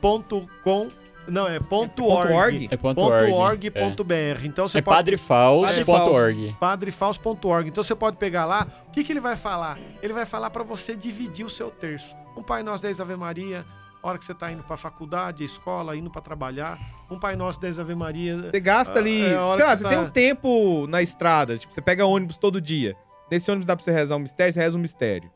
franciscofaus.com. 0.00 0.88
Não, 1.28 1.46
é 1.46 1.60
ponto 1.60 2.02
Ponto 2.02 2.04
.org. 2.10 2.32
org? 2.32 2.68
É 2.70 2.76
ponto 2.76 2.96
Ponto 2.96 3.12
org, 3.12 3.30
org 3.32 3.66
é. 3.66 3.70
br. 3.70 4.46
Então 4.46 4.66
você 4.66 4.78
É 4.78 4.82
pode 4.82 4.96
padrefaus.org. 4.96 6.56
padrefaus.org. 6.58 7.68
Então 7.68 7.84
você 7.84 7.94
pode 7.94 8.16
pegar 8.16 8.46
lá, 8.46 8.66
o 8.88 8.90
que, 8.92 9.04
que 9.04 9.12
ele 9.12 9.20
vai 9.20 9.36
falar? 9.36 9.78
Ele 10.02 10.12
vai 10.14 10.24
falar 10.24 10.48
para 10.48 10.64
você 10.64 10.96
dividir 10.96 11.44
o 11.44 11.50
seu 11.50 11.70
terço. 11.70 12.14
Um 12.36 12.42
Pai 12.42 12.62
Nosso 12.62 12.82
10 12.82 13.00
Ave 13.00 13.14
Maria, 13.16 13.66
hora 14.02 14.16
que 14.18 14.24
você 14.24 14.32
tá 14.32 14.50
indo 14.50 14.62
pra 14.62 14.78
faculdade, 14.78 15.44
escola, 15.44 15.94
indo 15.94 16.08
para 16.10 16.22
trabalhar. 16.22 16.78
Um 17.10 17.18
Pai 17.18 17.36
Nosso 17.36 17.60
10 17.60 17.78
Ave 17.78 17.94
Maria. 17.94 18.38
Você 18.50 18.58
gasta 18.60 18.98
ali, 18.98 19.20
É, 19.22 19.26
sei 19.28 19.36
lá, 19.36 19.54
você 19.76 19.76
você 19.76 19.88
tem 19.88 19.98
tá- 19.98 20.02
um 20.04 20.08
tempo 20.08 20.86
na 20.88 21.02
estrada, 21.02 21.58
tipo, 21.58 21.74
você 21.74 21.82
pega 21.82 22.06
ônibus 22.06 22.38
todo 22.38 22.58
dia. 22.58 22.96
Nesse 23.30 23.50
ônibus 23.50 23.66
dá 23.66 23.76
pra 23.76 23.84
você 23.84 23.90
rezar 23.90 24.16
um 24.16 24.20
mistério, 24.20 24.52
você 24.52 24.60
reza 24.60 24.76
um 24.76 24.80
mistério. 24.80 25.30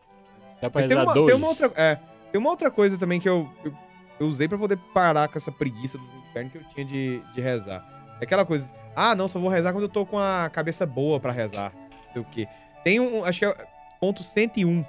Dá 0.61 0.71
pra 0.71 0.81
Mas 0.81 0.89
tem 0.89 0.97
rezar 0.97 1.09
uma, 1.09 1.15
dois. 1.15 1.27
tem 1.27 1.35
uma 1.37 1.49
outra, 1.49 1.73
é, 1.77 1.99
tem 2.31 2.41
uma 2.41 2.51
outra 2.51 2.71
coisa 2.71 2.97
também 2.99 3.21
que 3.21 3.29
eu, 3.29 3.49
eu, 3.65 3.73
eu 4.21 4.27
usei 4.29 4.49
pra 4.49 4.57
poder 4.59 4.79
parar 4.95 5.29
com 5.29 5.37
essa 5.39 5.51
preguiça 5.53 5.99
dos 5.99 6.09
infernos 6.31 6.53
que 6.53 6.59
eu 6.59 6.65
tinha 6.75 6.87
de, 6.87 7.21
de 7.35 7.41
rezar. 7.41 7.85
É 8.21 8.25
aquela 8.25 8.45
coisa, 8.45 8.71
ah, 8.97 9.15
não, 9.15 9.27
só 9.29 9.39
vou 9.39 9.49
rezar 9.51 9.73
quando 9.73 9.85
eu 9.85 9.89
tô 9.89 10.07
com 10.07 10.19
a 10.19 10.49
cabeça 10.51 10.87
boa 10.87 11.19
pra 11.21 11.33
rezar. 11.33 11.73
Não 12.07 12.13
sei 12.13 12.23
o 12.23 12.25
quê. 12.25 12.49
Tem 12.85 12.99
um, 13.01 13.25
acho 13.25 13.38
que 13.40 13.45
é 13.45 13.55
ponto 14.01 14.23
101. 14.25 14.85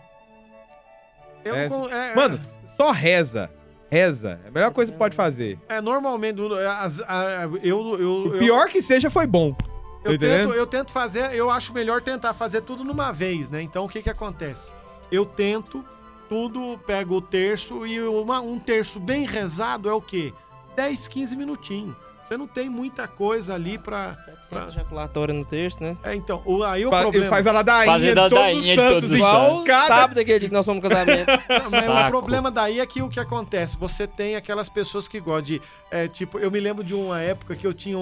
Eu 1.44 1.56
É, 1.56 1.68
con- 1.70 1.90
é, 1.90 2.16
Mano, 2.16 2.40
só 2.66 2.92
reza. 2.92 3.50
Reza. 3.92 4.40
É 4.44 4.48
a 4.48 4.52
melhor 4.52 4.72
coisa 4.72 4.92
que 4.92 4.98
pode 4.98 5.16
fazer. 5.16 5.60
é, 5.70 5.80
normalmente 5.82 6.40
é, 6.42 6.66
as- 6.68 7.00
a- 7.02 7.44
eu, 7.62 8.00
eu, 8.00 8.10
O 8.24 8.34
eu- 8.36 8.40
pior 8.40 8.68
que 8.70 8.82
seja 8.82 9.10
foi 9.10 9.28
bom. 9.28 9.56
Eu 10.04 10.12
Tá 10.20 10.26
tento, 10.26 10.54
eu 10.54 10.68
tento 10.68 10.92
fazer, 10.92 11.34
eu 11.34 11.50
acho 11.50 11.74
melhor 11.74 12.02
tentar 12.02 12.34
fazer 12.34 12.62
tudo 12.62 12.84
numa 12.84 13.12
vez, 13.12 13.50
né? 13.50 13.62
Então 13.62 13.86
o 13.86 13.90
que 13.90 14.02
que 14.02 14.10
acontece? 14.10 14.72
Eu 15.12 15.26
tento 15.26 15.84
tudo, 16.28 16.80
pego 16.86 17.16
o 17.16 17.22
terço 17.22 17.86
e 17.86 18.02
uma- 18.02 18.42
um 18.42 18.60
terço 18.60 19.00
bem 19.00 19.26
rezado 19.26 19.88
é 19.90 19.94
o 19.94 20.02
quê? 20.02 20.34
10, 20.76 21.08
15 21.08 21.36
minutinhos. 21.36 21.96
Você 22.28 22.38
não 22.38 22.48
tem 22.48 22.70
muita 22.70 23.06
coisa 23.08 23.54
ali 23.54 23.78
pra. 23.78 24.16
700 24.16 24.70
ejaculatórios 24.70 25.38
no 25.38 25.44
terço, 25.46 25.84
né? 25.84 25.96
É, 26.02 26.16
então, 26.16 26.42
o, 26.46 26.64
aí 26.64 26.86
o 26.86 26.90
Fa- 26.90 27.02
problema. 27.02 27.28
Faz 27.30 27.46
a 27.46 27.52
ladainha 27.52 27.92
Fazendo 27.92 28.18
a 28.18 28.30
todos 28.30 28.34
os 28.34 28.40
ladainha 28.56 28.76
de 28.78 28.82
todos 28.90 29.12
os 29.12 29.18
igual 29.18 29.50
santos. 29.52 29.64
cada... 29.66 29.88
Sábado 29.88 30.20
aquele 30.20 30.40
dia 30.40 30.48
que 30.50 30.54
nós 30.56 30.66
somos 30.66 30.82
no 30.84 30.90
casamento. 30.90 31.28
Mas 31.70 31.88
o 31.88 32.08
problema 32.10 32.50
daí 32.50 32.80
é 32.80 32.86
que 32.86 33.02
o 33.02 33.10
que 33.10 33.20
acontece? 33.20 33.76
Você 33.78 34.08
tem 34.08 34.36
aquelas 34.38 34.70
pessoas 34.70 35.08
que 35.08 35.20
gostam 35.20 35.44
de. 35.44 35.62
é, 35.92 36.08
tipo, 36.08 36.40
eu 36.40 36.50
me 36.50 36.60
lembro 36.62 36.84
de 36.84 36.96
uma 36.96 37.20
época 37.22 37.56
que 37.58 37.68
eu 37.68 37.74
tinha 37.74 37.98
um, 37.98 38.02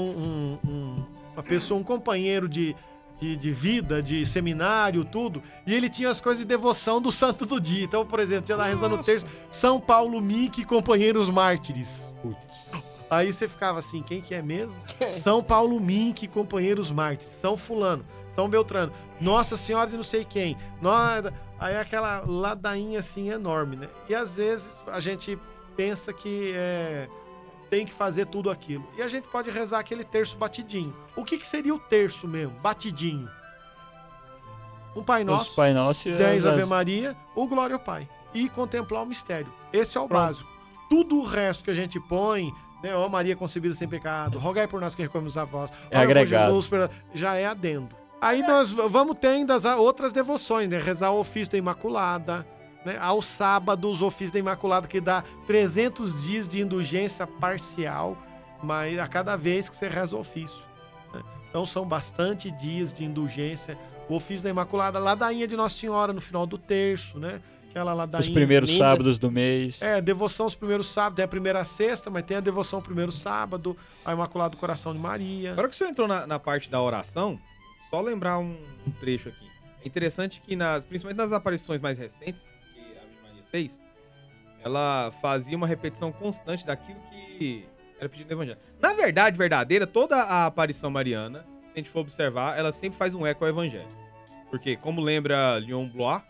um- 0.64 0.70
um- 0.70 1.04
uma 1.34 1.43
pessoa, 1.43 1.79
um 1.79 1.84
companheiro 1.84 2.47
de, 2.47 2.75
de, 3.19 3.36
de 3.36 3.51
vida, 3.51 4.01
de 4.01 4.25
seminário, 4.25 5.05
tudo, 5.05 5.41
e 5.65 5.73
ele 5.73 5.89
tinha 5.89 6.09
as 6.09 6.19
coisas 6.19 6.41
de 6.41 6.47
devoção 6.47 7.01
do 7.01 7.11
santo 7.11 7.45
do 7.45 7.59
dia. 7.59 7.84
Então, 7.84 8.05
por 8.05 8.19
exemplo, 8.19 8.45
tinha 8.45 8.57
lá 8.57 8.65
rezando 8.65 8.95
o 8.95 9.03
texto 9.03 9.27
São 9.49 9.79
Paulo 9.79 10.21
Mique 10.21 10.61
e 10.61 10.65
Companheiros 10.65 11.29
Mártires. 11.29 12.11
Aí 13.09 13.34
você 13.34 13.45
ficava 13.45 13.79
assim, 13.79 14.01
quem 14.01 14.21
que 14.21 14.34
é 14.34 14.41
mesmo? 14.41 14.73
São 15.11 15.43
Paulo 15.43 15.79
Mink, 15.82 16.27
companheiros 16.29 16.89
Mártires. 16.89 17.34
São 17.34 17.57
Fulano, 17.57 18.05
São 18.29 18.47
Beltrano. 18.47 18.93
Nossa 19.19 19.57
Senhora 19.57 19.89
de 19.89 19.97
não 19.97 20.03
sei 20.03 20.23
quem. 20.23 20.57
Nossa... 20.82 21.34
Aí 21.59 21.77
aquela 21.77 22.23
ladainha 22.25 22.99
assim 22.99 23.29
enorme, 23.29 23.75
né? 23.75 23.88
E 24.09 24.15
às 24.15 24.36
vezes 24.36 24.82
a 24.88 24.99
gente 24.99 25.38
pensa 25.75 26.11
que 26.11 26.53
é, 26.55 27.07
tem 27.72 27.86
que 27.86 27.93
fazer 27.93 28.26
tudo 28.28 28.51
aquilo. 28.51 28.86
E 28.97 29.01
a 29.01 29.07
gente 29.07 29.28
pode 29.30 29.49
rezar 29.49 29.80
aquele 29.80 30.03
terço 30.03 30.38
batidinho. 30.38 30.93
O 31.15 31.24
que, 31.24 31.38
que 31.38 31.47
seria 31.47 31.74
o 31.74 31.80
terço 31.80 32.28
mesmo? 32.28 32.53
Batidinho. 32.61 33.28
Um 34.95 35.01
Pai 35.01 35.22
Os 35.22 35.28
Nosso, 35.28 35.55
Pai 35.55 35.74
Nosso 35.74 36.03
10 36.11 36.45
as- 36.45 36.53
Ave 36.53 36.65
Maria, 36.65 37.15
o 37.34 37.47
Glória 37.47 37.76
ao 37.76 37.80
Pai. 37.80 38.07
E 38.34 38.49
contemplar 38.49 39.03
o 39.03 39.05
mistério. 39.05 39.51
Esse 39.72 39.97
é 39.97 40.01
o 40.01 40.07
básico. 40.07 40.49
Tudo 40.89 41.19
o 41.19 41.24
resto 41.26 41.63
que 41.63 41.72
a 41.72 41.74
gente 41.74 41.97
põe, 41.97 42.51
né? 42.84 42.93
Ó 42.93 43.07
Maria 43.07 43.36
concebida 43.38 43.74
sem 43.74 43.88
pecado, 43.88 44.38
rogai 44.38 44.67
por 44.67 44.82
nós 44.82 44.93
que 44.93 45.01
recorremos 45.01 45.38
a 45.38 45.45
vós. 45.45 45.72
É 45.89 45.97
agregado. 45.97 46.53
Jesus, 46.61 46.89
já 47.13 47.36
é 47.36 47.45
adendo. 47.45 47.95
Aí 48.22 48.41
nós 48.43 48.72
vamos 48.74 49.17
ter 49.17 49.28
ainda 49.30 49.55
as 49.55 49.63
outras 49.65 50.11
devoções, 50.11 50.69
né? 50.69 50.78
Rezar 50.78 51.11
o 51.11 51.19
ofício 51.22 51.53
da 51.53 51.57
Imaculada, 51.57 52.45
né? 52.86 52.97
Aos 52.99 53.25
sábados, 53.25 54.01
o 54.01 54.07
ofício 54.07 54.34
da 54.34 54.39
Imaculada, 54.39 54.88
que 54.88 54.99
dá 54.99 55.23
300 55.45 56.23
dias 56.23 56.47
de 56.47 56.61
indulgência 56.61 57.25
parcial, 57.27 58.17
mas 58.61 58.97
a 58.99 59.07
cada 59.07 59.36
vez 59.36 59.69
que 59.69 59.75
você 59.75 59.88
reza 59.88 60.15
o 60.15 60.19
ofício. 60.19 60.61
né? 61.13 61.21
Então 61.49 61.65
são 61.65 61.86
bastante 61.86 62.49
dias 62.51 62.91
de 62.93 63.03
indulgência. 63.03 63.77
O 64.09 64.15
ofício 64.15 64.43
da 64.43 64.49
Imaculada, 64.49 64.99
ladainha 64.99 65.47
de 65.47 65.55
Nossa 65.55 65.77
Senhora 65.77 66.11
no 66.11 66.21
final 66.21 66.45
do 66.45 66.57
terço, 66.57 67.19
né? 67.19 67.41
Aquela 67.69 67.93
ladainha. 67.93 68.27
Os 68.27 68.34
primeiros 68.34 68.69
linda. 68.69 68.84
sábados 68.84 69.17
do 69.17 69.32
mês. 69.32 69.82
É, 69.82 70.01
devoção 70.01 70.45
os 70.45 70.55
primeiros 70.55 70.91
sábados, 70.91 71.15
tem 71.15 71.23
a 71.23 71.27
primeira 71.27 71.63
sexta, 71.63 72.09
mas 72.09 72.23
tem 72.23 72.36
a 72.36 72.41
devoção 72.41 72.82
primeiro 72.82 73.11
sábado, 73.11 73.77
a 74.03 74.11
Imaculado 74.11 74.57
Coração 74.57 74.91
de 74.91 74.99
Maria. 74.99 75.53
Agora 75.53 75.69
que 75.69 75.75
o 75.75 75.77
senhor 75.77 75.89
entrou 75.89 76.07
na, 76.07 76.27
na 76.27 76.38
parte 76.38 76.69
da 76.69 76.82
oração, 76.82 77.39
só 77.89 78.01
lembrar 78.01 78.39
um, 78.39 78.57
um 78.86 78.91
trecho 78.99 79.29
aqui. 79.29 79.49
É 79.84 79.88
interessante 79.88 80.41
que, 80.45 80.55
nas, 80.55 80.84
principalmente 80.84 81.17
nas 81.17 81.32
aparições 81.32 81.79
mais 81.79 81.97
recentes 81.97 82.45
fez, 83.52 83.82
ela 84.64 85.12
fazia 85.22 85.58
uma 85.58 85.68
repetição 85.68 86.12
constante 86.12 86.66
daquilo 86.66 86.99
que 87.38 87.68
era 87.99 88.10
pedido 88.10 88.28
no 88.28 88.34
Evangelho. 88.34 88.60
Na 88.80 88.93
verdade, 88.93 89.38
verdadeira, 89.38 89.86
toda 89.86 90.16
a 90.18 90.45
aparição 90.45 90.89
mariana, 90.89 91.45
se 91.68 91.74
a 91.74 91.78
gente 91.78 91.89
for 91.89 91.99
observar, 91.99 92.58
ela 92.58 92.72
sempre 92.72 92.97
faz 92.97 93.14
um 93.14 93.26
eco 93.26 93.43
ao 93.43 93.49
Evangelho. 93.49 93.88
Porque, 94.49 94.76
como 94.76 95.02
lembra 95.02 95.58
Leon 95.58 95.88
Blois, 95.88 96.22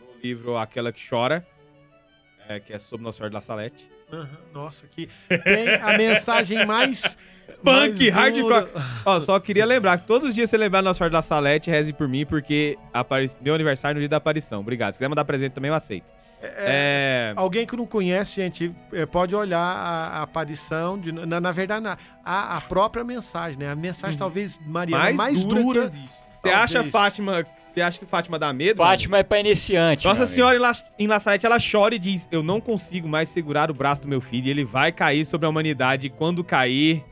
no 0.00 0.20
livro 0.22 0.56
Aquela 0.56 0.92
que 0.92 1.06
Chora, 1.06 1.46
é, 2.48 2.58
que 2.60 2.72
é 2.72 2.78
sobre 2.78 3.04
Nossa 3.04 3.18
Senhora 3.18 3.30
de 3.30 3.34
La 3.34 3.40
Salete, 3.40 3.89
Aham, 4.12 4.28
Nossa, 4.52 4.86
que 4.86 5.08
tem 5.44 5.74
a 5.74 5.96
mensagem 5.96 6.66
mais. 6.66 7.16
Punk, 7.62 8.08
hardcore. 8.08 8.68
Ó, 9.04 9.20
só 9.20 9.38
queria 9.38 9.64
lembrar 9.66 9.98
que 10.00 10.06
todos 10.06 10.28
os 10.30 10.34
dias 10.34 10.48
você 10.48 10.56
lembrar 10.56 10.80
Nossa 10.82 10.98
Senhora 10.98 11.12
da 11.12 11.20
Salete, 11.22 11.70
reze 11.70 11.92
por 11.92 12.08
mim, 12.08 12.24
porque 12.24 12.78
apari- 12.92 13.30
meu 13.40 13.54
aniversário 13.54 13.94
é 13.94 13.96
no 13.96 14.00
dia 14.00 14.08
da 14.08 14.16
aparição. 14.16 14.60
Obrigado. 14.60 14.92
Se 14.94 14.98
quiser 14.98 15.08
mandar 15.08 15.24
presente 15.26 15.52
também, 15.52 15.68
eu 15.68 15.74
aceito. 15.74 16.06
É. 16.42 17.34
Alguém 17.36 17.66
que 17.66 17.76
não 17.76 17.84
conhece, 17.84 18.36
gente, 18.36 18.74
é, 18.94 19.04
pode 19.04 19.34
olhar 19.36 19.58
a, 19.60 20.20
a 20.20 20.22
aparição, 20.22 20.98
de, 20.98 21.12
na, 21.12 21.38
na 21.38 21.52
verdade, 21.52 21.82
na- 21.82 21.98
a, 22.24 22.56
a 22.56 22.60
própria 22.62 23.04
mensagem, 23.04 23.58
né? 23.58 23.68
A 23.70 23.76
mensagem, 23.76 24.16
talvez, 24.18 24.58
Mariana, 24.64 25.02
mais, 25.04 25.16
mais, 25.16 25.44
dura. 25.44 25.60
dura, 25.62 25.80
que 25.80 25.86
existe. 25.86 26.19
Você 26.40 26.48
acha 26.50 26.84
Fátima. 26.84 27.46
Você 27.72 27.80
acha 27.80 27.98
que 27.98 28.06
Fátima 28.06 28.38
dá 28.38 28.52
medo? 28.52 28.78
Fátima 28.78 29.18
é 29.18 29.22
pra 29.22 29.38
iniciante. 29.38 30.04
Nossa. 30.04 30.26
Senhora 30.26 30.56
em 30.98 31.06
La, 31.06 31.18
Salete, 31.20 31.46
ela 31.46 31.58
chora 31.60 31.94
e 31.94 31.98
diz: 31.98 32.26
Eu 32.32 32.42
não 32.42 32.60
consigo 32.60 33.08
mais 33.08 33.28
segurar 33.28 33.70
o 33.70 33.74
braço 33.74 34.02
do 34.02 34.08
meu 34.08 34.20
filho. 34.20 34.48
e 34.48 34.50
Ele 34.50 34.64
vai 34.64 34.90
cair 34.90 35.24
sobre 35.24 35.46
a 35.46 35.50
humanidade. 35.50 36.08
E 36.08 36.10
quando 36.10 36.42
cair, 36.42 37.04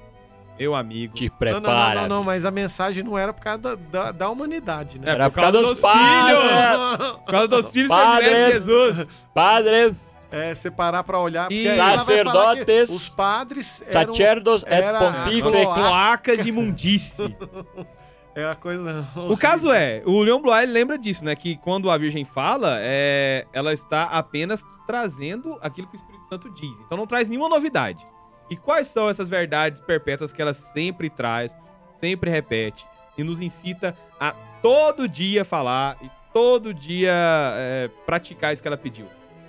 meu 0.58 0.74
amigo. 0.74 1.14
Te 1.14 1.28
Não, 1.28 1.36
prepara. 1.36 1.60
não, 1.60 1.94
não, 1.94 1.94
não, 1.94 2.08
não, 2.16 2.24
mas 2.24 2.44
a 2.44 2.50
mensagem 2.50 3.04
não 3.04 3.16
era 3.16 3.32
por 3.32 3.42
causa 3.44 3.58
da, 3.58 3.74
da, 3.76 4.12
da 4.12 4.30
humanidade, 4.30 4.98
né? 4.98 5.10
É, 5.10 5.12
Era 5.12 5.30
por 5.30 5.40
causa 5.40 5.62
dos 5.62 5.78
padres. 5.80 7.06
Por 7.24 7.30
causa 7.30 7.48
dos 7.48 7.70
filhos 7.72 7.88
Padre. 7.88 8.28
de 8.28 8.52
Jesus. 8.54 9.06
Padres, 9.32 9.96
É, 10.32 10.52
você 10.54 10.70
parar 10.70 11.04
pra 11.04 11.18
olhar. 11.20 11.50
E 11.52 11.72
sacerdotes, 11.76 12.90
Os 12.90 13.08
padres 13.08 13.82
eram. 13.86 14.12
sacerdos 14.12 14.62
et 14.64 14.72
era- 14.72 14.98
pontifex. 14.98 15.42
Cloaca. 15.62 15.80
Cloacas 15.80 16.42
de 16.42 16.48
imundice. 16.48 17.36
É 18.38 18.44
a 18.44 18.54
coisa. 18.54 19.04
O 19.28 19.36
caso 19.36 19.72
é, 19.72 20.00
o 20.06 20.22
Leon 20.22 20.40
Blois 20.40 20.70
lembra 20.70 20.96
disso, 20.96 21.24
né? 21.24 21.34
Que 21.34 21.56
quando 21.56 21.90
a 21.90 21.98
Virgem 21.98 22.24
fala, 22.24 22.76
é, 22.78 23.44
ela 23.52 23.72
está 23.72 24.04
apenas 24.04 24.62
trazendo 24.86 25.58
aquilo 25.60 25.88
que 25.88 25.96
o 25.96 25.98
Espírito 25.98 26.28
Santo 26.28 26.48
diz. 26.50 26.80
Então 26.80 26.96
não 26.96 27.04
traz 27.04 27.26
nenhuma 27.26 27.48
novidade. 27.48 28.06
E 28.48 28.56
quais 28.56 28.86
são 28.86 29.08
essas 29.08 29.28
verdades 29.28 29.80
perpétuas 29.80 30.32
que 30.32 30.40
ela 30.40 30.54
sempre 30.54 31.10
traz, 31.10 31.56
sempre 31.96 32.30
repete 32.30 32.86
e 33.16 33.24
nos 33.24 33.40
incita 33.40 33.96
a 34.20 34.32
todo 34.62 35.08
dia 35.08 35.44
falar 35.44 35.96
e 36.00 36.08
todo 36.32 36.72
dia 36.72 37.12
é, 37.12 37.90
praticar 38.06 38.52
isso 38.52 38.62
que 38.62 38.68
ela 38.68 38.78
pediu? 38.78 39.08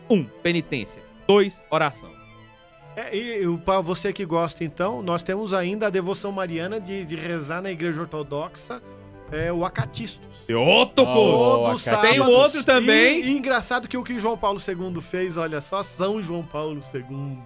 Um, 0.10 0.24
penitência. 0.24 1.04
Dois, 1.28 1.64
oração. 1.70 2.19
É, 3.00 3.16
e 3.16 3.46
e 3.46 3.58
para 3.60 3.80
você 3.80 4.12
que 4.12 4.26
gosta, 4.26 4.64
então, 4.64 5.02
nós 5.02 5.24
temos 5.24 5.54
ainda 5.54 5.88
a 5.88 5.90
devoção 5.90 6.32
mariana 6.32 6.82
de, 6.82 7.06
de 7.06 7.16
rezar 7.16 7.62
na 7.62 7.72
igreja 7.72 8.02
ortodoxa 8.02 8.82
é, 9.32 9.52
o 9.54 9.64
Acatistos. 9.64 10.28
Teótocos! 10.46 11.16
Oh, 11.16 11.38
Todo 11.38 11.66
Acatistos. 11.68 12.02
Tem 12.02 12.18
sábado. 12.18 12.32
outro 12.32 12.64
também. 12.64 13.22
E, 13.22 13.28
e 13.28 13.38
engraçado 13.38 13.88
que 13.88 13.96
o 13.96 14.04
que 14.04 14.20
João 14.20 14.38
Paulo 14.38 14.60
II 14.60 15.02
fez, 15.02 15.38
olha 15.38 15.62
só, 15.62 15.82
São 15.82 16.22
João 16.22 16.44
Paulo 16.44 16.82
II 16.94 17.38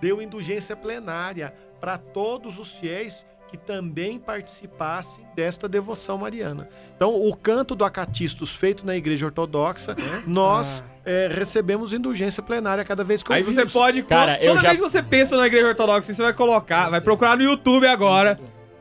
deu 0.00 0.20
indulgência 0.20 0.74
plenária 0.74 1.54
para 1.80 1.96
todos 1.96 2.58
os 2.58 2.72
fiéis 2.72 3.24
que 3.48 3.56
também 3.56 4.18
participassem 4.18 5.24
desta 5.34 5.68
devoção 5.68 6.18
mariana. 6.18 6.68
Então, 6.94 7.14
o 7.14 7.36
canto 7.36 7.74
do 7.74 7.84
Acatistos 7.84 8.54
feito 8.54 8.86
na 8.86 8.96
igreja 8.96 9.26
ortodoxa, 9.26 9.96
nós 10.26 10.84
é, 11.04 11.28
recebemos 11.32 11.92
indulgência 11.92 12.42
plenária 12.42 12.84
cada 12.84 13.02
vez 13.02 13.22
que 13.22 13.32
Aí 13.32 13.40
ouvimos. 13.42 13.54
você 13.64 13.70
pode. 13.72 14.02
Cara, 14.02 14.34
toda 14.36 14.44
eu 14.44 14.56
já- 14.56 14.68
vez 14.68 14.80
que 14.80 14.88
você 14.88 15.02
pensa 15.02 15.36
na 15.36 15.46
igreja 15.46 15.68
ortodoxa, 15.68 16.12
você 16.12 16.22
vai 16.22 16.32
colocar, 16.32 16.90
vai 16.90 17.00
procurar 17.00 17.36
no 17.36 17.42
YouTube 17.42 17.86
agora. 17.86 18.38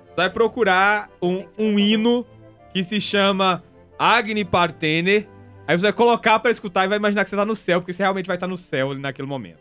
Você 0.08 0.16
vai 0.16 0.30
procurar 0.30 1.10
um, 1.22 1.46
um 1.58 1.80
hino 1.80 2.26
que 2.74 2.84
se 2.84 3.00
chama 3.00 3.64
Agni 3.98 4.44
Partene. 4.44 5.28
Aí 5.68 5.78
você 5.78 5.84
vai 5.84 5.94
colocar 5.94 6.40
pra 6.40 6.50
escutar 6.52 6.86
e 6.86 6.88
vai 6.88 6.98
imaginar 6.98 7.24
que 7.24 7.30
você 7.30 7.36
tá 7.36 7.46
no 7.46 7.56
céu, 7.56 7.80
porque 7.80 7.94
você 7.94 8.02
realmente 8.04 8.26
vai 8.28 8.36
estar 8.36 8.48
no 8.48 8.58
céu 8.58 8.92
ali 8.92 9.00
naquele 9.00 9.28
momento. 9.28 9.60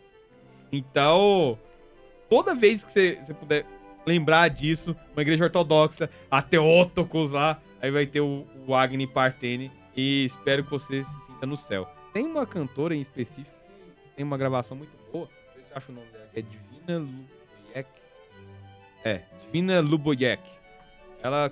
Então, 0.71 1.57
toda 2.29 2.53
vez 2.55 2.83
que 2.83 2.91
você, 2.91 3.19
você 3.23 3.33
puder 3.33 3.65
lembrar 4.05 4.47
disso, 4.49 4.95
uma 5.13 5.21
igreja 5.21 5.43
ortodoxa, 5.45 6.09
a 6.29 6.41
Teótocos 6.41 7.31
lá, 7.31 7.59
aí 7.81 7.91
vai 7.91 8.05
ter 8.05 8.21
o, 8.21 8.45
o 8.67 8.75
Agni 8.75 9.07
Partene. 9.07 9.71
E 9.95 10.25
espero 10.25 10.63
que 10.63 10.71
você 10.71 11.03
se 11.03 11.25
sinta 11.25 11.45
no 11.45 11.57
céu. 11.57 11.87
Tem 12.13 12.25
uma 12.25 12.45
cantora 12.45 12.95
em 12.95 13.01
específico 13.01 13.55
que 14.03 14.15
tem 14.15 14.25
uma 14.25 14.37
gravação 14.37 14.75
muito 14.77 14.91
boa. 15.11 15.27
Não 15.47 15.53
sei 15.53 15.63
se 15.63 15.71
eu 15.71 15.77
acho 15.77 15.91
o 15.91 15.95
nome 15.95 16.07
dela. 16.07 16.29
É 16.33 16.41
Divina 16.41 16.97
Luboyek. 16.97 17.89
É, 19.03 19.21
Divina 19.45 19.79
Luboyek. 19.79 20.43
Ela 21.21 21.51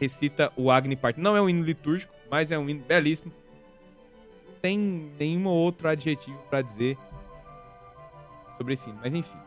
recita 0.00 0.52
o 0.56 0.70
Agni 0.70 0.96
Partene. 0.96 1.24
Não 1.24 1.36
é 1.36 1.42
um 1.42 1.48
hino 1.48 1.64
litúrgico, 1.64 2.14
mas 2.30 2.50
é 2.50 2.58
um 2.58 2.68
hino 2.68 2.82
belíssimo. 2.84 3.32
Não 4.46 4.54
tem 4.60 4.78
nenhum 5.18 5.46
outro 5.46 5.88
adjetivo 5.88 6.38
pra 6.50 6.62
dizer 6.62 6.96
sobre 8.56 8.74
esse 8.74 8.88
hino. 8.88 8.98
Mas 9.02 9.14
enfim. 9.14 9.38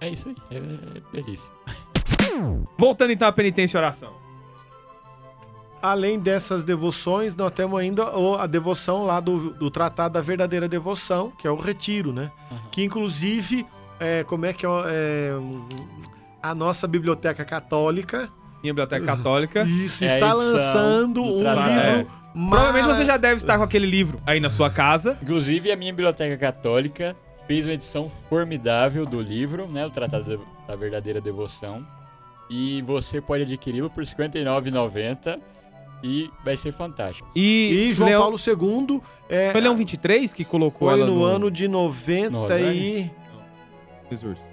É 0.00 0.08
isso 0.08 0.28
aí. 0.28 0.36
É 0.50 0.60
belíssimo. 1.12 1.52
Voltando 2.78 3.12
então 3.12 3.28
à 3.28 3.32
penitência 3.32 3.76
e 3.76 3.78
oração. 3.78 4.14
Além 5.82 6.18
dessas 6.18 6.62
devoções, 6.62 7.34
nós 7.34 7.50
temos 7.52 7.78
ainda 7.80 8.04
a 8.38 8.46
devoção 8.46 9.04
lá 9.04 9.18
do, 9.18 9.50
do 9.54 9.70
Tratado 9.70 10.12
da 10.14 10.20
Verdadeira 10.20 10.68
Devoção, 10.68 11.30
que 11.38 11.46
é 11.46 11.50
o 11.50 11.56
Retiro, 11.56 12.12
né? 12.12 12.30
Que 12.70 12.84
inclusive, 12.84 13.66
é, 13.98 14.22
como 14.24 14.44
é 14.44 14.52
que 14.52 14.66
é, 14.66 14.68
é, 14.86 15.32
a 16.42 16.54
nossa 16.54 16.86
biblioteca 16.86 17.44
católica 17.46 18.28
Minha 18.62 18.74
biblioteca 18.74 19.04
católica. 19.06 19.62
isso, 19.68 20.04
É 20.04 20.14
está 20.14 20.32
lançando 20.34 21.22
do 21.22 21.36
um 21.38 21.40
tratado. 21.40 21.68
livro. 21.98 22.10
Provavelmente 22.32 22.82
mara- 22.84 22.94
você 22.94 23.04
já 23.06 23.16
deve 23.16 23.36
estar 23.36 23.56
com 23.56 23.64
aquele 23.64 23.86
livro 23.86 24.20
aí 24.26 24.38
na 24.38 24.50
sua 24.50 24.68
casa. 24.70 25.18
Inclusive, 25.22 25.72
a 25.72 25.76
minha 25.76 25.92
biblioteca 25.92 26.36
católica 26.36 27.16
fez 27.46 27.66
uma 27.66 27.72
edição 27.72 28.08
formidável 28.28 29.04
do 29.06 29.20
livro, 29.20 29.66
né? 29.66 29.86
O 29.86 29.90
Tratado 29.90 30.40
da 30.68 30.76
Verdadeira 30.76 31.20
Devoção. 31.22 31.84
E 32.50 32.82
você 32.82 33.20
pode 33.20 33.44
adquiri-lo 33.44 33.88
por 33.88 34.04
R$ 34.04 34.10
59,90 34.10 35.40
e 36.02 36.30
vai 36.44 36.56
ser 36.56 36.72
fantástico. 36.72 37.28
E, 37.34 37.88
E 37.88 37.94
João 37.94 38.08
Leão, 38.08 38.22
Paulo 38.22 38.36
II 38.38 39.02
é, 39.28 39.52
Foi 39.52 39.60
Leão 39.60 39.76
23 39.76 40.32
que 40.32 40.44
colocou 40.44 40.88
foi 40.88 40.98
ela 40.98 41.06
no, 41.08 41.16
no, 41.16 41.24
ano 41.24 41.50
de 41.50 41.68
90 41.68 42.30
No 42.30 42.58
e... 42.58 43.10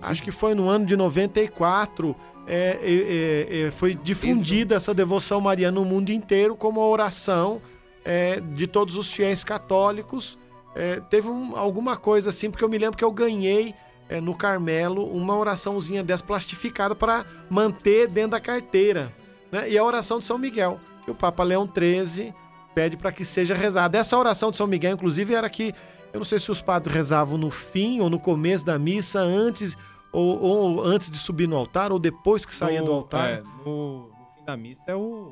Acho 0.02 0.22
que 0.22 0.32
foi 0.32 0.54
no 0.54 0.70
ano 0.70 0.86
de 0.86 0.96
94. 0.96 2.16
É, 2.46 2.80
é, 2.82 3.60
é, 3.62 3.68
é, 3.68 3.72
foi 3.72 3.96
difundida 3.96 4.76
essa 4.76 4.94
devoção 4.94 5.42
mariana 5.42 5.80
no 5.80 5.86
mundo 5.86 6.12
inteiro 6.12 6.56
como 6.56 6.80
a 6.80 6.88
oração 6.88 7.62
é, 8.06 8.40
de 8.40 8.68
todos 8.68 8.96
os 8.96 9.12
fiéis 9.12 9.44
católicos. 9.44 10.38
É, 10.76 11.02
teve 11.10 11.28
um- 11.28 11.58
alguma 11.58 11.98
coisa 11.98 12.30
assim, 12.30 12.50
porque 12.52 12.64
eu 12.64 12.70
me 12.70 12.78
lembro 12.78 12.96
que 12.98 13.04
eu 13.04 13.12
ganhei 13.12 13.74
é, 14.10 14.22
no 14.22 14.34
Carmelo 14.36 15.06
uma 15.12 15.36
oraçãozinha 15.36 16.04
dessa 16.04 16.24
plastificada 16.24 16.96
para 16.96 17.26
manter 17.50 18.08
dentro 18.08 18.32
da 18.32 18.40
carteira. 18.40 19.12
né? 19.52 19.70
E 19.70 19.78
a 19.78 19.84
oração 19.84 20.20
de 20.20 20.26
São 20.26 20.38
Miguel, 20.38 20.80
que 21.08 21.12
o 21.12 21.16
Papa 21.16 21.42
Leão 21.42 21.66
XIII 21.74 22.34
pede 22.76 22.98
para 22.98 23.14
que 23.14 23.24
seja 23.24 23.56
rezada. 23.56 23.98
Essa 23.98 24.18
oração 24.18 24.52
de 24.52 24.58
São 24.58 24.68
Miguel, 24.68 24.92
inclusive, 24.94 25.34
era 25.34 25.50
que 25.50 25.74
eu 26.12 26.20
não 26.20 26.26
sei 26.26 26.38
se 26.38 26.52
os 26.52 26.62
padres 26.62 26.94
rezavam 26.94 27.38
no 27.38 27.50
fim 27.50 28.02
ou 28.02 28.10
no 28.10 28.20
começo 28.20 28.66
da 28.66 28.78
missa, 28.78 29.20
antes 29.22 29.78
ou, 30.12 30.38
ou 30.42 30.84
antes 30.84 31.10
de 31.10 31.18
subir 31.18 31.48
no 31.48 31.56
altar, 31.56 31.94
ou 31.94 31.98
depois 32.00 32.46
que 32.46 32.54
saía 32.54 32.82
do 32.82 32.88
No- 32.88 32.94
altar. 32.98 33.30
é, 33.30 33.42
no, 33.66 34.08
no 34.10 34.10
fim 34.36 34.44
da 34.46 34.58
missa 34.58 34.92
é 34.92 34.96
o 34.96 35.32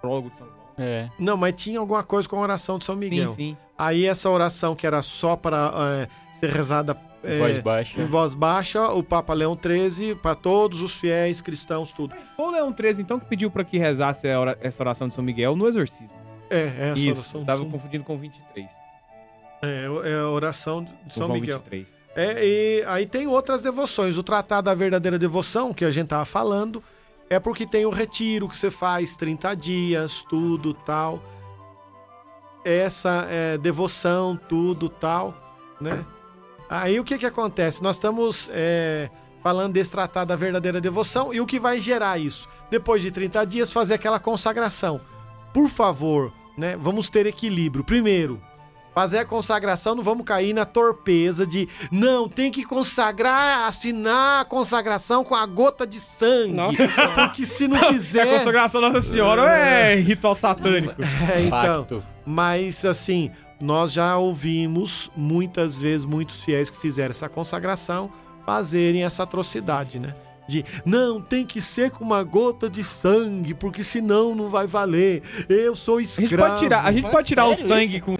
prólogo 0.00 0.30
de 0.30 0.38
São 0.38 0.46
Paulo. 0.46 0.60
É. 0.78 1.10
Não, 1.18 1.36
mas 1.36 1.52
tinha 1.60 1.80
alguma 1.80 2.04
coisa 2.04 2.28
com 2.28 2.36
a 2.36 2.40
oração 2.40 2.78
de 2.78 2.84
São 2.84 2.94
Miguel. 2.94 3.28
Sim, 3.30 3.34
sim. 3.34 3.56
Aí 3.76 4.06
essa 4.06 4.30
oração 4.30 4.76
que 4.76 4.86
era 4.86 5.02
só 5.02 5.34
para 5.34 5.72
é, 6.00 6.08
ser 6.38 6.50
rezada 6.50 6.94
é, 7.22 7.38
Voz 7.38 7.58
baixa. 7.58 8.00
em 8.00 8.06
voz 8.06 8.34
baixa, 8.34 8.88
o 8.88 9.02
Papa 9.02 9.34
Leão 9.34 9.58
XIII, 9.60 10.14
para 10.14 10.34
todos 10.34 10.80
os 10.82 10.94
fiéis 10.94 11.40
cristãos, 11.42 11.92
tudo. 11.92 12.14
Foi 12.36 12.46
o 12.46 12.50
Leão 12.50 12.72
13, 12.72 13.02
então, 13.02 13.18
que 13.20 13.26
pediu 13.26 13.50
pra 13.50 13.62
que 13.64 13.76
rezasse 13.78 14.26
essa 14.60 14.82
oração 14.82 15.06
de 15.08 15.14
São 15.14 15.22
Miguel 15.24 15.54
no 15.56 15.66
exorcismo. 15.68 16.10
É, 16.48 16.58
é 16.60 16.88
essa 16.90 16.98
Isso, 16.98 17.20
oração. 17.20 17.40
de 17.40 17.46
tava 17.46 17.58
São- 17.62 17.70
confundindo 17.70 18.04
com 18.04 18.16
23. 18.16 18.70
é, 19.62 19.84
é 20.10 20.14
a 20.20 20.28
oração 20.28 20.82
de 20.82 21.12
São 21.12 21.28
Miguel. 21.28 21.58
23. 21.58 21.98
É, 22.16 22.44
e 22.44 22.84
aí 22.88 23.06
tem 23.06 23.26
outras 23.28 23.62
devoções. 23.62 24.18
O 24.18 24.22
Tratado 24.22 24.64
da 24.64 24.74
Verdadeira 24.74 25.18
Devoção, 25.18 25.72
que 25.72 25.84
a 25.84 25.90
gente 25.92 26.08
tava 26.08 26.24
falando, 26.24 26.82
é 27.28 27.38
porque 27.38 27.64
tem 27.66 27.86
o 27.86 27.90
retiro 27.90 28.48
que 28.48 28.56
você 28.58 28.68
faz 28.70 29.14
30 29.14 29.54
dias, 29.54 30.24
tudo 30.28 30.74
tal. 30.74 31.22
Essa 32.64 33.26
é, 33.30 33.56
devoção, 33.58 34.36
tudo 34.48 34.88
tal, 34.88 35.34
né? 35.80 36.04
Aí 36.70 37.00
o 37.00 37.04
que 37.04 37.18
que 37.18 37.26
acontece? 37.26 37.82
Nós 37.82 37.96
estamos 37.96 38.48
é, 38.52 39.10
falando 39.42 39.72
desse 39.72 39.90
Tratado 39.90 40.28
da 40.28 40.36
Verdadeira 40.36 40.80
Devoção 40.80 41.34
e 41.34 41.40
o 41.40 41.46
que 41.46 41.58
vai 41.58 41.80
gerar 41.80 42.16
isso? 42.16 42.48
Depois 42.70 43.02
de 43.02 43.10
30 43.10 43.44
dias, 43.44 43.72
fazer 43.72 43.94
aquela 43.94 44.20
consagração. 44.20 45.00
Por 45.52 45.68
favor, 45.68 46.32
né? 46.56 46.76
Vamos 46.80 47.10
ter 47.10 47.26
equilíbrio. 47.26 47.82
Primeiro, 47.82 48.40
fazer 48.94 49.18
a 49.18 49.24
consagração, 49.24 49.96
não 49.96 50.02
vamos 50.04 50.24
cair 50.24 50.52
na 50.52 50.64
torpeza 50.64 51.44
de 51.44 51.68
não, 51.90 52.28
tem 52.28 52.52
que 52.52 52.64
consagrar, 52.64 53.66
assinar 53.66 54.42
a 54.42 54.44
consagração 54.44 55.24
com 55.24 55.34
a 55.34 55.44
gota 55.46 55.84
de 55.84 55.98
sangue. 55.98 56.52
Nossa 56.52 57.08
porque 57.16 57.44
se 57.44 57.66
não 57.66 57.78
É 57.78 57.80
a 57.88 57.92
fizer. 57.92 58.26
consagração 58.26 58.80
Nossa 58.80 59.02
Senhora 59.02 59.42
ou 59.42 59.48
é 59.48 59.96
ritual 59.96 60.36
satânico? 60.36 61.02
É, 61.02 61.40
então. 61.42 62.00
Mas 62.24 62.84
assim, 62.84 63.32
nós 63.60 63.92
já 63.92 64.16
ouvimos 64.16 65.10
muitas 65.16 65.78
vezes 65.80 66.04
muitos 66.04 66.42
fiéis 66.42 66.70
que 66.70 66.78
fizeram 66.78 67.10
essa 67.10 67.28
consagração 67.28 68.10
fazerem 68.46 69.04
essa 69.04 69.22
atrocidade, 69.22 69.98
né? 69.98 70.14
De 70.48 70.64
não, 70.84 71.20
tem 71.20 71.46
que 71.46 71.62
ser 71.62 71.90
com 71.92 72.02
uma 72.04 72.22
gota 72.24 72.68
de 72.68 72.82
sangue, 72.82 73.54
porque 73.54 73.84
senão 73.84 74.34
não 74.34 74.48
vai 74.48 74.66
valer. 74.66 75.22
Eu 75.48 75.76
sou 75.76 75.98
A 75.98 76.02
escravo. 76.02 76.28
gente 76.28 76.38
pode 76.38 76.58
tirar, 76.58 76.84
a 76.84 76.92
gente 76.92 77.10
pode 77.10 77.26
tirar 77.28 77.46
o 77.46 77.54
sangue 77.54 77.96
isso? 77.96 78.04
com. 78.04 78.14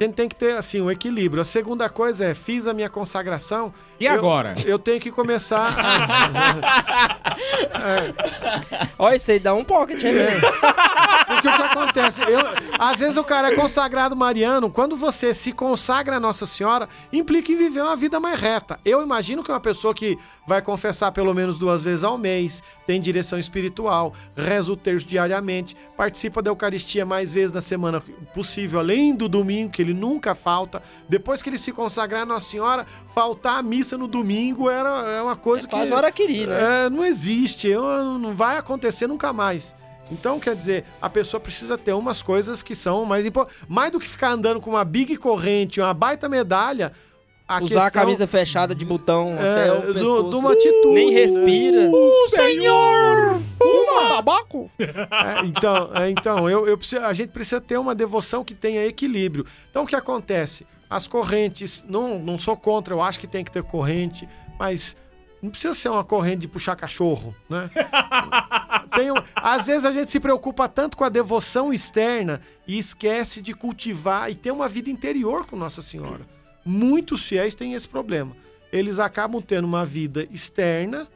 A 0.00 0.04
gente 0.04 0.14
tem 0.14 0.28
que 0.28 0.34
ter 0.36 0.56
assim 0.56 0.80
o 0.80 0.88
equilíbrio. 0.90 1.42
A 1.42 1.44
segunda 1.44 1.88
coisa 1.88 2.24
é, 2.26 2.34
fiz 2.34 2.68
a 2.68 2.74
minha 2.74 2.88
consagração, 2.88 3.74
E 3.98 4.06
agora? 4.06 4.54
eu 4.64 4.78
tenho 4.78 5.00
que 5.00 5.10
começar 5.10 5.74
a... 5.76 7.08
Ó, 8.98 9.12
isso 9.12 9.30
aí 9.32 9.40
dá 9.40 9.54
um 9.54 9.64
pocket, 9.64 10.02
hein, 10.04 10.12
velho? 10.12 10.40
Porque 10.40 11.48
o 11.48 11.52
que 11.56 11.62
acontece? 11.62 12.22
Eu, 12.22 12.40
às 12.78 13.00
vezes 13.00 13.16
o 13.16 13.24
cara 13.24 13.52
é 13.52 13.54
consagrado 13.56 14.14
mariano, 14.16 14.70
quando 14.70 14.96
você 14.96 15.34
se 15.34 15.52
consagra 15.52 16.16
a 16.16 16.20
Nossa 16.20 16.46
Senhora, 16.46 16.88
implica 17.12 17.50
em 17.52 17.56
viver 17.56 17.82
uma 17.82 17.96
vida 17.96 18.18
mais 18.20 18.40
reta. 18.40 18.78
Eu 18.84 19.02
imagino 19.02 19.42
que 19.42 19.50
uma 19.50 19.60
pessoa 19.60 19.92
que 19.92 20.16
vai 20.46 20.62
confessar 20.62 21.12
pelo 21.12 21.34
menos 21.34 21.58
duas 21.58 21.82
vezes 21.82 22.04
ao 22.04 22.16
mês, 22.16 22.62
tem 22.86 23.00
direção 23.00 23.38
espiritual, 23.38 24.14
reza 24.36 24.72
o 24.72 24.76
terço 24.76 25.06
diariamente, 25.06 25.76
participa 25.96 26.40
da 26.40 26.50
Eucaristia 26.50 27.04
mais 27.04 27.32
vezes 27.32 27.52
na 27.52 27.60
semana 27.60 28.00
possível, 28.32 28.78
além 28.80 29.14
do 29.14 29.28
domingo, 29.28 29.70
que 29.70 29.82
ele 29.88 29.98
nunca 29.98 30.34
falta. 30.34 30.82
Depois 31.08 31.42
que 31.42 31.48
ele 31.50 31.58
se 31.58 31.72
consagrar 31.72 32.22
a 32.22 32.26
Nossa 32.26 32.50
Senhora, 32.50 32.86
faltar 33.14 33.58
a 33.58 33.62
missa 33.62 33.96
no 33.98 34.06
domingo 34.06 34.70
era 34.70 34.88
é 34.88 35.22
uma 35.22 35.36
coisa 35.36 35.66
É 35.66 35.68
que. 35.68 35.74
quase 35.74 35.92
hora 35.92 36.10
queria, 36.12 36.46
né? 36.46 36.86
É, 36.86 36.90
não 36.90 37.04
existe, 37.04 37.72
não 37.72 38.34
vai 38.34 38.56
acontecer 38.56 39.06
nunca 39.06 39.32
mais. 39.32 39.74
Então, 40.10 40.40
quer 40.40 40.56
dizer, 40.56 40.84
a 41.02 41.10
pessoa 41.10 41.40
precisa 41.40 41.76
ter 41.76 41.92
umas 41.92 42.22
coisas 42.22 42.62
que 42.62 42.74
são 42.74 43.04
mais 43.04 43.26
importantes. 43.26 43.62
Mais 43.68 43.90
do 43.90 44.00
que 44.00 44.08
ficar 44.08 44.30
andando 44.30 44.60
com 44.60 44.70
uma 44.70 44.84
big 44.84 45.16
corrente, 45.16 45.80
uma 45.80 45.92
baita 45.92 46.28
medalha. 46.28 46.92
A 47.48 47.62
Usar 47.62 47.78
a 47.78 47.84
questão 47.84 47.90
camisa 48.02 48.26
fechada 48.26 48.74
de 48.74 48.84
botão 48.84 49.34
é, 49.38 49.40
até 49.62 49.72
o 49.72 49.80
do- 49.86 49.94
pescoço. 49.94 50.30
de 50.30 50.36
uma 50.36 50.52
atitude. 50.52 50.94
Nem 50.94 51.10
respira. 51.10 51.90
Senhor! 52.28 53.40
Fuma! 53.58 54.08
Tabaco! 54.16 54.70
É, 54.78 55.44
então, 55.46 55.90
é, 55.94 56.10
então 56.10 56.50
eu, 56.50 56.66
eu 56.68 56.76
preciso- 56.76 57.02
a 57.02 57.12
gente 57.12 57.30
precisa 57.30 57.60
ter 57.60 57.78
uma 57.78 57.94
devoção 57.94 58.44
que 58.44 58.54
tenha 58.54 58.84
equilíbrio. 58.86 59.46
Então, 59.70 59.84
o 59.84 59.86
que 59.86 59.96
acontece? 59.96 60.66
As 60.90 61.06
correntes, 61.06 61.82
não, 61.88 62.18
não 62.18 62.38
sou 62.38 62.56
contra, 62.56 62.92
eu 62.94 63.00
acho 63.02 63.18
que 63.20 63.26
tem 63.26 63.44
que 63.44 63.50
ter 63.50 63.62
corrente, 63.62 64.28
mas 64.58 64.96
não 65.42 65.50
precisa 65.50 65.74
ser 65.74 65.88
uma 65.88 66.02
corrente 66.04 66.38
de 66.40 66.48
puxar 66.48 66.74
cachorro, 66.76 67.34
né? 67.48 67.70
Tem 68.96 69.10
um- 69.12 69.22
às 69.36 69.66
vezes 69.66 69.84
a 69.84 69.92
gente 69.92 70.10
se 70.10 70.18
preocupa 70.18 70.66
tanto 70.68 70.96
com 70.96 71.04
a 71.04 71.08
devoção 71.08 71.72
externa 71.72 72.40
e 72.66 72.78
esquece 72.78 73.40
de 73.40 73.54
cultivar 73.54 74.30
e 74.30 74.34
ter 74.34 74.50
uma 74.50 74.68
vida 74.68 74.90
interior 74.90 75.46
com 75.46 75.56
Nossa 75.56 75.80
Senhora. 75.82 76.22
Muitos 76.70 77.26
fiéis 77.26 77.54
têm 77.54 77.72
esse 77.72 77.88
problema. 77.88 78.36
Eles 78.70 78.98
acabam 78.98 79.40
tendo 79.40 79.64
uma 79.64 79.86
vida 79.86 80.28
externa 80.30 81.08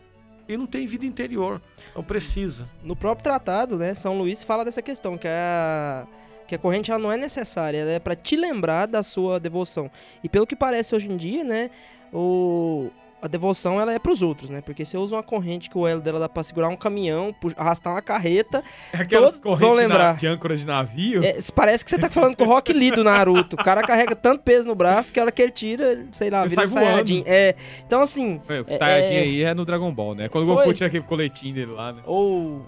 e 0.49 0.57
não 0.57 0.67
tem 0.67 0.87
vida 0.87 1.05
interior. 1.05 1.61
Então 1.91 2.03
precisa. 2.03 2.67
No 2.83 2.97
próprio 2.97 3.23
tratado, 3.23 3.77
né, 3.77 3.93
São 3.93 4.17
Luís 4.17 4.43
fala 4.43 4.65
dessa 4.65 4.81
questão, 4.81 5.19
que 5.19 5.29
a, 5.29 6.07
que 6.49 6.55
a 6.55 6.59
corrente 6.59 6.91
ela 6.91 6.99
não 6.99 7.13
é 7.13 7.19
necessária, 7.19 7.77
ela 7.77 7.91
é 7.91 7.99
para 7.99 8.17
te 8.17 8.35
lembrar 8.35 8.87
da 8.87 9.03
sua 9.03 9.39
devoção. 9.39 9.91
E 10.25 10.29
pelo 10.29 10.47
que 10.47 10.57
parece 10.57 10.95
hoje 10.95 11.13
em 11.13 11.19
dia, 11.19 11.45
né, 11.45 11.71
o, 12.11 12.91
a 13.23 13.29
devoção 13.29 13.81
ela 13.81 13.93
é 13.93 13.99
para 14.01 14.11
os 14.11 14.21
outros, 14.21 14.51
né? 14.51 14.61
Porque 14.61 14.85
você 14.85 14.97
usa 14.99 15.15
uma 15.17 15.23
corrente 15.23 15.71
que 15.71 15.79
o 15.79 15.87
elo 15.87 16.01
dela 16.01 16.19
dá 16.19 16.29
para 16.29 16.43
segurar 16.43 16.69
um 16.69 16.77
caminhão, 16.77 17.33
arrastar 17.57 17.93
uma 17.95 18.03
carreta, 18.03 18.63
É 18.93 18.99
aquelas 18.99 19.39
Todos 19.39 19.61
vão 19.61 19.75
lembrar. 19.75 20.17
de 20.17 20.27
âncora 20.27 20.57
de 20.57 20.67
navio. 20.67 21.25
é, 21.25 21.39
parece 21.55 21.85
que 21.85 21.91
você 21.91 21.99
tá 21.99 22.11
falando 22.11 22.37
com 22.37 22.43
o 22.45 22.47
Rock 22.49 22.73
Lee 22.73 22.91
do 22.91 23.05
Naruto. 23.05 23.55
O 23.55 23.63
cara 23.63 23.81
carrega 23.83 24.17
tanto 24.17 24.43
peso 24.43 24.67
no 24.69 24.75
braço 24.75 25.13
que 25.13 25.21
a 25.21 25.23
hora 25.23 25.31
que 25.33 25.41
ele 25.41 25.53
tira, 25.53 26.05
sei 26.11 26.31
lá, 26.31 26.41
Ele 26.41 26.49
vira 26.51 26.63
um 26.65 26.67
sai 26.67 26.83
voando. 26.83 27.09
Saiyajin. 27.09 27.23
É, 27.27 27.55
então 27.87 28.03
assim, 28.03 28.41
É, 28.49 28.61
o 28.61 28.65
é- 28.69 28.77
Saiyajin 28.77 29.15
é- 29.15 29.21
aí 29.21 29.43
é 29.45 29.55
no 29.55 29.65
Dragon 29.65 29.93
Ball, 29.95 30.15
né? 30.17 30.29
Quando 30.29 30.43
o 30.45 30.47
Foi. 30.55 30.57
Goku 30.65 30.75
tira 30.75 30.89
aquele 30.89 31.05
coletinho 31.05 31.55
dele 31.55 31.71
lá, 31.73 31.93
né? 31.93 32.03
ou 32.05 32.67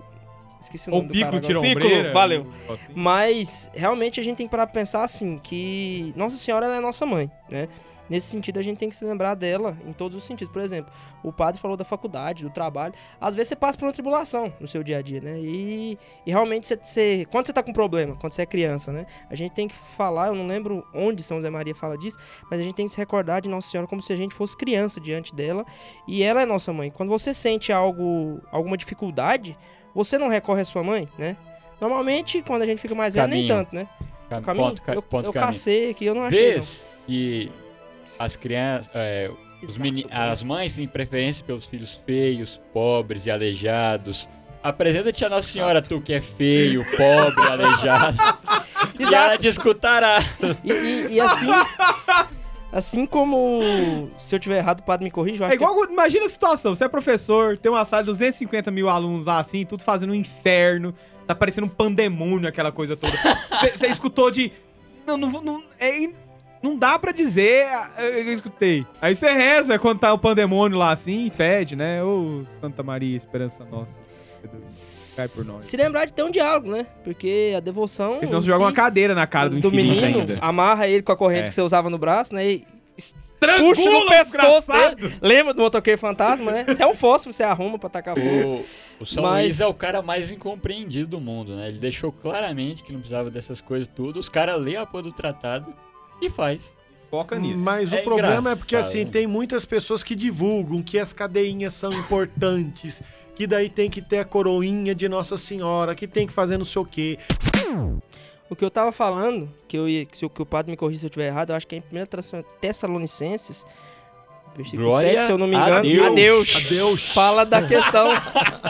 esqueci 0.60 0.88
o 0.88 0.94
Ou 0.94 1.02
nome 1.02 1.10
o 1.10 1.20
cara 1.20 1.24
Piccolo 1.32 1.40
tira 1.42 1.58
a 1.58 1.62
Piccolo, 1.62 1.84
ombreira. 1.86 2.12
valeu. 2.12 2.46
assim. 2.72 2.92
Mas 2.94 3.70
realmente 3.74 4.20
a 4.20 4.22
gente 4.22 4.36
tem 4.36 4.46
que 4.46 4.50
parar 4.50 4.66
pra 4.66 4.74
pensar 4.74 5.02
assim, 5.02 5.36
que 5.42 6.12
Nossa 6.16 6.36
Senhora 6.36 6.66
ela 6.66 6.76
é 6.76 6.80
nossa 6.80 7.04
mãe, 7.04 7.30
né? 7.50 7.68
Nesse 8.08 8.26
sentido, 8.28 8.58
a 8.58 8.62
gente 8.62 8.76
tem 8.78 8.90
que 8.90 8.96
se 8.96 9.04
lembrar 9.04 9.34
dela 9.34 9.76
em 9.86 9.92
todos 9.92 10.16
os 10.16 10.24
sentidos. 10.24 10.52
Por 10.52 10.60
exemplo, 10.60 10.92
o 11.22 11.32
padre 11.32 11.58
falou 11.60 11.74
da 11.76 11.84
faculdade, 11.84 12.44
do 12.44 12.50
trabalho. 12.50 12.92
Às 13.20 13.34
vezes 13.34 13.48
você 13.48 13.56
passa 13.56 13.78
por 13.78 13.86
uma 13.86 13.92
tribulação 13.92 14.52
no 14.60 14.68
seu 14.68 14.82
dia 14.82 14.98
a 14.98 15.02
dia, 15.02 15.20
né? 15.22 15.38
E, 15.40 15.98
e 16.26 16.30
realmente 16.30 16.66
você, 16.66 16.76
você- 16.76 17.26
Quando 17.30 17.46
você 17.46 17.52
tá 17.52 17.62
com 17.62 17.72
problema, 17.72 18.14
quando 18.16 18.32
você 18.34 18.42
é 18.42 18.46
criança, 18.46 18.92
né? 18.92 19.06
A 19.30 19.34
gente 19.34 19.52
tem 19.52 19.66
que 19.66 19.74
falar, 19.74 20.26
eu 20.28 20.34
não 20.34 20.46
lembro 20.46 20.86
onde 20.94 21.22
São 21.22 21.38
José 21.38 21.48
Maria 21.48 21.74
fala 21.74 21.96
disso, 21.96 22.18
mas 22.50 22.60
a 22.60 22.62
gente 22.62 22.74
tem 22.74 22.84
que 22.86 22.92
se 22.92 22.98
recordar 22.98 23.40
de 23.40 23.48
Nossa 23.48 23.70
Senhora 23.70 23.88
como 23.88 24.02
se 24.02 24.12
a 24.12 24.16
gente 24.16 24.34
fosse 24.34 24.54
criança 24.56 25.00
diante 25.00 25.34
dela. 25.34 25.64
E 26.06 26.22
ela 26.22 26.42
é 26.42 26.46
nossa 26.46 26.72
mãe. 26.72 26.90
Quando 26.90 27.08
você 27.08 27.32
sente 27.32 27.72
algo, 27.72 28.40
alguma 28.52 28.76
dificuldade, 28.76 29.56
você 29.94 30.18
não 30.18 30.28
recorre 30.28 30.60
à 30.60 30.64
sua 30.66 30.82
mãe, 30.82 31.08
né? 31.18 31.36
Normalmente, 31.80 32.42
quando 32.42 32.62
a 32.62 32.66
gente 32.66 32.80
fica 32.80 32.94
mais 32.94 33.14
velho, 33.14 33.28
nem 33.28 33.48
tanto, 33.48 33.74
né? 33.74 33.88
Cam- 34.28 34.42
Caminho, 34.42 34.66
ponto, 34.68 34.82
eu, 34.92 35.02
ponto 35.02 35.26
eu 35.28 35.32
caminho. 35.32 35.52
cacei 35.52 35.90
aqui, 35.90 36.04
eu 36.04 36.14
não 36.14 36.22
achei. 36.22 36.46
não. 36.46 36.52
Vês 36.60 36.86
que 37.06 37.50
as 38.18 38.36
crianças, 38.36 38.90
é, 38.94 39.30
os 39.62 39.70
Exato, 39.70 39.82
meni- 39.82 40.06
as 40.10 40.42
mães 40.42 40.74
têm 40.74 40.86
preferência 40.86 41.44
pelos 41.44 41.64
filhos 41.64 41.92
feios, 42.06 42.60
pobres 42.72 43.26
e 43.26 43.30
aleijados. 43.30 44.28
Apresenta-te 44.62 45.24
a 45.24 45.28
Nossa 45.28 45.48
Senhora, 45.48 45.82
tu 45.82 46.00
que 46.00 46.14
é 46.14 46.20
feio, 46.20 46.84
pobre, 46.96 47.42
aleijado. 47.48 48.16
e 48.98 49.14
ela 49.14 49.36
te 49.36 49.46
escutará. 49.48 50.18
E, 50.64 50.72
e- 50.72 51.06
e 51.14 51.20
assim. 51.20 51.46
Assim 52.72 53.06
como. 53.06 54.10
Se 54.18 54.34
eu 54.34 54.38
tiver 54.40 54.58
errado, 54.58 54.80
o 54.80 54.82
padre 54.82 55.04
me 55.04 55.10
acho 55.10 55.44
É 55.44 55.54
igual, 55.54 55.84
imagina 55.84 56.24
a 56.26 56.28
situação, 56.28 56.74
você 56.74 56.84
é 56.84 56.88
professor, 56.88 57.56
tem 57.56 57.70
uma 57.70 57.84
sala 57.84 58.02
de 58.02 58.06
250 58.08 58.70
mil 58.70 58.88
alunos 58.88 59.24
lá 59.26 59.38
assim, 59.38 59.64
tudo 59.64 59.84
fazendo 59.84 60.10
um 60.10 60.14
inferno, 60.14 60.92
tá 61.26 61.34
parecendo 61.34 61.66
um 61.66 61.70
pandemônio 61.70 62.48
aquela 62.48 62.72
coisa 62.72 62.96
toda. 62.96 63.12
Você 63.60 63.78
você 63.78 63.86
escutou 63.86 64.30
de... 64.30 64.50
Não, 65.06 65.16
não, 65.16 65.30
não, 65.42 65.64
é 65.78 65.98
in- 65.98 66.14
não 66.64 66.76
dá 66.78 66.98
pra 66.98 67.12
dizer, 67.12 67.66
eu, 67.98 68.04
eu 68.04 68.32
escutei. 68.32 68.86
Aí 69.00 69.14
você 69.14 69.30
reza 69.32 69.78
quando 69.78 69.98
tá 70.00 70.12
o 70.12 70.18
pandemônio 70.18 70.78
lá 70.78 70.92
assim 70.92 71.26
e 71.26 71.30
pede, 71.30 71.76
né? 71.76 72.02
Ô 72.02 72.42
Santa 72.60 72.82
Maria, 72.82 73.16
esperança 73.16 73.64
nossa. 73.64 74.00
Cai 75.16 75.28
por 75.28 75.44
nós. 75.46 75.64
Se 75.64 75.76
lembrar 75.76 76.04
de 76.06 76.12
ter 76.12 76.22
um 76.22 76.30
diálogo, 76.30 76.70
né? 76.70 76.86
Porque 77.02 77.54
a 77.56 77.60
devoção. 77.60 78.12
Porque 78.14 78.26
senão 78.26 78.40
você 78.40 78.46
joga 78.46 78.64
uma 78.64 78.72
cadeira 78.72 79.14
na 79.14 79.26
cara 79.26 79.48
do, 79.48 79.58
do 79.60 79.70
menino, 79.70 80.20
ainda. 80.20 80.38
amarra 80.40 80.86
ele 80.88 81.02
com 81.02 81.12
a 81.12 81.16
corrente 81.16 81.44
É. 81.44 81.48
que 81.48 81.54
você 81.54 81.62
usava 81.62 81.88
no 81.88 81.96
braço, 81.98 82.34
né? 82.34 82.46
E 82.46 82.64
Estrangula 82.96 83.74
puxa 83.74 83.90
no 83.90 83.98
o 83.98 84.08
pescoço 84.08 84.70
dele. 84.70 85.14
Lembra 85.20 85.52
do 85.54 85.62
motoqueiro 85.62 85.98
fantasma, 85.98 86.52
né? 86.52 86.64
Até 86.68 86.86
um 86.86 86.94
fósforo 86.94 87.32
você 87.32 87.42
arruma 87.42 87.78
pra 87.78 87.88
tacar 87.88 88.14
fogo. 88.14 88.64
O, 89.00 89.02
o 89.02 89.06
São 89.06 89.22
Mas- 89.24 89.44
Luís 89.44 89.60
é 89.60 89.66
o 89.66 89.74
cara 89.74 90.00
mais 90.02 90.30
incompreendido 90.30 91.08
do 91.08 91.20
mundo, 91.20 91.56
né? 91.56 91.68
Ele 91.68 91.78
deixou 91.78 92.12
claramente 92.12 92.84
que 92.84 92.92
não 92.92 93.00
precisava 93.00 93.30
dessas 93.30 93.60
coisas 93.60 93.88
tudo. 93.88 94.20
Os 94.20 94.28
caras 94.28 94.60
lêem 94.60 94.76
a 94.76 94.86
porra 94.86 95.04
do 95.04 95.12
tratado 95.12 95.74
e 96.20 96.28
faz. 96.30 96.72
Foca 97.10 97.38
nisso. 97.38 97.58
Mas 97.58 97.92
É 97.92 98.00
o 98.00 98.04
problema 98.04 98.52
é 98.52 98.56
porque, 98.56 98.74
engraçado. 98.74 98.90
assim, 99.00 99.06
tem 99.06 99.26
muitas 99.26 99.64
pessoas 99.64 100.02
que 100.02 100.14
divulgam 100.16 100.82
que 100.82 100.98
as 100.98 101.12
cadeinhas 101.12 101.72
são 101.74 101.92
importantes, 101.92 103.00
que 103.36 103.46
daí 103.46 103.68
tem 103.68 103.88
que 103.88 104.02
ter 104.02 104.18
a 104.18 104.24
coroinha 104.24 104.94
de 104.94 105.08
Nossa 105.08 105.36
Senhora, 105.38 105.94
que 105.94 106.06
tem 106.08 106.26
que 106.26 106.32
fazer 106.32 106.56
não 106.58 106.64
sei 106.64 106.82
o 106.82 106.84
quê. 106.84 107.18
O 108.50 108.54
que 108.56 108.64
eu 108.64 108.70
tava 108.70 108.92
falando, 108.92 109.50
que, 109.66 109.76
eu 109.76 109.88
ia, 109.88 110.04
que, 110.04 110.16
se 110.18 110.24
o- 110.26 110.30
que 110.30 110.42
o 110.42 110.46
padre 110.46 110.70
me 110.70 110.76
corrija 110.76 111.00
se 111.00 111.06
eu 111.06 111.08
estiver 111.08 111.26
errado, 111.28 111.50
eu 111.50 111.56
acho 111.56 111.66
que 111.66 111.76
é 111.76 111.78
em 111.78 111.82
1 111.82 112.44
Tessalonicenses, 112.60 113.64
versículo 114.56 114.88
Glória 114.88 115.12
7, 115.12 115.24
se 115.24 115.32
eu 115.32 115.38
não 115.38 115.46
me 115.46 115.56
a 115.56 115.66
engano. 115.66 115.82
Deus. 115.82 116.06
Adeus. 116.06 116.66
Adeus. 116.66 117.08
Fala 117.12 117.44
da 117.44 117.62
questão 117.66 118.10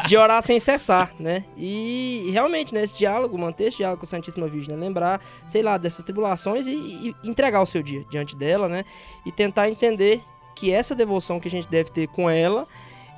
de 0.06 0.16
orar 0.16 0.42
sem 0.42 0.58
cessar, 0.58 1.12
né? 1.18 1.44
E 1.56 2.28
realmente, 2.32 2.74
né, 2.74 2.82
esse 2.82 2.94
diálogo, 2.94 3.38
manter 3.38 3.64
esse 3.64 3.78
diálogo 3.78 4.00
com 4.00 4.06
a 4.06 4.08
Santíssima 4.08 4.48
Virgem, 4.48 4.74
né? 4.74 4.84
lembrar, 4.84 5.20
sei 5.46 5.62
lá, 5.62 5.76
dessas 5.78 6.04
tribulações 6.04 6.66
e, 6.66 6.72
e 6.72 7.14
entregar 7.28 7.62
o 7.62 7.66
seu 7.66 7.82
dia 7.82 8.04
diante 8.10 8.36
dela, 8.36 8.68
né? 8.68 8.84
E 9.24 9.32
tentar 9.32 9.68
entender 9.68 10.22
que 10.54 10.72
essa 10.72 10.94
devoção 10.94 11.40
que 11.40 11.48
a 11.48 11.50
gente 11.50 11.68
deve 11.68 11.90
ter 11.90 12.06
com 12.08 12.30
ela 12.30 12.66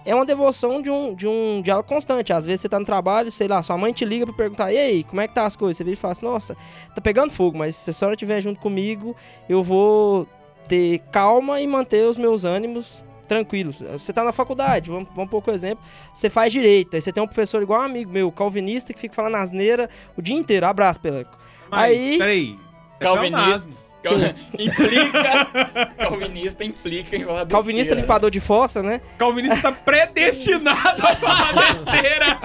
é 0.07 0.15
uma 0.15 0.25
devoção 0.25 0.81
de 0.81 0.89
um, 0.89 1.13
de 1.15 1.27
um 1.27 1.61
diálogo 1.61 1.89
constante. 1.89 2.33
Às 2.33 2.47
vezes 2.47 2.61
você 2.61 2.69
tá 2.69 2.79
no 2.79 2.87
trabalho, 2.87 3.31
sei 3.33 3.49
lá, 3.49 3.61
sua 3.63 3.77
mãe 3.77 3.93
te 3.93 4.05
liga 4.05 4.25
pra 4.25 4.35
perguntar, 4.35 4.73
e 4.73 4.79
aí, 4.79 5.05
como 5.05 5.21
é 5.21 5.27
que 5.27 5.35
tá 5.35 5.45
as 5.45 5.57
coisas? 5.57 5.77
Você 5.77 5.85
vira 5.85 5.95
e 5.95 5.97
fala 5.97 6.13
assim, 6.13 6.25
nossa, 6.25 6.57
tá 6.95 7.01
pegando 7.01 7.33
fogo, 7.33 7.59
mas 7.59 7.75
se 7.75 7.91
a 7.91 7.93
senhora 7.93 8.15
estiver 8.15 8.41
junto 8.41 8.61
comigo, 8.61 9.17
eu 9.49 9.65
vou 9.65 10.29
ter 10.69 10.99
calma 11.13 11.61
e 11.61 11.67
manter 11.67 12.07
os 12.09 12.17
meus 12.17 12.45
ânimos 12.45 13.05
tranquilos. 13.29 13.79
Você 13.93 14.13
tá 14.13 14.23
na 14.23 14.33
faculdade, 14.33 14.91
vamos, 14.91 15.09
vamos 15.15 15.31
pôr 15.31 15.43
um 15.49 15.53
exemplo, 15.53 15.85
você 16.15 16.31
faz 16.31 16.53
direito, 16.53 16.95
aí 16.95 17.01
você 17.03 17.11
tem 17.13 17.23
um 17.23 17.27
professor 17.27 17.61
igual 17.63 17.81
um 17.81 17.85
amigo 17.85 18.11
meu, 18.11 18.31
calvinista, 18.31 18.93
que 18.93 19.01
fica 19.01 19.15
falando 19.15 19.35
asneira 19.37 19.91
o 20.17 20.23
dia 20.23 20.37
inteiro. 20.37 20.65
Abraço, 20.67 21.01
Peleco. 21.01 21.37
Mas, 21.71 21.81
Aí- 21.91 22.19
peraí. 22.19 22.59
É 22.99 23.03
Calvinismo. 23.03 23.75
Cal- 24.03 24.15
implica. 24.57 25.87
calvinista 25.99 26.65
implica 26.65 27.17
em 27.17 27.25
falar 27.25 27.45
Calvinista 27.47 27.95
besteira. 27.97 28.01
limpador 28.01 28.31
de 28.31 28.39
fossa, 28.41 28.81
né? 28.83 29.01
Calvinista 29.19 29.61
tá 29.61 29.73
predestinado 29.73 31.05
a 31.05 31.17
falar 31.17 31.53
besteira. 31.55 32.41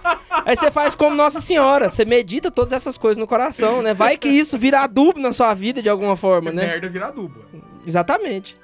Aí 0.46 0.56
você 0.56 0.70
faz 0.70 0.96
como 0.96 1.16
Nossa 1.16 1.42
Senhora, 1.42 1.90
você 1.90 2.06
medita 2.06 2.52
todas 2.52 2.72
essas 2.72 2.98
coisas 2.98 3.18
no 3.18 3.26
coração, 3.26 3.82
né? 3.82 3.94
Vai 3.94 4.18
que 4.18 4.30
isso 4.30 4.58
vira 4.58 4.82
adubo 4.82 5.20
na 5.20 5.32
sua 5.34 5.54
vida 5.54 5.82
de 5.82 5.90
alguma 5.90 6.16
forma, 6.16 6.52
né? 6.52 6.68
Merda 6.68 6.88
vira 6.88 7.12
dupla. 7.12 7.44
Exatamente. 7.86 8.58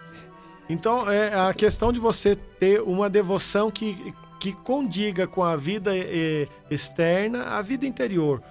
Então, 0.70 1.10
é 1.10 1.34
a 1.34 1.54
questão 1.54 1.92
de 1.92 2.00
você 2.00 2.36
ter 2.36 2.82
uma 2.82 3.10
devoção 3.10 3.70
que, 3.70 4.14
que 4.40 4.54
condiga 4.54 5.28
com 5.28 5.44
a 5.44 5.56
vida 5.56 5.92
eh, 5.94 6.48
externa, 6.70 7.58
a 7.58 7.62
vida 7.62 7.86
interior. 7.86 8.42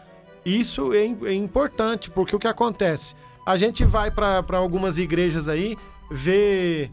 Isso 0.44 0.92
é, 0.92 1.04
é 1.24 1.32
importante, 1.32 2.10
porque 2.10 2.34
o 2.34 2.38
que 2.38 2.48
acontece? 2.48 3.14
A 3.46 3.56
gente 3.56 3.84
vai 3.84 4.10
para 4.10 4.44
algumas 4.58 4.98
igrejas 4.98 5.48
aí, 5.48 5.76
vê, 6.10 6.90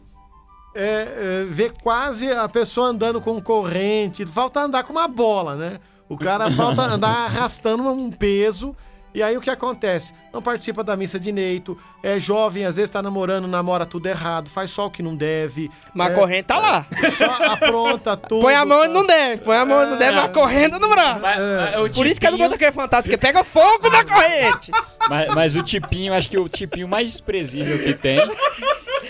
é, 0.78 1.42
é, 1.42 1.44
vê 1.48 1.70
quase 1.82 2.30
a 2.30 2.48
pessoa 2.48 2.88
andando 2.88 3.20
com 3.20 3.40
corrente, 3.42 4.24
falta 4.24 4.60
andar 4.60 4.82
com 4.84 4.92
uma 4.92 5.08
bola, 5.08 5.54
né? 5.56 5.78
O 6.08 6.16
cara 6.16 6.48
falta 6.52 6.82
andar 6.82 7.08
arrastando 7.26 7.82
um 7.90 8.10
peso. 8.10 8.74
E 9.14 9.22
aí 9.22 9.36
o 9.36 9.40
que 9.40 9.48
acontece? 9.50 10.12
Não 10.32 10.40
participa 10.42 10.84
da 10.84 10.94
missa 10.94 11.18
de 11.18 11.32
neito, 11.32 11.76
é 12.02 12.20
jovem, 12.20 12.66
às 12.66 12.76
vezes 12.76 12.90
tá 12.90 13.00
namorando, 13.02 13.48
namora 13.48 13.86
tudo 13.86 14.06
errado, 14.06 14.48
faz 14.50 14.70
só 14.70 14.86
o 14.86 14.90
que 14.90 15.02
não 15.02 15.16
deve. 15.16 15.70
Mas 15.94 16.10
é, 16.10 16.12
a 16.12 16.14
corrente 16.14 16.44
tá 16.44 16.58
lá. 16.58 16.86
Só 17.10 17.24
apronta 17.24 18.14
tudo. 18.28 18.42
Põe 18.42 18.54
a 18.54 18.64
mão 18.66 18.84
e 18.84 18.88
não 18.88 19.04
deve. 19.04 19.42
Põe 19.42 19.56
a 19.56 19.64
mão 19.64 19.82
e 19.82 19.86
não 19.86 19.96
deve, 19.96 20.18
a 20.18 20.28
corrente 20.28 20.78
no 20.78 20.88
braço. 20.90 21.22
Mas, 21.22 21.38
mas 21.38 21.84
o 21.86 21.90
Por 21.94 22.06
isso 22.06 22.20
que 22.20 22.26
é 22.26 22.30
do 22.30 22.34
tipinho- 22.36 22.48
motoqueiro 22.50 22.72
fantasma, 22.74 23.02
porque 23.02 23.16
pega 23.16 23.42
fogo 23.42 23.88
na 23.90 24.04
corrente. 24.04 24.70
mas, 25.08 25.34
mas 25.34 25.56
o 25.56 25.62
tipinho, 25.62 26.12
acho 26.12 26.28
que 26.28 26.38
o 26.38 26.48
tipinho 26.48 26.86
mais 26.86 27.10
desprezível 27.10 27.78
que 27.82 27.94
tem 27.94 28.20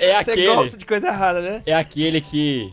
é 0.01 0.23
Você 0.25 0.31
aquele. 0.33 0.55
gosta 0.55 0.77
de 0.77 0.87
coisa 0.87 1.09
errada, 1.09 1.41
né? 1.41 1.63
É 1.67 1.75
aquele 1.75 2.21
que 2.21 2.71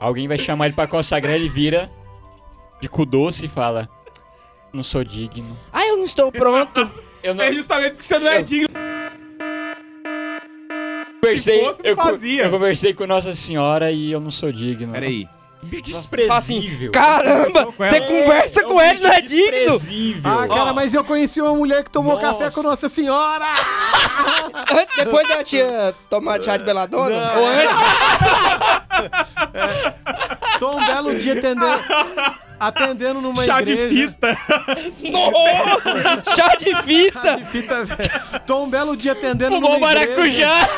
alguém 0.00 0.26
vai 0.28 0.38
chamar 0.38 0.66
ele 0.66 0.74
pra 0.74 0.86
consagrar, 0.86 1.34
ele 1.34 1.48
vira 1.48 1.90
de 2.80 2.88
cu 2.88 3.04
doce 3.06 3.46
e 3.46 3.48
fala: 3.48 3.88
Não 4.72 4.82
sou 4.82 5.02
digno. 5.04 5.56
Ah, 5.72 5.86
eu 5.86 5.96
não 5.96 6.04
estou 6.04 6.30
pronto. 6.32 6.90
Eu 7.20 7.34
não 7.34 7.42
É 7.42 7.52
justamente 7.52 7.90
porque 7.94 8.04
você 8.04 8.16
não 8.20 8.28
é 8.28 8.38
Eu- 8.38 8.42
digno. 8.44 8.68
conversei. 11.20 11.64
fosse, 11.64 11.82
não 11.82 11.90
eu, 11.90 12.44
eu 12.44 12.50
conversei 12.50 12.94
com 12.94 13.06
Nossa 13.06 13.34
Senhora 13.34 13.90
e 13.90 14.12
eu 14.12 14.20
não 14.20 14.30
sou 14.30 14.52
digno. 14.52 14.92
Peraí. 14.92 15.26
Bicho 15.60 15.92
Fala 16.08 16.38
assim, 16.38 16.60
desprezível. 16.60 16.92
caramba, 16.92 17.64
você 17.76 18.00
conversa 18.00 18.60
É 18.60 18.64
com 18.64 18.80
ele, 18.80 19.00
não 19.00 19.10
é 19.12 19.20
digno. 19.20 19.72
desprezível. 19.72 20.22
Ah, 20.30 20.46
cara, 20.48 20.70
Ó, 20.70 20.72
mas 20.74 20.94
eu 20.94 21.02
conheci 21.04 21.40
uma 21.40 21.52
mulher 21.54 21.82
que 21.82 21.90
tomou 21.90 22.14
Nossa. 22.14 22.26
café 22.28 22.50
com 22.50 22.62
Nossa 22.62 22.88
Senhora! 22.88 23.44
Depois 24.96 25.28
ela 25.28 25.42
tinha 25.42 25.92
tomado 26.08 26.44
chá 26.44 26.56
de 26.56 26.64
beladona? 26.64 27.10
Não. 27.34 27.40
Ou 27.40 27.46
antes? 27.48 27.76
Tô 30.58 30.76
um 30.76 30.84
belo 30.84 31.14
dia 31.16 31.32
atendendo, 31.34 31.66
atendendo 32.58 33.20
numa 33.20 33.44
Chá 33.44 33.60
de 33.60 33.72
igreja. 33.72 34.08
fita. 34.08 34.38
Nossa! 35.10 36.34
Chá 36.36 36.54
de 36.56 36.70
Chá 36.70 36.82
fita! 36.82 37.36
de 37.36 37.44
fita, 37.46 37.84
velho. 37.84 38.10
Tô 38.46 38.62
um 38.62 38.68
belo 38.70 38.96
dia 38.96 39.12
atendendo 39.12 39.56
Fumou 39.56 39.72
numa 39.74 39.92
igreja. 39.92 40.46
maracujá! 40.48 40.68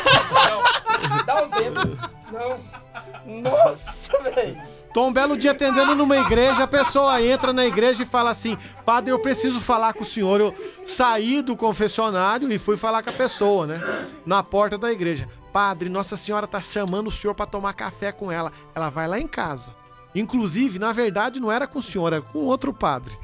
Dá 1.25 1.43
um 1.43 1.49
tempo. 1.49 1.97
Não. 2.31 2.81
Nossa, 3.25 4.19
velho. 4.23 4.61
Tô 4.93 5.05
um 5.07 5.13
belo 5.13 5.37
dia 5.37 5.51
atendendo 5.51 5.95
numa 5.95 6.17
igreja, 6.17 6.63
a 6.63 6.67
pessoa 6.67 7.21
entra 7.21 7.53
na 7.53 7.65
igreja 7.65 8.03
e 8.03 8.05
fala 8.05 8.29
assim: 8.29 8.57
Padre, 8.85 9.13
eu 9.13 9.19
preciso 9.19 9.59
falar 9.59 9.93
com 9.93 10.03
o 10.03 10.05
senhor. 10.05 10.41
Eu 10.41 10.53
saí 10.85 11.41
do 11.41 11.55
confessionário 11.55 12.51
e 12.51 12.57
fui 12.57 12.75
falar 12.75 13.01
com 13.01 13.09
a 13.09 13.13
pessoa, 13.13 13.65
né? 13.65 13.79
Na 14.25 14.43
porta 14.43 14.77
da 14.77 14.91
igreja. 14.91 15.29
Padre, 15.53 15.89
Nossa 15.89 16.17
Senhora 16.17 16.47
tá 16.47 16.59
chamando 16.59 17.07
o 17.07 17.11
senhor 17.11 17.33
pra 17.33 17.45
tomar 17.45 17.73
café 17.73 18.11
com 18.11 18.31
ela. 18.31 18.51
Ela 18.75 18.89
vai 18.89 19.07
lá 19.07 19.19
em 19.19 19.27
casa. 19.27 19.73
Inclusive, 20.13 20.77
na 20.77 20.91
verdade, 20.91 21.39
não 21.39 21.51
era 21.51 21.67
com 21.67 21.79
o 21.79 21.83
senhor, 21.83 22.11
era 22.11 22.21
com 22.21 22.39
outro 22.39 22.73
padre. 22.73 23.17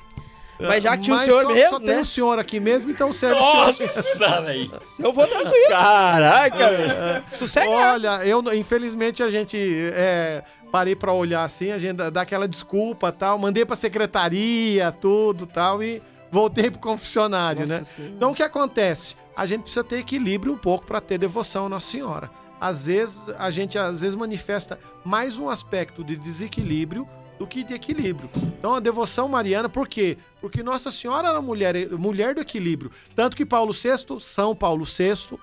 Mas 0.60 0.84
já 0.84 0.96
que 0.98 1.04
tinha 1.04 1.16
o 1.16 1.20
senhor 1.20 1.44
só, 1.44 1.50
mesmo, 1.54 1.70
só 1.70 1.80
tem 1.80 1.88
né? 1.96 2.02
o 2.02 2.06
senhor 2.06 2.40
aqui 2.40 2.60
mesmo, 2.60 2.90
então 2.92 3.14
serve 3.14 3.40
o 3.40 3.44
senhor. 3.44 3.66
Nossa, 3.68 4.42
velho. 4.42 4.82
Eu 5.00 5.14
vou 5.14 5.28
tranquilo. 5.28 5.68
Caraca, 5.70 6.70
velho. 6.72 7.24
Sossegado. 7.28 7.72
Olha, 7.72 8.26
eu 8.26 8.42
infelizmente 8.54 9.22
a 9.22 9.30
gente 9.30 9.58
é, 9.94 10.44
parei 10.72 10.96
pra 10.96 11.14
olhar 11.14 11.44
assim, 11.44 11.72
a 11.72 11.78
gente 11.78 11.98
dá- 11.98 12.22
aquela 12.22 12.48
desculpa 12.48 13.12
tal, 13.12 13.38
mandei 13.38 13.66
pra 13.66 13.76
secretaria, 13.76 14.92
tudo 14.92 15.46
tal 15.46 15.84
e 15.84 16.02
voltei 16.32 16.72
pro 16.72 16.80
confessionário, 16.80 17.62
Nossa 17.62 17.78
né? 17.78 17.84
Senhora. 17.84 18.14
Então 18.16 18.32
o 18.32 18.36
que 18.36 18.44
acontece? 18.44 19.16
A 19.36 19.46
gente 19.46 19.62
precisa 19.62 19.84
ter 19.84 20.00
equilíbrio 20.00 20.54
um 20.54 20.58
pouco 20.58 20.86
pra 20.86 21.00
ter 21.00 21.18
devoção 21.20 21.68
à 21.68 21.70
Nossa 21.70 21.92
Senhora. 21.92 22.30
Às 22.60 22.88
vezes 22.88 23.22
a 23.38 23.52
gente 23.52 23.78
às 23.78 24.02
vezes 24.02 24.16
manifesta 24.16 24.80
mais 25.06 25.38
um 25.38 25.48
aspecto 25.48 26.04
de 26.04 26.16
desequilíbrio 26.16 27.08
do 27.40 27.46
que 27.48 27.64
de 27.64 27.74
equilíbrio. 27.74 28.30
Então 28.58 28.76
a 28.76 28.80
devoção 28.80 29.28
mariana, 29.28 29.70
por 29.70 29.88
quê? 29.88 30.18
Porque 30.42 30.64
Nossa 30.64 30.90
Senhora 30.92 31.28
era 31.30 31.42
mulher, 31.42 31.90
mulher 31.92 32.34
do 32.36 32.42
equilíbrio. 32.42 32.92
Tanto 33.16 33.36
que 33.38 33.46
Paulo 33.46 33.72
VI, 33.74 34.20
São 34.22 34.56
Paulo 34.56 34.86
VI, 34.86 35.38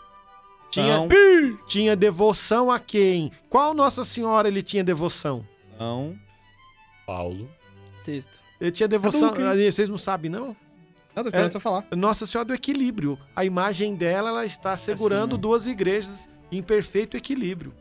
tinha, 0.71 0.97
São- 0.97 1.09
tinha 1.69 1.95
devoção 1.95 2.71
a 2.71 2.81
quem? 2.81 3.31
Qual 3.49 3.73
Nossa 3.75 4.05
Senhora 4.05 4.49
ele 4.49 4.63
tinha 4.63 4.83
devoção? 4.83 5.47
Não. 5.79 6.17
Paulo. 7.07 7.49
Sexto. 7.97 8.33
Ele 8.61 8.71
tinha 8.73 8.89
devoção. 8.89 9.33
Ah, 9.37 9.55
Vocês 9.55 9.89
não 9.89 9.99
sabem, 9.99 10.31
não? 10.31 10.57
Não, 11.15 11.23
tô 11.23 11.29
esperando 11.29 11.47
É. 11.47 11.51
você 11.51 11.61
falar. 11.61 11.85
Nossa 11.93 12.27
Senhora 12.27 12.47
do 12.49 12.55
Equilíbrio. 12.55 13.17
A 13.37 13.45
imagem 13.45 13.95
dela 13.95 14.31
ela 14.31 14.45
está 14.47 14.77
segurando 14.77 15.25
Assim, 15.25 15.35
né? 15.35 15.41
duas 15.41 15.67
igrejas 15.67 16.29
em 16.51 16.61
perfeito 16.63 17.17
equilíbrio. 17.17 17.73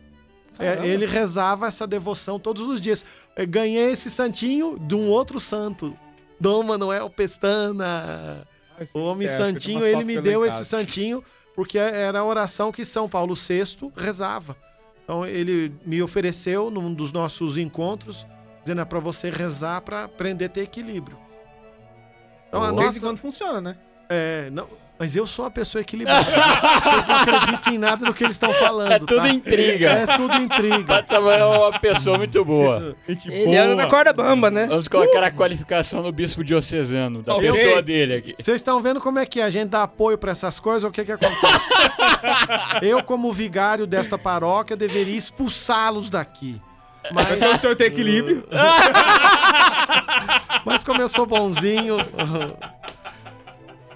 É, 0.59 0.86
ele 0.86 1.07
rezava 1.07 1.66
essa 1.68 1.88
devoção 1.88 2.38
todos 2.39 2.61
os 2.70 2.80
dias. 2.80 3.03
Ganhei 3.47 3.91
esse 3.91 4.09
santinho 4.09 4.77
de 4.79 4.95
um 4.95 5.09
outro 5.09 5.39
santo, 5.39 5.97
Dom 6.39 6.63
Manuel 6.63 7.09
Pestana. 7.09 8.47
O 8.93 8.99
homem 8.99 9.27
É, 9.27 9.38
santinho, 9.38 9.86
ele 9.86 10.03
me 10.03 10.19
deu 10.19 10.45
esse 10.45 10.65
santinho 10.65 11.23
porque 11.55 11.77
era 11.77 12.19
a 12.19 12.25
oração 12.25 12.71
que 12.71 12.84
São 12.84 13.07
Paulo 13.07 13.36
VI 13.36 13.91
rezava. 13.95 14.55
Então 15.03 15.25
ele 15.25 15.73
me 15.86 16.01
ofereceu 16.01 16.71
num 16.71 16.93
dos 16.93 17.11
nossos 17.11 17.57
encontros, 17.57 18.25
dizendo 18.61 18.81
é 18.81 18.86
para 18.86 18.99
você 18.99 19.29
rezar 19.29 19.81
para 19.81 20.05
aprender 20.05 20.45
a 20.45 20.49
ter 20.49 20.61
equilíbrio. 20.61 21.17
Então 22.47 22.63
a 22.63 22.71
nossa 22.71 22.99
quando 22.99 23.17
funciona, 23.17 23.59
né? 23.59 23.77
é, 24.09 24.49
não, 24.51 24.67
mas 24.99 25.15
eu 25.15 25.25
sou 25.27 25.45
uma 25.45 25.51
pessoa 25.51 25.81
equilibrada. 25.81 26.23
Vocês 26.23 27.07
não 27.07 27.15
acreditem 27.15 27.75
em 27.75 27.77
nada 27.77 28.05
do 28.05 28.13
que 28.13 28.23
eles 28.23 28.35
estão 28.35 28.53
falando, 28.53 28.91
É 28.91 28.99
tudo 28.99 29.15
tá? 29.17 29.29
intriga. 29.29 29.89
É 29.89 30.05
tudo 30.05 30.35
intriga. 30.37 31.03
Samuel 31.05 31.53
é 31.53 31.57
uma 31.57 31.79
pessoa 31.79 32.17
muito 32.17 32.43
boa. 32.45 32.95
Gente 33.07 33.29
Ele 33.31 33.57
anda 33.57 33.75
na 33.75 33.87
corda 33.87 34.13
bamba, 34.13 34.49
né? 34.49 34.67
Vamos 34.67 34.87
colocar 34.87 35.23
a 35.23 35.31
qualificação 35.31 36.01
no 36.01 36.11
bispo 36.11 36.43
diocesano, 36.43 37.21
da 37.23 37.35
Ok. 37.35 37.51
pessoa 37.51 37.81
dele 37.81 38.13
aqui. 38.15 38.35
Vocês 38.39 38.55
estão 38.55 38.81
vendo 38.81 38.99
como 39.01 39.19
é 39.19 39.25
que 39.25 39.41
a 39.41 39.49
gente 39.49 39.69
dá 39.69 39.83
apoio 39.83 40.17
pra 40.17 40.31
essas 40.31 40.59
coisas? 40.59 40.83
O 40.83 40.91
que 40.91 41.03
que 41.03 41.11
acontece? 41.11 41.67
eu, 42.81 43.03
como 43.03 43.31
vigário 43.33 43.85
desta 43.87 44.17
paróquia, 44.17 44.75
deveria 44.77 45.17
expulsá-los 45.17 46.09
daqui. 46.09 46.61
Mas, 47.11 47.37
Mas 47.37 47.57
o 47.57 47.59
senhor 47.59 47.75
tem 47.75 47.87
equilíbrio. 47.87 48.47
mas 50.65 50.83
como 50.83 51.01
eu 51.01 51.09
sou 51.09 51.25
bonzinho. 51.25 51.97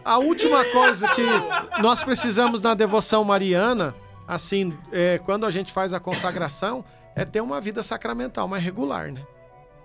A 0.08 0.20
última 0.20 0.64
coisa 0.64 1.06
que 1.10 1.82
nós 1.82 2.02
precisamos 2.02 2.62
na 2.62 2.74
devoção 2.74 3.26
mariana, 3.26 3.94
assim, 4.26 4.74
é, 4.90 5.18
quando 5.18 5.46
a 5.46 5.52
gente 5.52 5.74
faz 5.74 5.92
a 5.92 6.00
consagração, 6.00 6.86
é 7.14 7.26
ter 7.26 7.42
uma 7.42 7.60
vida 7.60 7.84
sacramental 7.84 8.48
mais 8.48 8.64
regular, 8.64 9.12
né? 9.12 9.22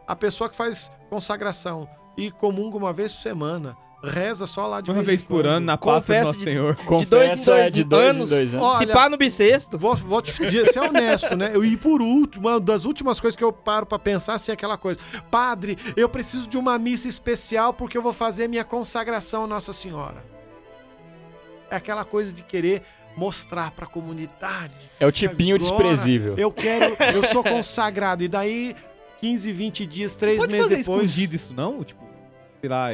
A 0.06 0.14
pessoa 0.14 0.48
que 0.48 0.54
faz 0.54 0.92
consagração 1.10 1.88
e 2.16 2.30
comunga 2.30 2.76
uma 2.76 2.92
vez 2.92 3.12
por 3.12 3.20
semana, 3.20 3.76
reza 4.02 4.46
só 4.46 4.66
lá 4.66 4.80
de 4.80 4.90
Uma 4.90 4.96
vez, 4.96 5.06
vez 5.06 5.20
em 5.20 5.24
por 5.24 5.36
quando. 5.42 5.46
ano, 5.46 5.66
na 5.66 5.78
Páscoa 5.78 6.16
do 6.18 6.24
Nosso 6.24 6.38
de- 6.38 6.44
Senhor. 6.44 6.74
De 6.74 6.82
dois 6.84 7.02
em 7.02 7.06
Confessa, 7.30 7.50
dois 7.52 7.66
é 7.66 7.70
de 7.70 7.84
dois 7.84 8.04
em 8.04 8.10
anos. 8.10 8.30
dois 8.30 8.54
anos. 8.54 8.66
Se 8.78 8.84
Olha- 8.84 8.92
pá 8.94 9.08
no 9.08 9.16
bissexto. 9.16 9.78
Vou, 9.78 9.94
vou 9.94 10.20
te 10.22 10.32
dizer, 10.32 10.72
ser 10.72 10.80
honesto, 10.80 11.36
né? 11.36 11.50
Eu, 11.54 11.64
e 11.64 11.76
por 11.76 12.02
último, 12.02 12.48
uma 12.48 12.58
das 12.60 12.84
últimas 12.84 13.20
coisas 13.20 13.36
que 13.36 13.44
eu 13.44 13.52
paro 13.52 13.86
pra 13.86 13.98
pensar 13.98 14.34
assim, 14.34 14.50
é 14.50 14.54
aquela 14.54 14.76
coisa. 14.76 14.98
Padre, 15.30 15.78
eu 15.96 16.08
preciso 16.08 16.48
de 16.48 16.58
uma 16.58 16.78
missa 16.78 17.06
especial 17.08 17.72
porque 17.72 17.96
eu 17.96 18.02
vou 18.02 18.12
fazer 18.12 18.48
minha 18.48 18.64
consagração 18.64 19.44
a 19.44 19.46
Nossa 19.46 19.72
Senhora. 19.72 20.24
É 21.70 21.76
aquela 21.76 22.04
coisa 22.04 22.32
de 22.32 22.42
querer 22.42 22.82
mostrar 23.16 23.70
pra 23.70 23.86
comunidade. 23.86 24.90
É 24.98 25.06
o 25.06 25.12
tipinho 25.12 25.56
Agora, 25.56 25.70
desprezível. 25.70 26.34
Eu 26.36 26.50
quero, 26.50 26.96
eu 27.14 27.22
sou 27.24 27.42
consagrado. 27.42 28.22
E 28.24 28.28
daí, 28.28 28.74
15, 29.20 29.52
20 29.52 29.86
dias, 29.86 30.14
3 30.16 30.38
Pode 30.38 30.50
meses 30.52 30.64
fazer 30.66 30.76
depois. 30.78 31.02
escondido 31.04 31.36
isso, 31.36 31.54
não? 31.54 31.84
Tipo, 31.84 32.02
sei 32.60 32.68
lá. 32.70 32.88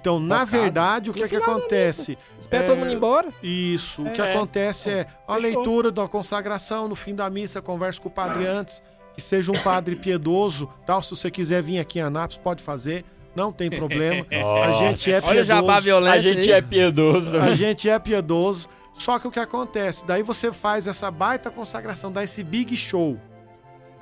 Então, 0.00 0.18
na 0.20 0.40
Focado. 0.44 0.62
verdade, 0.62 1.10
o 1.10 1.14
que, 1.14 1.22
é 1.22 1.28
que 1.28 1.36
acontece? 1.36 2.18
Espera 2.38 2.64
É, 2.64 2.66
todo 2.66 2.78
mundo 2.78 2.90
ir 2.90 2.96
embora. 2.96 3.28
Isso. 3.42 4.02
O 4.02 4.10
que 4.10 4.20
É. 4.20 4.34
acontece 4.34 4.90
é 4.90 5.06
a 5.26 5.34
Fechou. 5.34 5.36
leitura 5.62 5.90
da 5.90 6.06
consagração 6.08 6.88
no 6.88 6.94
fim 6.96 7.14
da 7.14 7.30
missa, 7.30 7.62
conversa 7.62 8.00
com 8.00 8.08
o 8.08 8.12
padre 8.12 8.46
antes, 8.46 8.82
que 9.14 9.22
seja 9.22 9.52
um 9.52 9.58
padre 9.58 9.94
piedoso, 9.96 10.68
tal. 10.84 11.02
Se 11.02 11.10
você 11.10 11.30
quiser 11.30 11.62
vir 11.62 11.78
aqui 11.78 11.98
em 12.00 12.02
Anápolis, 12.02 12.36
pode 12.42 12.62
fazer, 12.62 13.04
não 13.36 13.52
tem 13.52 13.70
problema. 13.70 14.26
A 14.64 14.72
gente 14.72 15.12
é 15.12 15.20
Olha 15.24 15.42
o 15.42 15.44
jabá 15.44 15.60
piedoso. 15.62 15.82
violento. 15.84 16.14
A 16.14 16.20
gente 16.20 16.52
é 16.52 16.60
piedoso. 16.60 17.36
A 17.38 17.54
gente 17.54 17.88
é 17.88 17.98
piedoso. 17.98 18.68
Só 18.98 19.18
que 19.18 19.26
o 19.26 19.30
que 19.30 19.40
acontece? 19.40 20.04
Daí 20.06 20.22
você 20.22 20.52
faz 20.52 20.86
essa 20.86 21.10
baita 21.10 21.50
consagração, 21.50 22.12
dá 22.12 22.22
esse 22.22 22.42
big 22.44 22.76
show. 22.76 23.18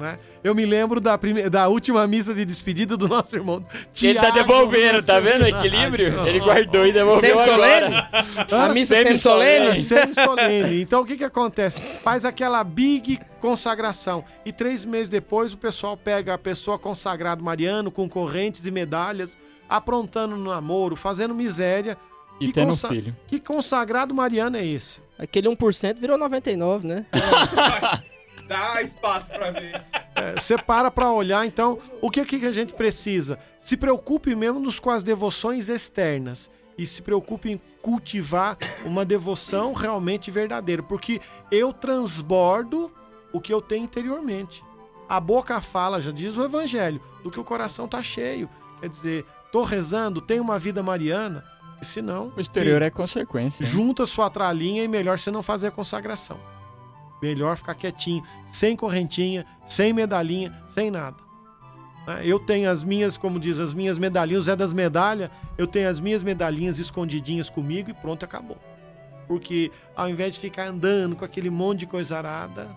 Né? 0.03 0.19
Eu 0.43 0.53
me 0.53 0.67
lembro 0.67 1.01
da, 1.01 1.17
prime... 1.17 1.49
da 1.49 1.69
última 1.69 2.05
missa 2.09 2.35
de 2.35 2.45
despedida 2.45 2.97
do 2.97 3.07
nosso 3.07 3.37
irmão. 3.37 3.65
Ele 4.03 4.15
tá 4.15 4.33
Tiago 4.33 4.35
devolvendo, 4.35 5.01
tá 5.07 5.21
vendo 5.21 5.43
o 5.45 5.47
equilíbrio? 5.47 6.27
Ele 6.27 6.41
guardou 6.41 6.85
e 6.85 6.93
devolveu 6.93 7.39
solene? 7.39 7.95
agora. 7.95 8.11
A 8.51 8.69
missa 8.75 8.97
sempre 8.97 9.17
solene? 9.17 9.67
É 9.67 9.75
semi-solene. 9.77 10.83
Então 10.83 11.03
o 11.03 11.07
que 11.07 11.17
que 11.17 11.23
acontece? 11.23 11.81
Faz 12.03 12.25
aquela 12.25 12.65
big 12.65 13.21
consagração. 13.41 14.25
E 14.45 14.53
três 14.53 14.85
meses 14.85 15.09
depois 15.09 15.53
o 15.53 15.57
pessoal 15.57 15.97
pega 15.97 16.35
a 16.35 16.39
pessoa 16.39 16.77
consagrado 16.81 17.45
mariano 17.45 17.93
com 17.93 18.09
correntes 18.09 18.67
e 18.67 18.73
medalhas, 18.73 19.39
aprontando 19.69 20.37
no 20.37 20.51
namoro, 20.51 20.97
fazendo 20.97 21.33
miséria. 21.33 21.97
E 22.41 22.47
Que 22.49 22.55
tendo 22.55 22.65
um 22.65 22.71
consa- 22.71 22.89
filho. 22.89 23.17
Que 23.29 23.39
consagrado 23.39 24.13
mariano 24.13 24.57
é 24.57 24.67
esse? 24.67 25.01
Aquele 25.17 25.49
1% 25.49 25.99
virou 26.01 26.19
99, 26.19 26.89
né? 26.89 27.07
Dá 28.53 28.83
espaço 28.83 29.29
pra 29.31 29.51
ver. 29.51 29.83
É, 30.15 30.35
Você 30.39 30.57
para 30.59 30.91
pra 30.91 31.11
olhar, 31.11 31.47
então, 31.47 31.79
o 32.01 32.11
que, 32.11 32.25
que 32.25 32.45
a 32.47 32.53
gente 32.53 32.73
precisa? 32.73 33.39
Se 33.59 33.77
preocupe 33.77 34.35
menos 34.35 34.79
com 34.79 34.91
as 34.91 35.03
devoções 35.03 35.69
externas 35.69 36.51
e 36.77 36.87
se 36.87 37.03
preocupe 37.03 37.51
em 37.53 37.61
cultivar 37.81 38.57
uma 38.85 39.05
devoção 39.05 39.73
realmente 39.73 40.31
verdadeira, 40.31 40.83
porque 40.83 41.21
eu 41.51 41.73
transbordo 41.73 42.91
o 43.33 43.41
que 43.41 43.53
eu 43.53 43.61
tenho 43.61 43.85
interiormente. 43.85 44.63
A 45.09 45.21
boca 45.21 45.61
fala, 45.61 46.01
já 46.01 46.11
diz 46.11 46.37
o 46.37 46.45
evangelho, 46.45 47.01
do 47.23 47.31
que 47.31 47.39
o 47.41 47.45
coração 47.45 47.87
tá 47.87 48.03
cheio. 48.03 48.49
Quer 48.81 48.89
dizer, 48.89 49.25
tô 49.51 49.63
rezando, 49.63 50.21
tenho 50.21 50.43
uma 50.43 50.59
vida 50.59 50.83
mariana, 50.83 51.45
e 51.81 51.85
se 51.85 52.01
não, 52.01 52.33
O 52.37 52.41
exterior 52.41 52.81
é 52.81 52.91
consequência. 52.91 53.65
junta 53.65 54.07
sua 54.07 54.31
tralinha 54.31 54.83
e 54.85 54.89
melhor 54.89 55.19
você 55.19 55.31
não 55.31 55.43
fazer 55.43 55.67
a 55.69 55.71
consagração. 55.71 56.39
Melhor 57.23 57.57
ficar 57.57 57.75
quietinho, 57.75 58.23
sem 58.51 58.75
correntinha, 58.75 59.47
sem 59.67 59.93
medalhinha, 59.93 60.53
sem 60.69 60.91
nada. 60.91 61.17
Né? 62.07 62.23
Eu 62.25 62.39
tenho 62.39 62.69
as 62.69 62.83
minhas, 62.83 63.17
como 63.17 63.39
diz, 63.39 63.59
as 63.59 63.73
minhas 63.73 63.99
medalhinhas, 63.99 64.45
Zé 64.45 64.57
das 64.57 64.73
medalhas, 64.73 65.31
eu 65.57 65.67
tenho 65.67 65.89
as 65.89 66.01
minhas 66.01 66.23
medalhinhas 66.23 66.79
escondidinhas 66.79 67.49
comigo 67.49 67.91
e 67.91 67.95
pronto, 67.95 68.25
acabou. 68.25 68.59
Porque 69.29 69.71
ao 69.95 70.09
invés 70.09 70.35
de 70.35 70.41
ficar 70.41 70.67
andando 70.67 71.15
com 71.15 71.25
aquele 71.25 71.49
monte 71.49 71.81
de 71.81 71.87
coisa 71.87 72.19
arada, 72.19 72.69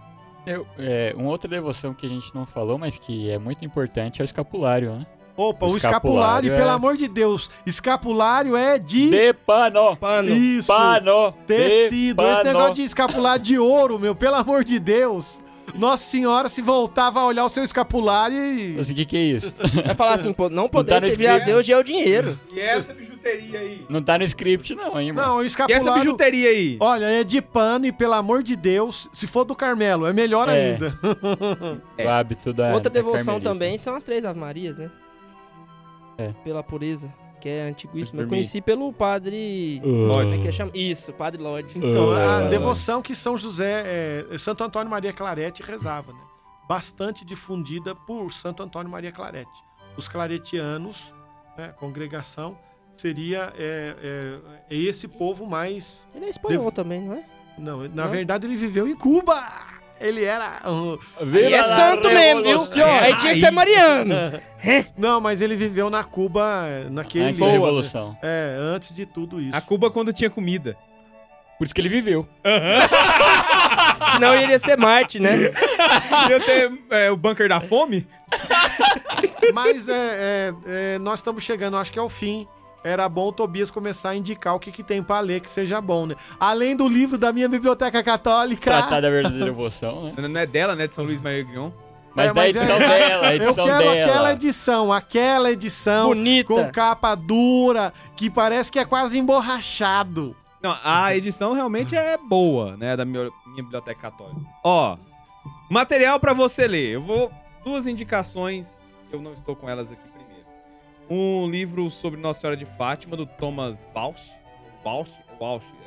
Eu, 0.46 0.68
é, 0.78 1.12
uma 1.18 1.30
outra 1.30 1.50
devoção 1.50 1.92
que 1.94 2.06
a 2.06 2.10
gente 2.10 2.34
não 2.36 2.46
falou, 2.46 2.78
mas 2.78 3.00
que 3.00 3.32
é 3.32 3.40
muito 3.40 3.66
importante, 3.66 4.22
é 4.22 4.24
o 4.24 4.26
escapulário, 4.26 4.94
né? 4.94 5.08
Opa, 5.38 5.66
O 5.66 5.74
o, 5.74 5.78
escapulário, 5.78 6.48
escapulário 6.48 6.54
é- 6.54 6.58
pelo 6.58 6.70
amor 6.70 6.96
de 6.98 7.08
Deus, 7.08 7.50
escapulário 7.66 8.56
é 8.56 8.78
de 8.80 9.10
De 9.10 9.34
pano! 9.34 9.96
Pano. 9.98 10.30
isso, 10.30 10.68
Pano! 10.68 11.34
tecido. 11.46 12.24
de 12.24 12.30
Esse 12.30 12.36
pano. 12.38 12.44
negócio 12.46 12.74
de 12.76 12.82
escapulário 12.84 13.44
de 13.44 13.60
ouro, 13.60 14.00
meu, 14.00 14.16
pelo 14.16 14.36
amor 14.36 14.64
de 14.64 14.80
Deus. 14.80 15.44
Nossa 15.74 16.04
Senhora 16.06 16.48
se 16.48 16.62
voltava 16.62 17.20
a 17.20 17.26
olhar 17.26 17.44
o 17.44 17.50
seu 17.50 17.62
escapulário 17.64 18.38
e 18.38 18.76
Mas 18.78 18.90
O 18.90 18.94
que 18.94 19.04
que 19.04 19.18
é 19.18 19.20
isso? 19.20 19.54
Vai 19.86 19.94
falar 19.96 20.14
assim, 20.14 20.32
pô, 20.32 20.48
não 20.48 20.70
poder 20.70 20.92
tá 20.92 21.02
no 21.02 21.08
servir 21.08 21.28
a. 21.28 21.38
Deus 21.40 21.68
é 21.68 21.76
o 21.78 21.84
dinheiro. 21.84 22.40
E 22.54 22.60
essa 22.62 22.94
bijuteria 22.94 23.60
aí? 23.60 23.86
Não 23.90 24.02
tá 24.02 24.18
no 24.18 24.24
script 24.24 24.74
não, 24.74 24.98
hein, 25.02 25.12
mano? 25.12 25.28
não, 25.28 25.36
o 25.38 25.42
E 25.44 25.48
essa 25.48 25.64
escapulário 25.64 26.02
bijuteria 26.04 26.50
aí? 26.50 26.78
Olha, 26.80 27.06
é 27.06 27.24
de 27.26 27.42
pano 27.42 27.86
e 27.88 27.92
pelo 27.92 28.14
amor 28.14 28.42
de 28.42 28.56
Deus, 28.56 29.10
se 29.12 29.28
for 29.28 29.44
do 29.44 29.54
Carmelo, 29.56 30.06
é 30.06 30.14
melhor 30.14 30.48
É. 30.48 30.52
ainda. 30.76 30.98
O 32.02 32.08
hábito 32.08 32.54
da 32.54 32.68
Outra 32.74 32.90
da 32.90 32.94
devoção 32.94 33.26
Carmelita. 33.26 33.50
também 33.50 33.78
são 33.78 33.96
as 33.96 34.04
três 34.04 34.24
Ave 34.24 34.40
Marias, 34.40 34.78
né? 34.78 34.90
É. 36.18 36.30
Pela 36.44 36.64
pureza, 36.64 37.14
que 37.42 37.50
é 37.50 37.64
antiguíssimo. 37.68 38.22
Eu 38.22 38.28
conheci 38.28 38.62
pelo 38.62 38.92
padre... 38.94 39.82
Uh. 39.84 40.12
Como 40.12 40.34
é 40.34 40.38
que 40.38 40.52
chama? 40.52 40.72
Isso, 40.74 41.12
padre 41.14 41.42
Lodge. 41.42 41.78
Então, 41.78 42.12
a 42.12 42.38
Ah. 42.38 42.50
devoção 42.50 43.02
que 43.02 43.14
São 43.16 43.38
José, 43.38 43.84
é, 44.32 44.38
Santo 44.38 44.64
Antônio 44.64 44.90
Maria 44.90 45.12
Clarete 45.14 45.62
rezava, 45.62 46.14
né? 46.14 46.20
Bastante 46.68 47.24
difundida 47.26 47.94
por 47.94 48.32
Santo 48.32 48.64
Antônio 48.64 48.90
Maria 48.92 49.12
Clarete. 49.12 49.52
Os 49.98 50.08
claretianos, 50.08 51.14
né, 51.58 51.74
congregação, 51.78 52.58
seria 52.92 53.54
é, 53.58 53.96
é, 54.02 54.76
é 54.76 54.76
esse 54.78 55.08
povo 55.08 55.46
mais 55.46 56.08
Ele 56.16 56.26
é 56.26 56.30
espanhol 56.30 56.60
Devo- 56.60 56.72
também, 56.72 57.02
não 57.02 57.14
é? 57.14 57.26
Não, 57.58 57.84
na 57.90 58.06
Não? 58.06 58.10
verdade 58.12 58.46
ele 58.48 58.56
viveu 58.56 58.88
em 58.88 58.96
Cuba. 58.96 59.46
Ele 60.00 60.26
era. 60.26 60.62
uh, 60.66 61.00
Viva 61.26 61.50
E 61.50 61.54
é 61.54 61.64
santo 61.64 62.10
mesmo, 62.10 62.66
viu? 62.66 62.86
Aí 62.86 63.18
tinha 63.18 63.34
que 63.34 63.40
ser 63.40 63.52
mariano. 63.52 64.14
não, 64.98 65.22
mas 65.22 65.42
ele 65.42 65.56
viveu 65.56 65.90
na 65.90 66.04
Cuba 66.04 66.66
naquele. 66.92 67.26
Antes 67.26 67.40
da 67.40 67.48
revolução. 67.48 68.18
É, 68.22 68.56
antes 68.60 68.94
de 68.94 69.06
tudo 69.06 69.40
isso. 69.40 69.56
A 69.56 69.62
Cuba 69.62 69.90
quando 69.90 70.12
tinha 70.12 70.30
comida. 70.30 70.78
Por 71.58 71.64
isso 71.66 71.74
que 71.74 71.80
ele 71.80 71.90
viveu. 71.90 72.28
Senão 74.14 74.36
ele 74.36 74.52
ia 74.52 74.60
ser 74.60 74.78
Marte, 74.78 75.20
né? 75.20 75.52
Ia 76.30 76.40
ter 76.40 76.72
é, 76.92 77.12
o 77.12 77.16
bunker 77.18 77.48
da 77.48 77.62
fome? 77.62 78.06
Mas 79.54 79.88
é, 79.88 79.94
é, 79.94 80.54
é, 80.66 81.00
nós 81.00 81.20
estamos 81.20 81.44
chegando, 81.44 81.78
acho 81.78 81.92
que 81.92 82.00
ao 82.00 82.10
fim. 82.10 82.48
Era 82.86 83.10
bom 83.10 83.30
o 83.30 83.32
Tobias 83.32 83.72
começar 83.72 84.10
a 84.10 84.16
indicar 84.16 84.54
o 84.56 84.60
que, 84.60 84.72
que 84.72 84.84
tem 84.84 85.02
pra 85.02 85.20
ler 85.20 85.42
que 85.42 85.50
seja 85.50 85.82
bom, 85.82 86.06
né? 86.06 86.16
Além 86.40 86.76
do 86.76 86.88
livro 86.88 87.18
da 87.18 87.34
minha 87.34 87.50
biblioteca 87.50 88.04
católica. 88.04 88.62
Tratar 88.72 89.02
da 89.02 89.10
verdadeira 89.10 89.46
devoção, 89.46 90.04
né? 90.04 90.28
Não 90.28 90.40
é 90.40 90.46
dela, 90.46 90.76
né? 90.76 90.86
De 90.88 90.94
São 90.94 91.04
Luís 91.04 91.20
Maria 91.20 91.44
Guion. 91.44 91.72
Mas 92.16 92.26
É, 92.30 92.34
da 92.34 92.42
mas 92.42 92.56
edição 92.56 92.76
é- 92.78 92.88
dela, 92.88 93.28
a 93.28 93.36
Eu 93.36 93.42
edição 93.42 93.66
quero 93.66 93.80
dela. 93.80 94.06
aquela 94.06 94.32
edição, 94.34 94.94
aquela 94.94 95.52
edição 95.52 96.08
Bonita. 96.10 96.48
com 96.54 96.72
capa 96.72 97.16
dura, 97.16 97.92
que 98.16 98.30
parece 98.30 98.72
que 98.72 98.78
é 98.80 98.86
quase 98.86 99.18
emborrachado. 99.18 100.36
Não, 100.62 100.76
a 100.84 101.16
edição 101.16 101.54
realmente 101.54 101.96
é 101.96 102.18
boa, 102.18 102.78
né? 102.78 102.96
Da 102.96 103.04
minha, 103.04 103.30
minha 103.48 103.64
biblioteca 103.64 104.00
católica. 104.00 104.40
Ó, 104.64 104.96
material 105.70 106.20
pra 106.20 106.34
você 106.34 106.68
ler. 106.68 106.94
Eu 106.94 107.02
vou. 107.02 107.32
Duas 107.64 107.88
indicações 107.88 108.78
eu 109.12 109.20
não 109.20 109.34
estou 109.34 109.56
com 109.56 109.68
elas 109.70 109.92
aqui. 109.92 110.02
Um 111.10 111.48
livro 111.50 111.90
sobre 111.90 112.20
Nossa 112.20 112.42
Senhora 112.42 112.58
de 112.58 112.66
Fátima, 112.66 113.16
do 113.16 113.26
Thomas 113.26 113.88
Walsh. 113.96 114.32
Walsh? 114.84 115.10
Walsh. 115.40 115.64
é. 115.84 115.86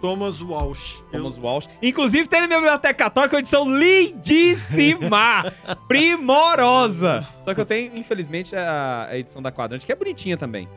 Thomas 0.00 0.42
Walsh. 0.42 1.02
Eu- 1.12 1.22
Thomas 1.22 1.38
Walsh. 1.38 1.68
Inclusive, 1.82 2.28
tem 2.28 2.42
na 2.42 2.46
minha 2.46 2.58
biblioteca 2.60 2.94
católica 2.94 3.34
uma 3.36 3.40
edição 3.40 3.64
lindíssima! 3.66 5.52
primorosa! 5.88 7.26
Só 7.42 7.54
que 7.54 7.60
eu 7.60 7.66
tenho, 7.66 7.96
infelizmente, 7.96 8.54
a, 8.54 9.06
a 9.10 9.18
edição 9.18 9.40
da 9.40 9.50
quadrante, 9.50 9.86
que 9.86 9.92
é 9.92 9.96
bonitinha 9.96 10.36
também. 10.36 10.68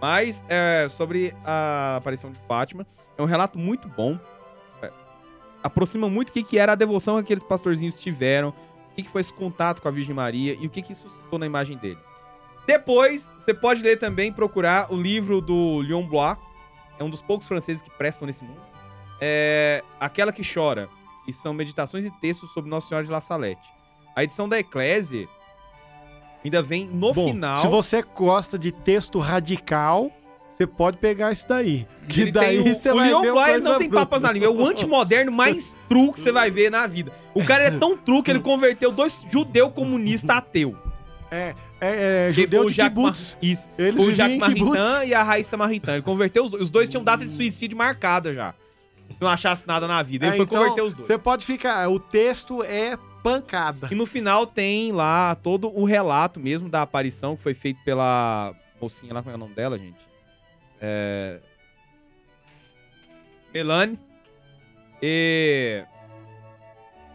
Mas 0.00 0.42
é 0.48 0.88
sobre 0.90 1.34
a 1.44 1.96
aparição 1.96 2.32
de 2.32 2.38
Fátima. 2.48 2.86
É 3.16 3.22
um 3.22 3.26
relato 3.26 3.58
muito 3.58 3.88
bom. 3.88 4.18
É, 4.82 4.90
aproxima 5.62 6.08
muito 6.08 6.30
o 6.30 6.32
que, 6.32 6.42
que 6.42 6.58
era 6.58 6.72
a 6.72 6.74
devoção 6.74 7.16
que 7.16 7.20
aqueles 7.20 7.42
pastorzinhos 7.42 7.98
tiveram, 7.98 8.48
o 8.48 8.94
que, 8.96 9.02
que 9.02 9.10
foi 9.10 9.20
esse 9.20 9.32
contato 9.32 9.80
com 9.82 9.88
a 9.88 9.90
Virgem 9.90 10.14
Maria 10.14 10.56
e 10.58 10.66
o 10.66 10.70
que, 10.70 10.80
que 10.82 10.92
isso 10.92 11.08
suscitou 11.08 11.38
na 11.38 11.46
imagem 11.46 11.76
deles. 11.76 12.11
Depois, 12.66 13.32
você 13.38 13.52
pode 13.52 13.82
ler 13.82 13.98
também, 13.98 14.32
procurar 14.32 14.92
o 14.92 14.96
livro 14.96 15.40
do 15.40 15.78
Leon 15.80 16.06
Blois. 16.06 16.36
É 16.98 17.04
um 17.04 17.10
dos 17.10 17.20
poucos 17.22 17.46
franceses 17.48 17.82
que 17.82 17.90
prestam 17.90 18.26
nesse 18.26 18.44
mundo. 18.44 18.60
É 19.20 19.82
Aquela 19.98 20.32
que 20.32 20.42
Chora. 20.42 20.88
E 21.26 21.32
são 21.32 21.54
meditações 21.54 22.04
e 22.04 22.10
textos 22.20 22.52
sobre 22.52 22.68
Nossa 22.70 22.88
Senhora 22.88 23.04
de 23.04 23.10
La 23.12 23.20
Salette. 23.20 23.62
A 24.16 24.24
edição 24.24 24.48
da 24.48 24.58
Eclésia 24.58 25.28
ainda 26.44 26.60
vem 26.62 26.86
no 26.86 27.12
Bom, 27.12 27.28
final. 27.28 27.58
se 27.58 27.66
você 27.68 28.02
gosta 28.02 28.58
de 28.58 28.72
texto 28.72 29.18
radical, 29.20 30.10
você 30.50 30.66
pode 30.66 30.98
pegar 30.98 31.30
isso 31.32 31.48
daí. 31.48 31.86
Que 32.08 32.22
Ele 32.22 32.32
daí 32.32 32.58
o- 32.58 32.74
você 32.74 32.90
o 32.90 32.96
vai 32.96 33.08
Leon 33.08 33.22
ver 33.22 33.30
Blois 33.32 33.50
coisa 33.52 33.68
não 33.68 33.78
tem 33.78 33.88
bruta. 33.88 34.04
papas 34.06 34.22
na 34.22 34.32
língua. 34.32 34.46
É 34.48 34.50
o 34.50 34.66
antimoderno 34.66 35.30
mais 35.32 35.76
true 35.88 36.12
que 36.12 36.20
você 36.20 36.32
vai 36.32 36.50
ver 36.50 36.70
na 36.70 36.86
vida. 36.86 37.12
O 37.34 37.44
cara 37.44 37.64
é 37.64 37.70
tão 37.70 37.96
true 37.96 38.22
que 38.22 38.30
ele 38.30 38.40
converteu 38.40 38.90
dois 38.90 39.24
judeu 39.30 39.70
comunista 39.70 40.34
ateu. 40.34 40.76
É, 41.34 41.54
é, 41.80 42.28
é 42.28 42.32
judeu 42.32 42.68
de 42.68 42.74
kibbutz. 42.74 43.34
Mar- 43.34 43.38
Isso. 43.42 43.68
Eles 43.78 43.98
o 43.98 44.12
Jacques. 44.12 44.38
Maritain 44.38 45.06
e 45.06 45.14
a 45.14 45.22
Raíssa 45.22 45.56
Maritain. 45.56 45.94
Ele 45.94 46.02
converteu 46.02 46.44
os 46.44 46.50
dois. 46.50 46.62
Os 46.64 46.70
dois 46.70 46.88
tinham 46.90 47.02
data 47.02 47.24
de 47.24 47.30
suicídio 47.30 47.76
marcada 47.76 48.34
já. 48.34 48.54
Se 49.16 49.22
não 49.22 49.28
achasse 49.30 49.66
nada 49.66 49.88
na 49.88 50.02
vida. 50.02 50.26
Ele 50.26 50.34
É, 50.34 50.36
foi 50.36 50.44
então, 50.44 50.58
converter 50.58 50.82
os 50.82 50.92
dois. 50.94 51.06
Você 51.06 51.16
pode 51.16 51.46
ficar. 51.46 51.88
O 51.88 51.98
texto 51.98 52.62
é 52.62 52.98
pancada. 53.22 53.88
E 53.90 53.94
no 53.94 54.04
final 54.04 54.46
tem 54.46 54.92
lá 54.92 55.34
todo 55.36 55.68
o 55.74 55.84
relato 55.84 56.38
mesmo 56.38 56.68
da 56.68 56.82
aparição 56.82 57.34
que 57.34 57.42
foi 57.42 57.54
feito 57.54 57.82
pela 57.82 58.54
mocinha 58.80 59.14
lá, 59.14 59.22
como 59.22 59.32
é 59.32 59.36
o 59.36 59.38
nome 59.38 59.54
dela, 59.54 59.78
gente? 59.78 59.98
É... 60.80 61.40
Melanie. 63.54 63.98
E... 65.00 65.84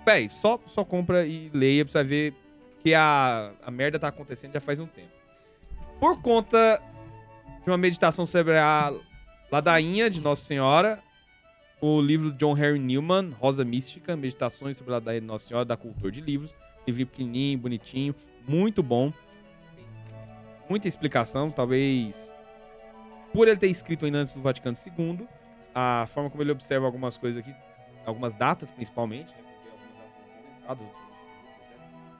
Véi, 0.06 0.30
só, 0.32 0.60
só 0.68 0.84
compra 0.84 1.26
e 1.26 1.52
leia 1.54 1.84
pra 1.86 1.92
você 1.92 2.04
ver 2.04 2.34
que 2.80 2.94
a, 2.94 3.52
a 3.64 3.72
merda 3.72 4.00
tá 4.00 4.08
acontecendo 4.08 4.54
já 4.54 4.62
faz 4.62 4.80
um 4.80 4.86
tempo. 4.86 5.12
Por 6.00 6.22
conta 6.22 6.82
de 7.64 7.70
uma 7.70 7.78
meditação 7.78 8.26
sobre 8.26 8.58
a 8.58 8.94
ladainha 9.52 10.10
de 10.10 10.22
Nossa 10.22 10.44
Senhora, 10.44 11.00
o 11.82 12.02
livro 12.02 12.32
de 12.32 12.38
John 12.38 12.58
Henry 12.58 12.80
Newman, 12.80 13.32
Rosa 13.40 13.64
Mística, 13.64 14.16
Meditações 14.16 14.78
sobre 14.78 14.94
a 14.94 14.98
ladainha 14.98 15.22
de 15.22 15.28
Nossa 15.28 15.48
Senhora, 15.48 15.66
da 15.66 15.78
Cultura 15.78 16.12
de 16.12 16.22
Livros. 16.22 16.56
Livrinho 16.86 17.08
pequenininho, 17.08 17.60
bonitinho, 17.60 18.16
muito 18.48 18.82
bom. 18.82 19.12
Muita 20.70 20.88
explicação, 20.88 21.52
talvez 21.52 22.34
por 23.34 23.48
ele 23.48 23.58
ter 23.58 23.68
escrito 23.68 24.06
ainda 24.06 24.20
antes 24.20 24.34
do 24.34 24.42
Vaticano 24.42 24.76
II, 24.98 25.28
a 25.76 26.08
forma 26.08 26.30
como 26.30 26.42
ele 26.42 26.52
observa 26.52 26.86
algumas 26.86 27.18
coisas 27.18 27.44
aqui, 27.44 27.56
algumas 28.06 28.34
datas 28.34 28.72
principalmente, 28.72 29.32
né, 29.32 29.44
porque 29.54 29.70
algumas 30.68 30.92
datas 30.92 31.07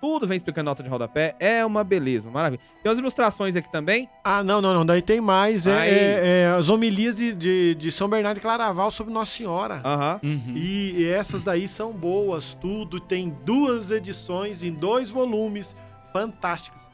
tudo 0.02 0.26
vem 0.28 0.36
explicando 0.38 0.70
nota 0.70 0.84
de 0.84 0.90
rodapé, 0.90 1.36
é 1.40 1.66
uma 1.66 1.84
beleza, 1.84 2.28
uma 2.28 2.34
maravilha. 2.36 2.62
Tem 2.84 2.90
umas 2.90 3.00
ilustrações 3.00 3.56
aqui 3.56 3.72
também, 3.72 4.08
Ah, 4.24 4.44
não, 4.44 4.62
não, 4.62 4.74
não. 4.74 4.86
Daí 4.86 5.02
tem 5.02 5.20
mais. 5.22 5.66
É, 5.68 5.72
é- 5.90 6.42
é 6.44 6.48
as 6.58 6.70
homilias 6.70 7.16
de, 7.16 7.34
de, 7.34 7.76
de 7.76 7.92
São 7.92 8.08
Bernardo 8.08 8.36
de 8.36 8.42
Claraval 8.42 8.92
sobre 8.92 9.14
Nossa 9.14 9.32
Senhora. 9.32 9.82
aham, 9.84 10.20
Uhum. 10.24 10.54
E, 10.56 10.94
e 11.02 11.06
essas 11.08 11.44
daí 11.44 11.68
são 11.68 11.92
boas, 11.94 12.54
tudo. 12.60 13.00
Tem 13.00 13.36
duas 13.44 13.92
edições 13.92 14.62
em 14.64 14.72
dois 14.74 15.10
volumes 15.10 15.76
fantásticas. 16.14 16.90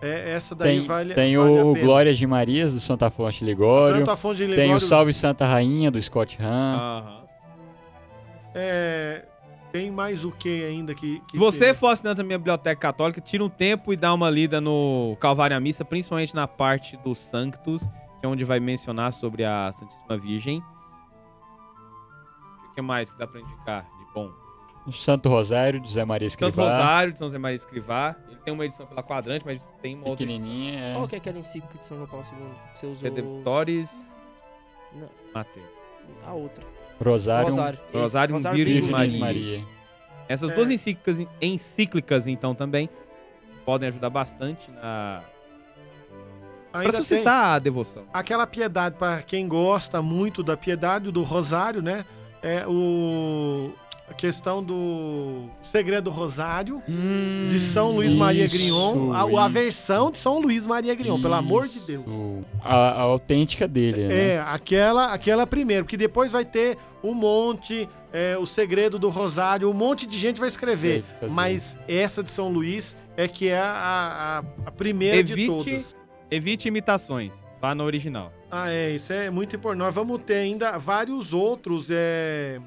É, 0.00 0.30
essa 0.32 0.54
daí 0.54 0.78
Tem, 0.78 0.86
vale, 0.86 1.14
tem 1.14 1.36
vale 1.36 1.50
o 1.50 1.70
a 1.70 1.74
pena. 1.74 1.84
Glória 1.84 2.14
de 2.14 2.24
Marias, 2.26 2.72
do 2.72 2.78
Santa 2.80 3.10
Fonte 3.10 3.44
Ligório. 3.44 3.98
Tanto 3.98 4.10
Afonso 4.12 4.36
de 4.36 4.46
Tem 4.46 4.50
Ligório, 4.54 4.76
o 4.76 4.80
Salve 4.80 5.12
Santa 5.12 5.44
Rainha, 5.44 5.90
do 5.90 6.00
Scott 6.00 6.38
Hahn. 6.40 6.76
aham. 6.78 7.18
é, 8.54 9.24
tem 9.78 9.90
mais 9.90 10.24
o 10.24 10.32
que 10.32 10.64
ainda 10.64 10.94
que. 10.94 11.20
que 11.20 11.32
Se 11.32 11.38
você 11.38 11.66
tem? 11.66 11.74
for 11.74 11.88
assinante 11.88 12.16
da 12.16 12.24
minha 12.24 12.38
biblioteca 12.38 12.80
católica, 12.80 13.20
tira 13.20 13.44
um 13.44 13.48
tempo 13.48 13.92
e 13.92 13.96
dá 13.96 14.12
uma 14.12 14.28
lida 14.28 14.60
no 14.60 15.16
Calvário 15.20 15.56
à 15.56 15.60
Missa, 15.60 15.84
principalmente 15.84 16.34
na 16.34 16.48
parte 16.48 16.96
do 16.98 17.14
Sanctus, 17.14 17.86
que 18.20 18.26
é 18.26 18.28
onde 18.28 18.44
vai 18.44 18.58
mencionar 18.58 19.12
sobre 19.12 19.44
a 19.44 19.70
Santíssima 19.72 20.16
Virgem. 20.18 20.62
O 22.70 22.74
que 22.74 22.80
mais 22.82 23.10
que 23.10 23.18
dá 23.18 23.26
pra 23.26 23.40
indicar 23.40 23.84
de 23.84 24.12
bom? 24.14 24.30
O 24.86 24.92
Santo 24.92 25.28
Rosário, 25.28 25.80
do 25.80 25.88
Zé 25.88 26.04
Maria 26.04 26.28
Santo 26.30 26.44
Escrivá. 26.48 26.70
Rosário 26.72 27.12
de 27.12 27.18
São 27.18 27.26
José 27.28 27.38
Maria 27.38 27.56
Escrivá. 27.56 28.16
Ele 28.28 28.36
tem 28.44 28.54
uma 28.54 28.64
edição 28.64 28.86
pela 28.86 29.02
quadrante, 29.02 29.44
mas 29.44 29.70
tem 29.82 29.94
uma 29.96 30.08
outra 30.08 30.24
edição. 30.24 30.40
Pequenininha. 30.44 30.80
é. 30.80 30.94
Qual 30.94 31.06
que 31.08 31.14
é 31.14 31.18
aquela 31.18 31.38
encíclica 31.38 31.76
de 31.78 31.84
São 31.84 31.96
João 31.98 32.08
Paulo 32.08 32.24
II 32.32 32.48
que 32.72 32.78
você 32.80 32.86
usou? 32.86 33.02
Redemptores 33.04 34.20
Não, 34.94 35.08
Mateus. 35.34 35.66
a 36.24 36.32
outra. 36.32 36.64
Rosário. 37.00 37.48
Rosário. 37.48 37.78
Esse, 37.92 38.32
Rosário 38.34 38.56
Virgem 38.56 38.74
Virgem 38.74 38.90
Maria. 38.90 39.20
Maria. 39.20 39.64
Essas 40.28 40.52
É. 40.52 40.54
duas 40.54 40.70
encíclicas, 40.70 41.26
encíclicas, 41.40 42.26
então, 42.26 42.54
também 42.54 42.88
podem 43.64 43.88
ajudar 43.88 44.10
bastante 44.10 44.70
na... 44.70 45.22
tem 46.72 46.92
suscitar 46.92 47.54
a 47.54 47.58
devoção. 47.58 48.04
aquela 48.12 48.46
piedade, 48.46 48.96
para 48.96 49.22
quem 49.22 49.48
gosta 49.48 50.02
muito 50.02 50.42
da 50.42 50.56
piedade, 50.56 51.10
do 51.10 51.22
Rosário, 51.22 51.82
né? 51.82 52.04
É 52.42 52.66
o. 52.66 53.72
A 54.10 54.14
questão 54.14 54.62
do 54.64 55.44
Segredo 55.70 56.04
do 56.04 56.10
Rosário, 56.10 56.82
de 56.86 57.60
São 57.60 57.90
Luís 57.90 58.14
Maria 58.14 58.46
isso, 58.46 58.56
Grignon. 58.56 59.12
A, 59.12 59.24
a 59.24 59.28
isso. 59.28 59.48
versão 59.50 60.10
de 60.10 60.18
São 60.18 60.40
Luís 60.40 60.66
Maria 60.66 60.94
Grignon, 60.94 61.20
pelo 61.20 61.34
amor 61.34 61.68
de 61.68 61.78
Deus. 61.80 62.04
Isso. 62.06 62.44
A, 62.62 62.74
a 62.74 63.00
autêntica 63.02 63.68
dele, 63.68 64.08
né? 64.08 64.28
É, 64.30 64.40
aquela, 64.40 65.12
aquela 65.12 65.46
primeiro, 65.46 65.84
porque 65.84 65.96
depois 65.96 66.32
vai 66.32 66.44
ter 66.44 66.78
um 67.04 67.12
monte, 67.12 67.86
é, 68.12 68.36
o 68.38 68.46
segredo 68.46 68.98
do 68.98 69.10
Rosário, 69.10 69.70
um 69.70 69.74
monte 69.74 70.06
de 70.06 70.16
gente 70.18 70.40
vai 70.40 70.48
escrever. 70.48 71.04
Fazer. 71.20 71.32
Mas 71.32 71.78
essa 71.86 72.22
de 72.22 72.30
São 72.30 72.48
Luís 72.48 72.96
é 73.16 73.28
que 73.28 73.48
é 73.48 73.58
a, 73.60 74.42
a, 74.64 74.68
a 74.68 74.70
primeira 74.72 75.22
de 75.22 75.34
Evite- 75.34 75.46
todas. 75.48 75.96
Evite 76.30 76.66
imitações. 76.66 77.46
Vá 77.60 77.74
no 77.74 77.84
original. 77.84 78.32
Ah, 78.50 78.70
é, 78.70 78.90
isso 78.92 79.12
é 79.12 79.28
muito 79.30 79.54
importante. 79.56 79.80
Nós 79.80 79.94
vamos 79.94 80.22
ter 80.22 80.34
ainda 80.36 80.78
vários 80.78 81.34
outros 81.34 81.88
é, 81.90 82.58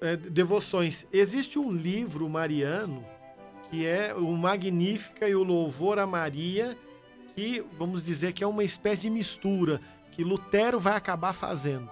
é, 0.00 0.16
devoções. 0.16 1.06
Existe 1.12 1.58
um 1.58 1.72
livro 1.72 2.28
mariano 2.28 3.04
que 3.70 3.84
é 3.84 4.14
o 4.14 4.30
Magnífica 4.32 5.28
e 5.28 5.34
o 5.34 5.42
Louvor 5.42 5.98
a 5.98 6.06
Maria, 6.06 6.76
que 7.34 7.64
vamos 7.78 8.02
dizer 8.02 8.32
que 8.32 8.44
é 8.44 8.46
uma 8.46 8.62
espécie 8.62 9.02
de 9.02 9.10
mistura 9.10 9.80
que 10.12 10.22
Lutero 10.24 10.78
vai 10.78 10.96
acabar 10.96 11.32
fazendo. 11.32 11.90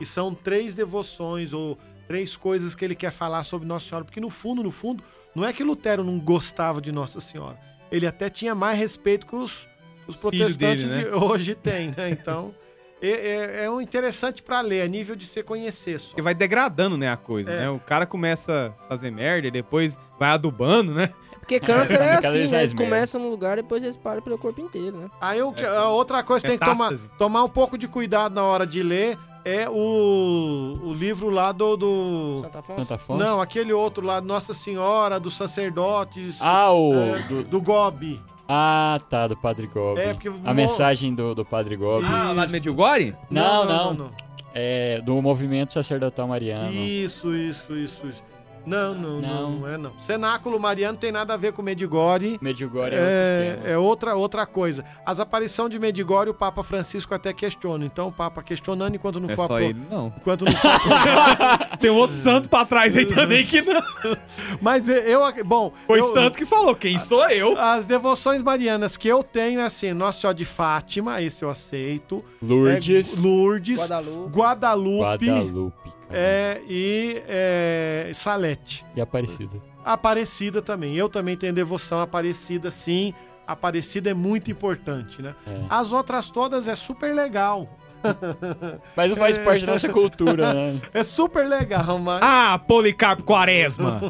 E 0.00 0.06
são 0.06 0.34
três 0.34 0.74
devoções 0.74 1.52
ou 1.52 1.78
três 2.06 2.36
coisas 2.36 2.74
que 2.74 2.84
ele 2.84 2.94
quer 2.94 3.10
falar 3.10 3.44
sobre 3.44 3.66
Nossa 3.66 3.88
Senhora, 3.88 4.04
porque 4.04 4.20
no 4.20 4.30
fundo, 4.30 4.62
no 4.62 4.70
fundo, 4.70 5.02
não 5.34 5.44
é 5.44 5.52
que 5.52 5.64
Lutero 5.64 6.04
não 6.04 6.18
gostava 6.18 6.80
de 6.80 6.92
Nossa 6.92 7.20
Senhora. 7.20 7.58
Ele 7.90 8.06
até 8.06 8.28
tinha 8.28 8.54
mais 8.54 8.78
respeito 8.78 9.26
que 9.26 9.34
os, 9.34 9.66
os 10.06 10.14
protestantes 10.16 10.84
dele, 10.84 10.86
né? 10.86 11.04
de 11.04 11.14
hoje 11.14 11.54
têm, 11.54 11.92
né? 11.96 12.10
Então, 12.10 12.54
é, 13.00 13.08
é, 13.10 13.64
é 13.64 13.70
um 13.70 13.80
interessante 13.80 14.42
para 14.42 14.60
ler, 14.60 14.82
a 14.82 14.88
nível 14.88 15.14
de 15.16 15.24
se 15.26 15.42
conhecer 15.42 15.98
só. 16.00 16.08
Porque 16.08 16.22
vai 16.22 16.34
degradando, 16.34 16.96
né, 16.96 17.08
a 17.10 17.16
coisa, 17.16 17.50
É. 17.50 17.60
né? 17.60 17.70
O 17.70 17.78
cara 17.78 18.04
começa 18.06 18.74
a 18.84 18.88
fazer 18.88 19.10
merda 19.10 19.48
e 19.48 19.50
depois 19.50 19.98
vai 20.18 20.30
adubando, 20.30 20.92
né? 20.92 21.12
Porque 21.38 21.60
câncer 21.60 21.98
é 22.02 22.14
assim, 22.16 22.44
né? 22.44 22.50
mais 22.58 22.70
Ele 22.72 22.74
começa 22.74 23.18
num 23.18 23.30
lugar, 23.30 23.56
depois 23.56 23.82
ele 23.82 23.90
espalha 23.90 24.20
pelo 24.20 24.36
corpo 24.36 24.60
inteiro, 24.60 24.96
né? 24.98 25.08
Aí 25.20 25.40
o 25.42 25.52
que- 25.52 25.64
a 25.64 25.88
outra 25.88 26.22
coisa 26.22 26.42
que 26.42 26.48
tem 26.50 26.58
que 26.58 26.64
tomar, 26.64 26.92
tomar 27.18 27.42
um 27.44 27.48
pouco 27.48 27.78
de 27.78 27.88
cuidado 27.88 28.34
na 28.34 28.42
hora 28.42 28.66
de 28.66 28.82
ler 28.82 29.16
é 29.44 29.66
o, 29.68 30.78
o 30.82 30.92
livro 30.92 31.30
lá 31.30 31.52
do. 31.52 31.74
do- 31.76 32.38
Santa 32.40 32.58
Afonso. 32.58 32.80
Santa 32.80 32.98
Fonte. 32.98 33.20
Não, 33.24 33.40
aquele 33.40 33.72
outro 33.72 34.04
lá, 34.04 34.20
Nossa 34.20 34.52
Senhora, 34.52 35.18
dos 35.18 35.36
sacerdotes, 35.36 36.36
Ah, 36.40 36.70
o. 36.72 36.92
é, 37.14 37.18
do- 37.20 37.44
do 37.44 37.60
Gobi. 37.62 38.20
Ah, 38.48 38.98
tá, 39.10 39.26
do 39.26 39.36
Padre 39.36 39.66
Gobi. 39.66 40.00
É, 40.00 40.14
porque 40.14 40.30
A 40.44 40.54
mensagem 40.54 41.14
do, 41.14 41.34
do 41.34 41.44
Padre 41.44 41.76
Gobi. 41.76 42.06
Ah, 42.06 42.32
lá 42.32 42.46
do 42.46 42.52
Medjugorje? 42.52 43.14
Não, 43.30 43.64
não. 43.66 44.10
É 44.54 45.00
do 45.02 45.20
movimento 45.20 45.74
sacerdotal 45.74 46.26
mariano. 46.26 46.72
Isso, 46.72 47.34
isso, 47.34 47.76
isso, 47.76 48.06
isso. 48.06 48.22
Não, 48.68 48.94
não, 48.94 49.20
não, 49.20 49.50
Não. 49.60 49.68
é 49.68 49.76
não. 49.78 49.92
Cenáculo 49.98 50.58
mariano 50.60 50.96
tem 50.98 51.10
nada 51.10 51.34
a 51.34 51.36
ver 51.36 51.52
com 51.52 51.62
Medigore. 51.62 52.38
Medjugorje 52.40 52.94
é, 52.94 53.60
É, 53.64 53.72
é 53.72 53.78
outra, 53.78 54.14
outra 54.14 54.44
coisa. 54.46 54.84
As 55.04 55.18
aparições 55.20 55.70
de 55.70 55.78
Medigore, 55.78 56.30
o 56.30 56.34
Papa 56.34 56.62
Francisco 56.62 57.14
até 57.14 57.32
questiona. 57.32 57.84
Então, 57.84 58.08
o 58.08 58.12
Papa 58.12 58.42
questionando 58.42 58.94
enquanto 58.94 59.18
não 59.20 59.30
é 59.30 59.34
for 59.36 59.46
só 59.46 59.54
apro- 59.54 59.64
ele, 59.64 59.80
não. 59.90 60.12
Enquanto 60.16 60.44
não 60.44 60.52
for 60.52 60.68
Tem 61.80 61.90
um 61.90 61.96
outro 61.96 62.16
santo 62.16 62.48
pra 62.48 62.64
trás 62.64 62.96
aí 62.96 63.06
também 63.06 63.44
que 63.46 63.62
não. 63.62 63.80
Mas 64.60 64.88
eu, 64.88 65.20
bom, 65.44 65.72
Foi 65.86 66.00
eu- 66.00 66.12
santo 66.12 66.36
que 66.36 66.44
falou, 66.44 66.74
quem 66.74 66.98
sou 66.98 67.28
eu? 67.30 67.56
as 67.58 67.86
devoções 67.86 68.42
marianas 68.42 68.96
que 68.96 69.08
eu 69.08 69.22
tenho 69.22 69.60
é 69.60 69.64
assim, 69.64 69.92
Nossa 69.92 70.20
Senhora 70.20 70.36
de 70.36 70.44
Fátima, 70.44 71.22
esse 71.22 71.44
eu 71.44 71.50
aceito. 71.50 72.24
Lourdes. 72.42 73.16
É, 73.16 73.20
Lourdes, 73.20 73.80
Guadalupe. 73.80 74.36
Guadalupe, 74.36 75.26
Guadalupe. 75.28 75.92
É, 76.10 76.60
e 76.68 77.22
é, 77.26 78.10
Salete. 78.14 78.84
E 78.94 79.00
Aparecida. 79.00 79.60
Aparecida 79.84 80.62
também. 80.62 80.94
Eu 80.94 81.08
também 81.08 81.36
tenho 81.36 81.52
devoção 81.52 82.00
a 82.00 82.02
Aparecida, 82.02 82.70
sim. 82.70 83.14
Aparecida 83.46 84.10
é 84.10 84.14
muito 84.14 84.50
importante, 84.50 85.22
né? 85.22 85.34
É. 85.46 85.62
As 85.70 85.92
outras 85.92 86.30
todas 86.30 86.68
é 86.68 86.76
super 86.76 87.14
legal. 87.14 87.68
Mas 88.94 89.10
não 89.10 89.16
faz 89.16 89.38
parte 89.38 89.66
da 89.66 89.72
nossa 89.72 89.88
cultura, 89.88 90.54
né? 90.54 90.80
É 90.94 91.02
super 91.02 91.48
legal, 91.48 91.98
mas. 91.98 92.20
Ah, 92.22 92.56
Policarpo 92.58 93.24
Quaresma. 93.24 94.00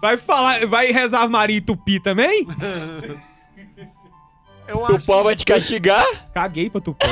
Vai 0.00 0.16
falar, 0.16 0.64
vai 0.64 0.92
rezar 0.92 1.28
Maria 1.28 1.56
e 1.56 1.60
Tupi 1.60 1.98
também? 1.98 2.46
eu 4.68 4.78
O 4.78 4.86
acho 4.86 5.04
pau 5.04 5.24
vai 5.24 5.34
te 5.34 5.44
castigar? 5.44 6.06
Caguei 6.32 6.70
pra 6.70 6.80
Tupã. 6.80 7.04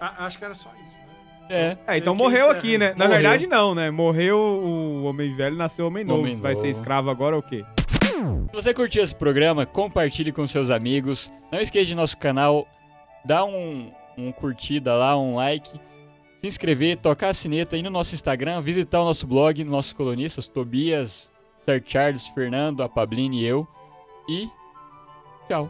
A- 0.00 0.26
acho 0.26 0.38
que 0.38 0.44
era 0.44 0.54
só 0.54 0.68
isso. 0.74 0.90
né? 1.48 1.76
É. 1.86 1.94
É, 1.94 1.98
então 1.98 2.14
morreu 2.14 2.48
aqui, 2.50 2.78
né? 2.78 2.90
Na 2.96 3.06
Morreu. 3.06 3.10
verdade, 3.22 3.46
não, 3.48 3.74
né? 3.74 3.90
Morreu 3.90 4.38
o 4.38 5.04
homem 5.04 5.34
velho, 5.34 5.56
nasceu 5.56 5.86
homem 5.86 6.04
novo. 6.04 6.20
Homem 6.20 6.36
Vai 6.36 6.54
ser 6.54 6.66
novo. 6.68 6.70
escravo 6.78 7.10
agora 7.10 7.34
ou 7.34 7.40
o 7.40 7.44
quê? 7.44 7.64
Se 7.88 8.52
você 8.52 8.72
curtiu 8.72 9.02
esse 9.02 9.14
programa, 9.14 9.66
compartilhe 9.66 10.30
com 10.30 10.46
seus 10.46 10.70
amigos. 10.70 11.32
Não 11.50 11.60
esqueça 11.60 11.86
de 11.86 11.94
nosso 11.96 12.16
canal, 12.18 12.68
dá 13.24 13.44
um, 13.44 13.90
um 14.16 14.30
curtida 14.30 14.94
lá, 14.94 15.18
um 15.18 15.34
like, 15.36 15.70
se 16.40 16.46
inscrever, 16.46 16.96
tocar 16.98 17.30
a 17.30 17.34
sineta 17.34 17.74
aí 17.74 17.82
no 17.82 17.90
nosso 17.90 18.14
Instagram, 18.14 18.60
visitar 18.60 19.00
o 19.00 19.04
nosso 19.06 19.26
blog, 19.26 19.64
nossos 19.64 19.92
colunistas, 19.92 20.46
Tobias, 20.46 21.28
Sir 21.64 21.82
Charles, 21.84 22.26
Fernando, 22.28 22.82
a 22.82 22.88
Pablini 22.88 23.40
e 23.42 23.46
eu. 23.46 23.66
E 24.28 24.48
tchau. 25.48 25.68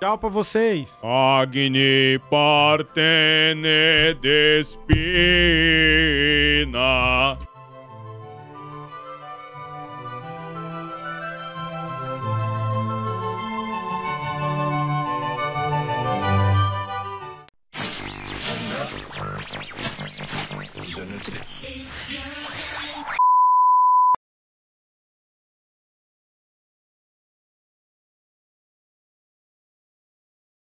Tchau 0.00 0.18
pra 0.18 0.28
vocês. 0.28 1.00
Agni 1.02 2.20
partene 2.28 4.14
despina 4.20 4.84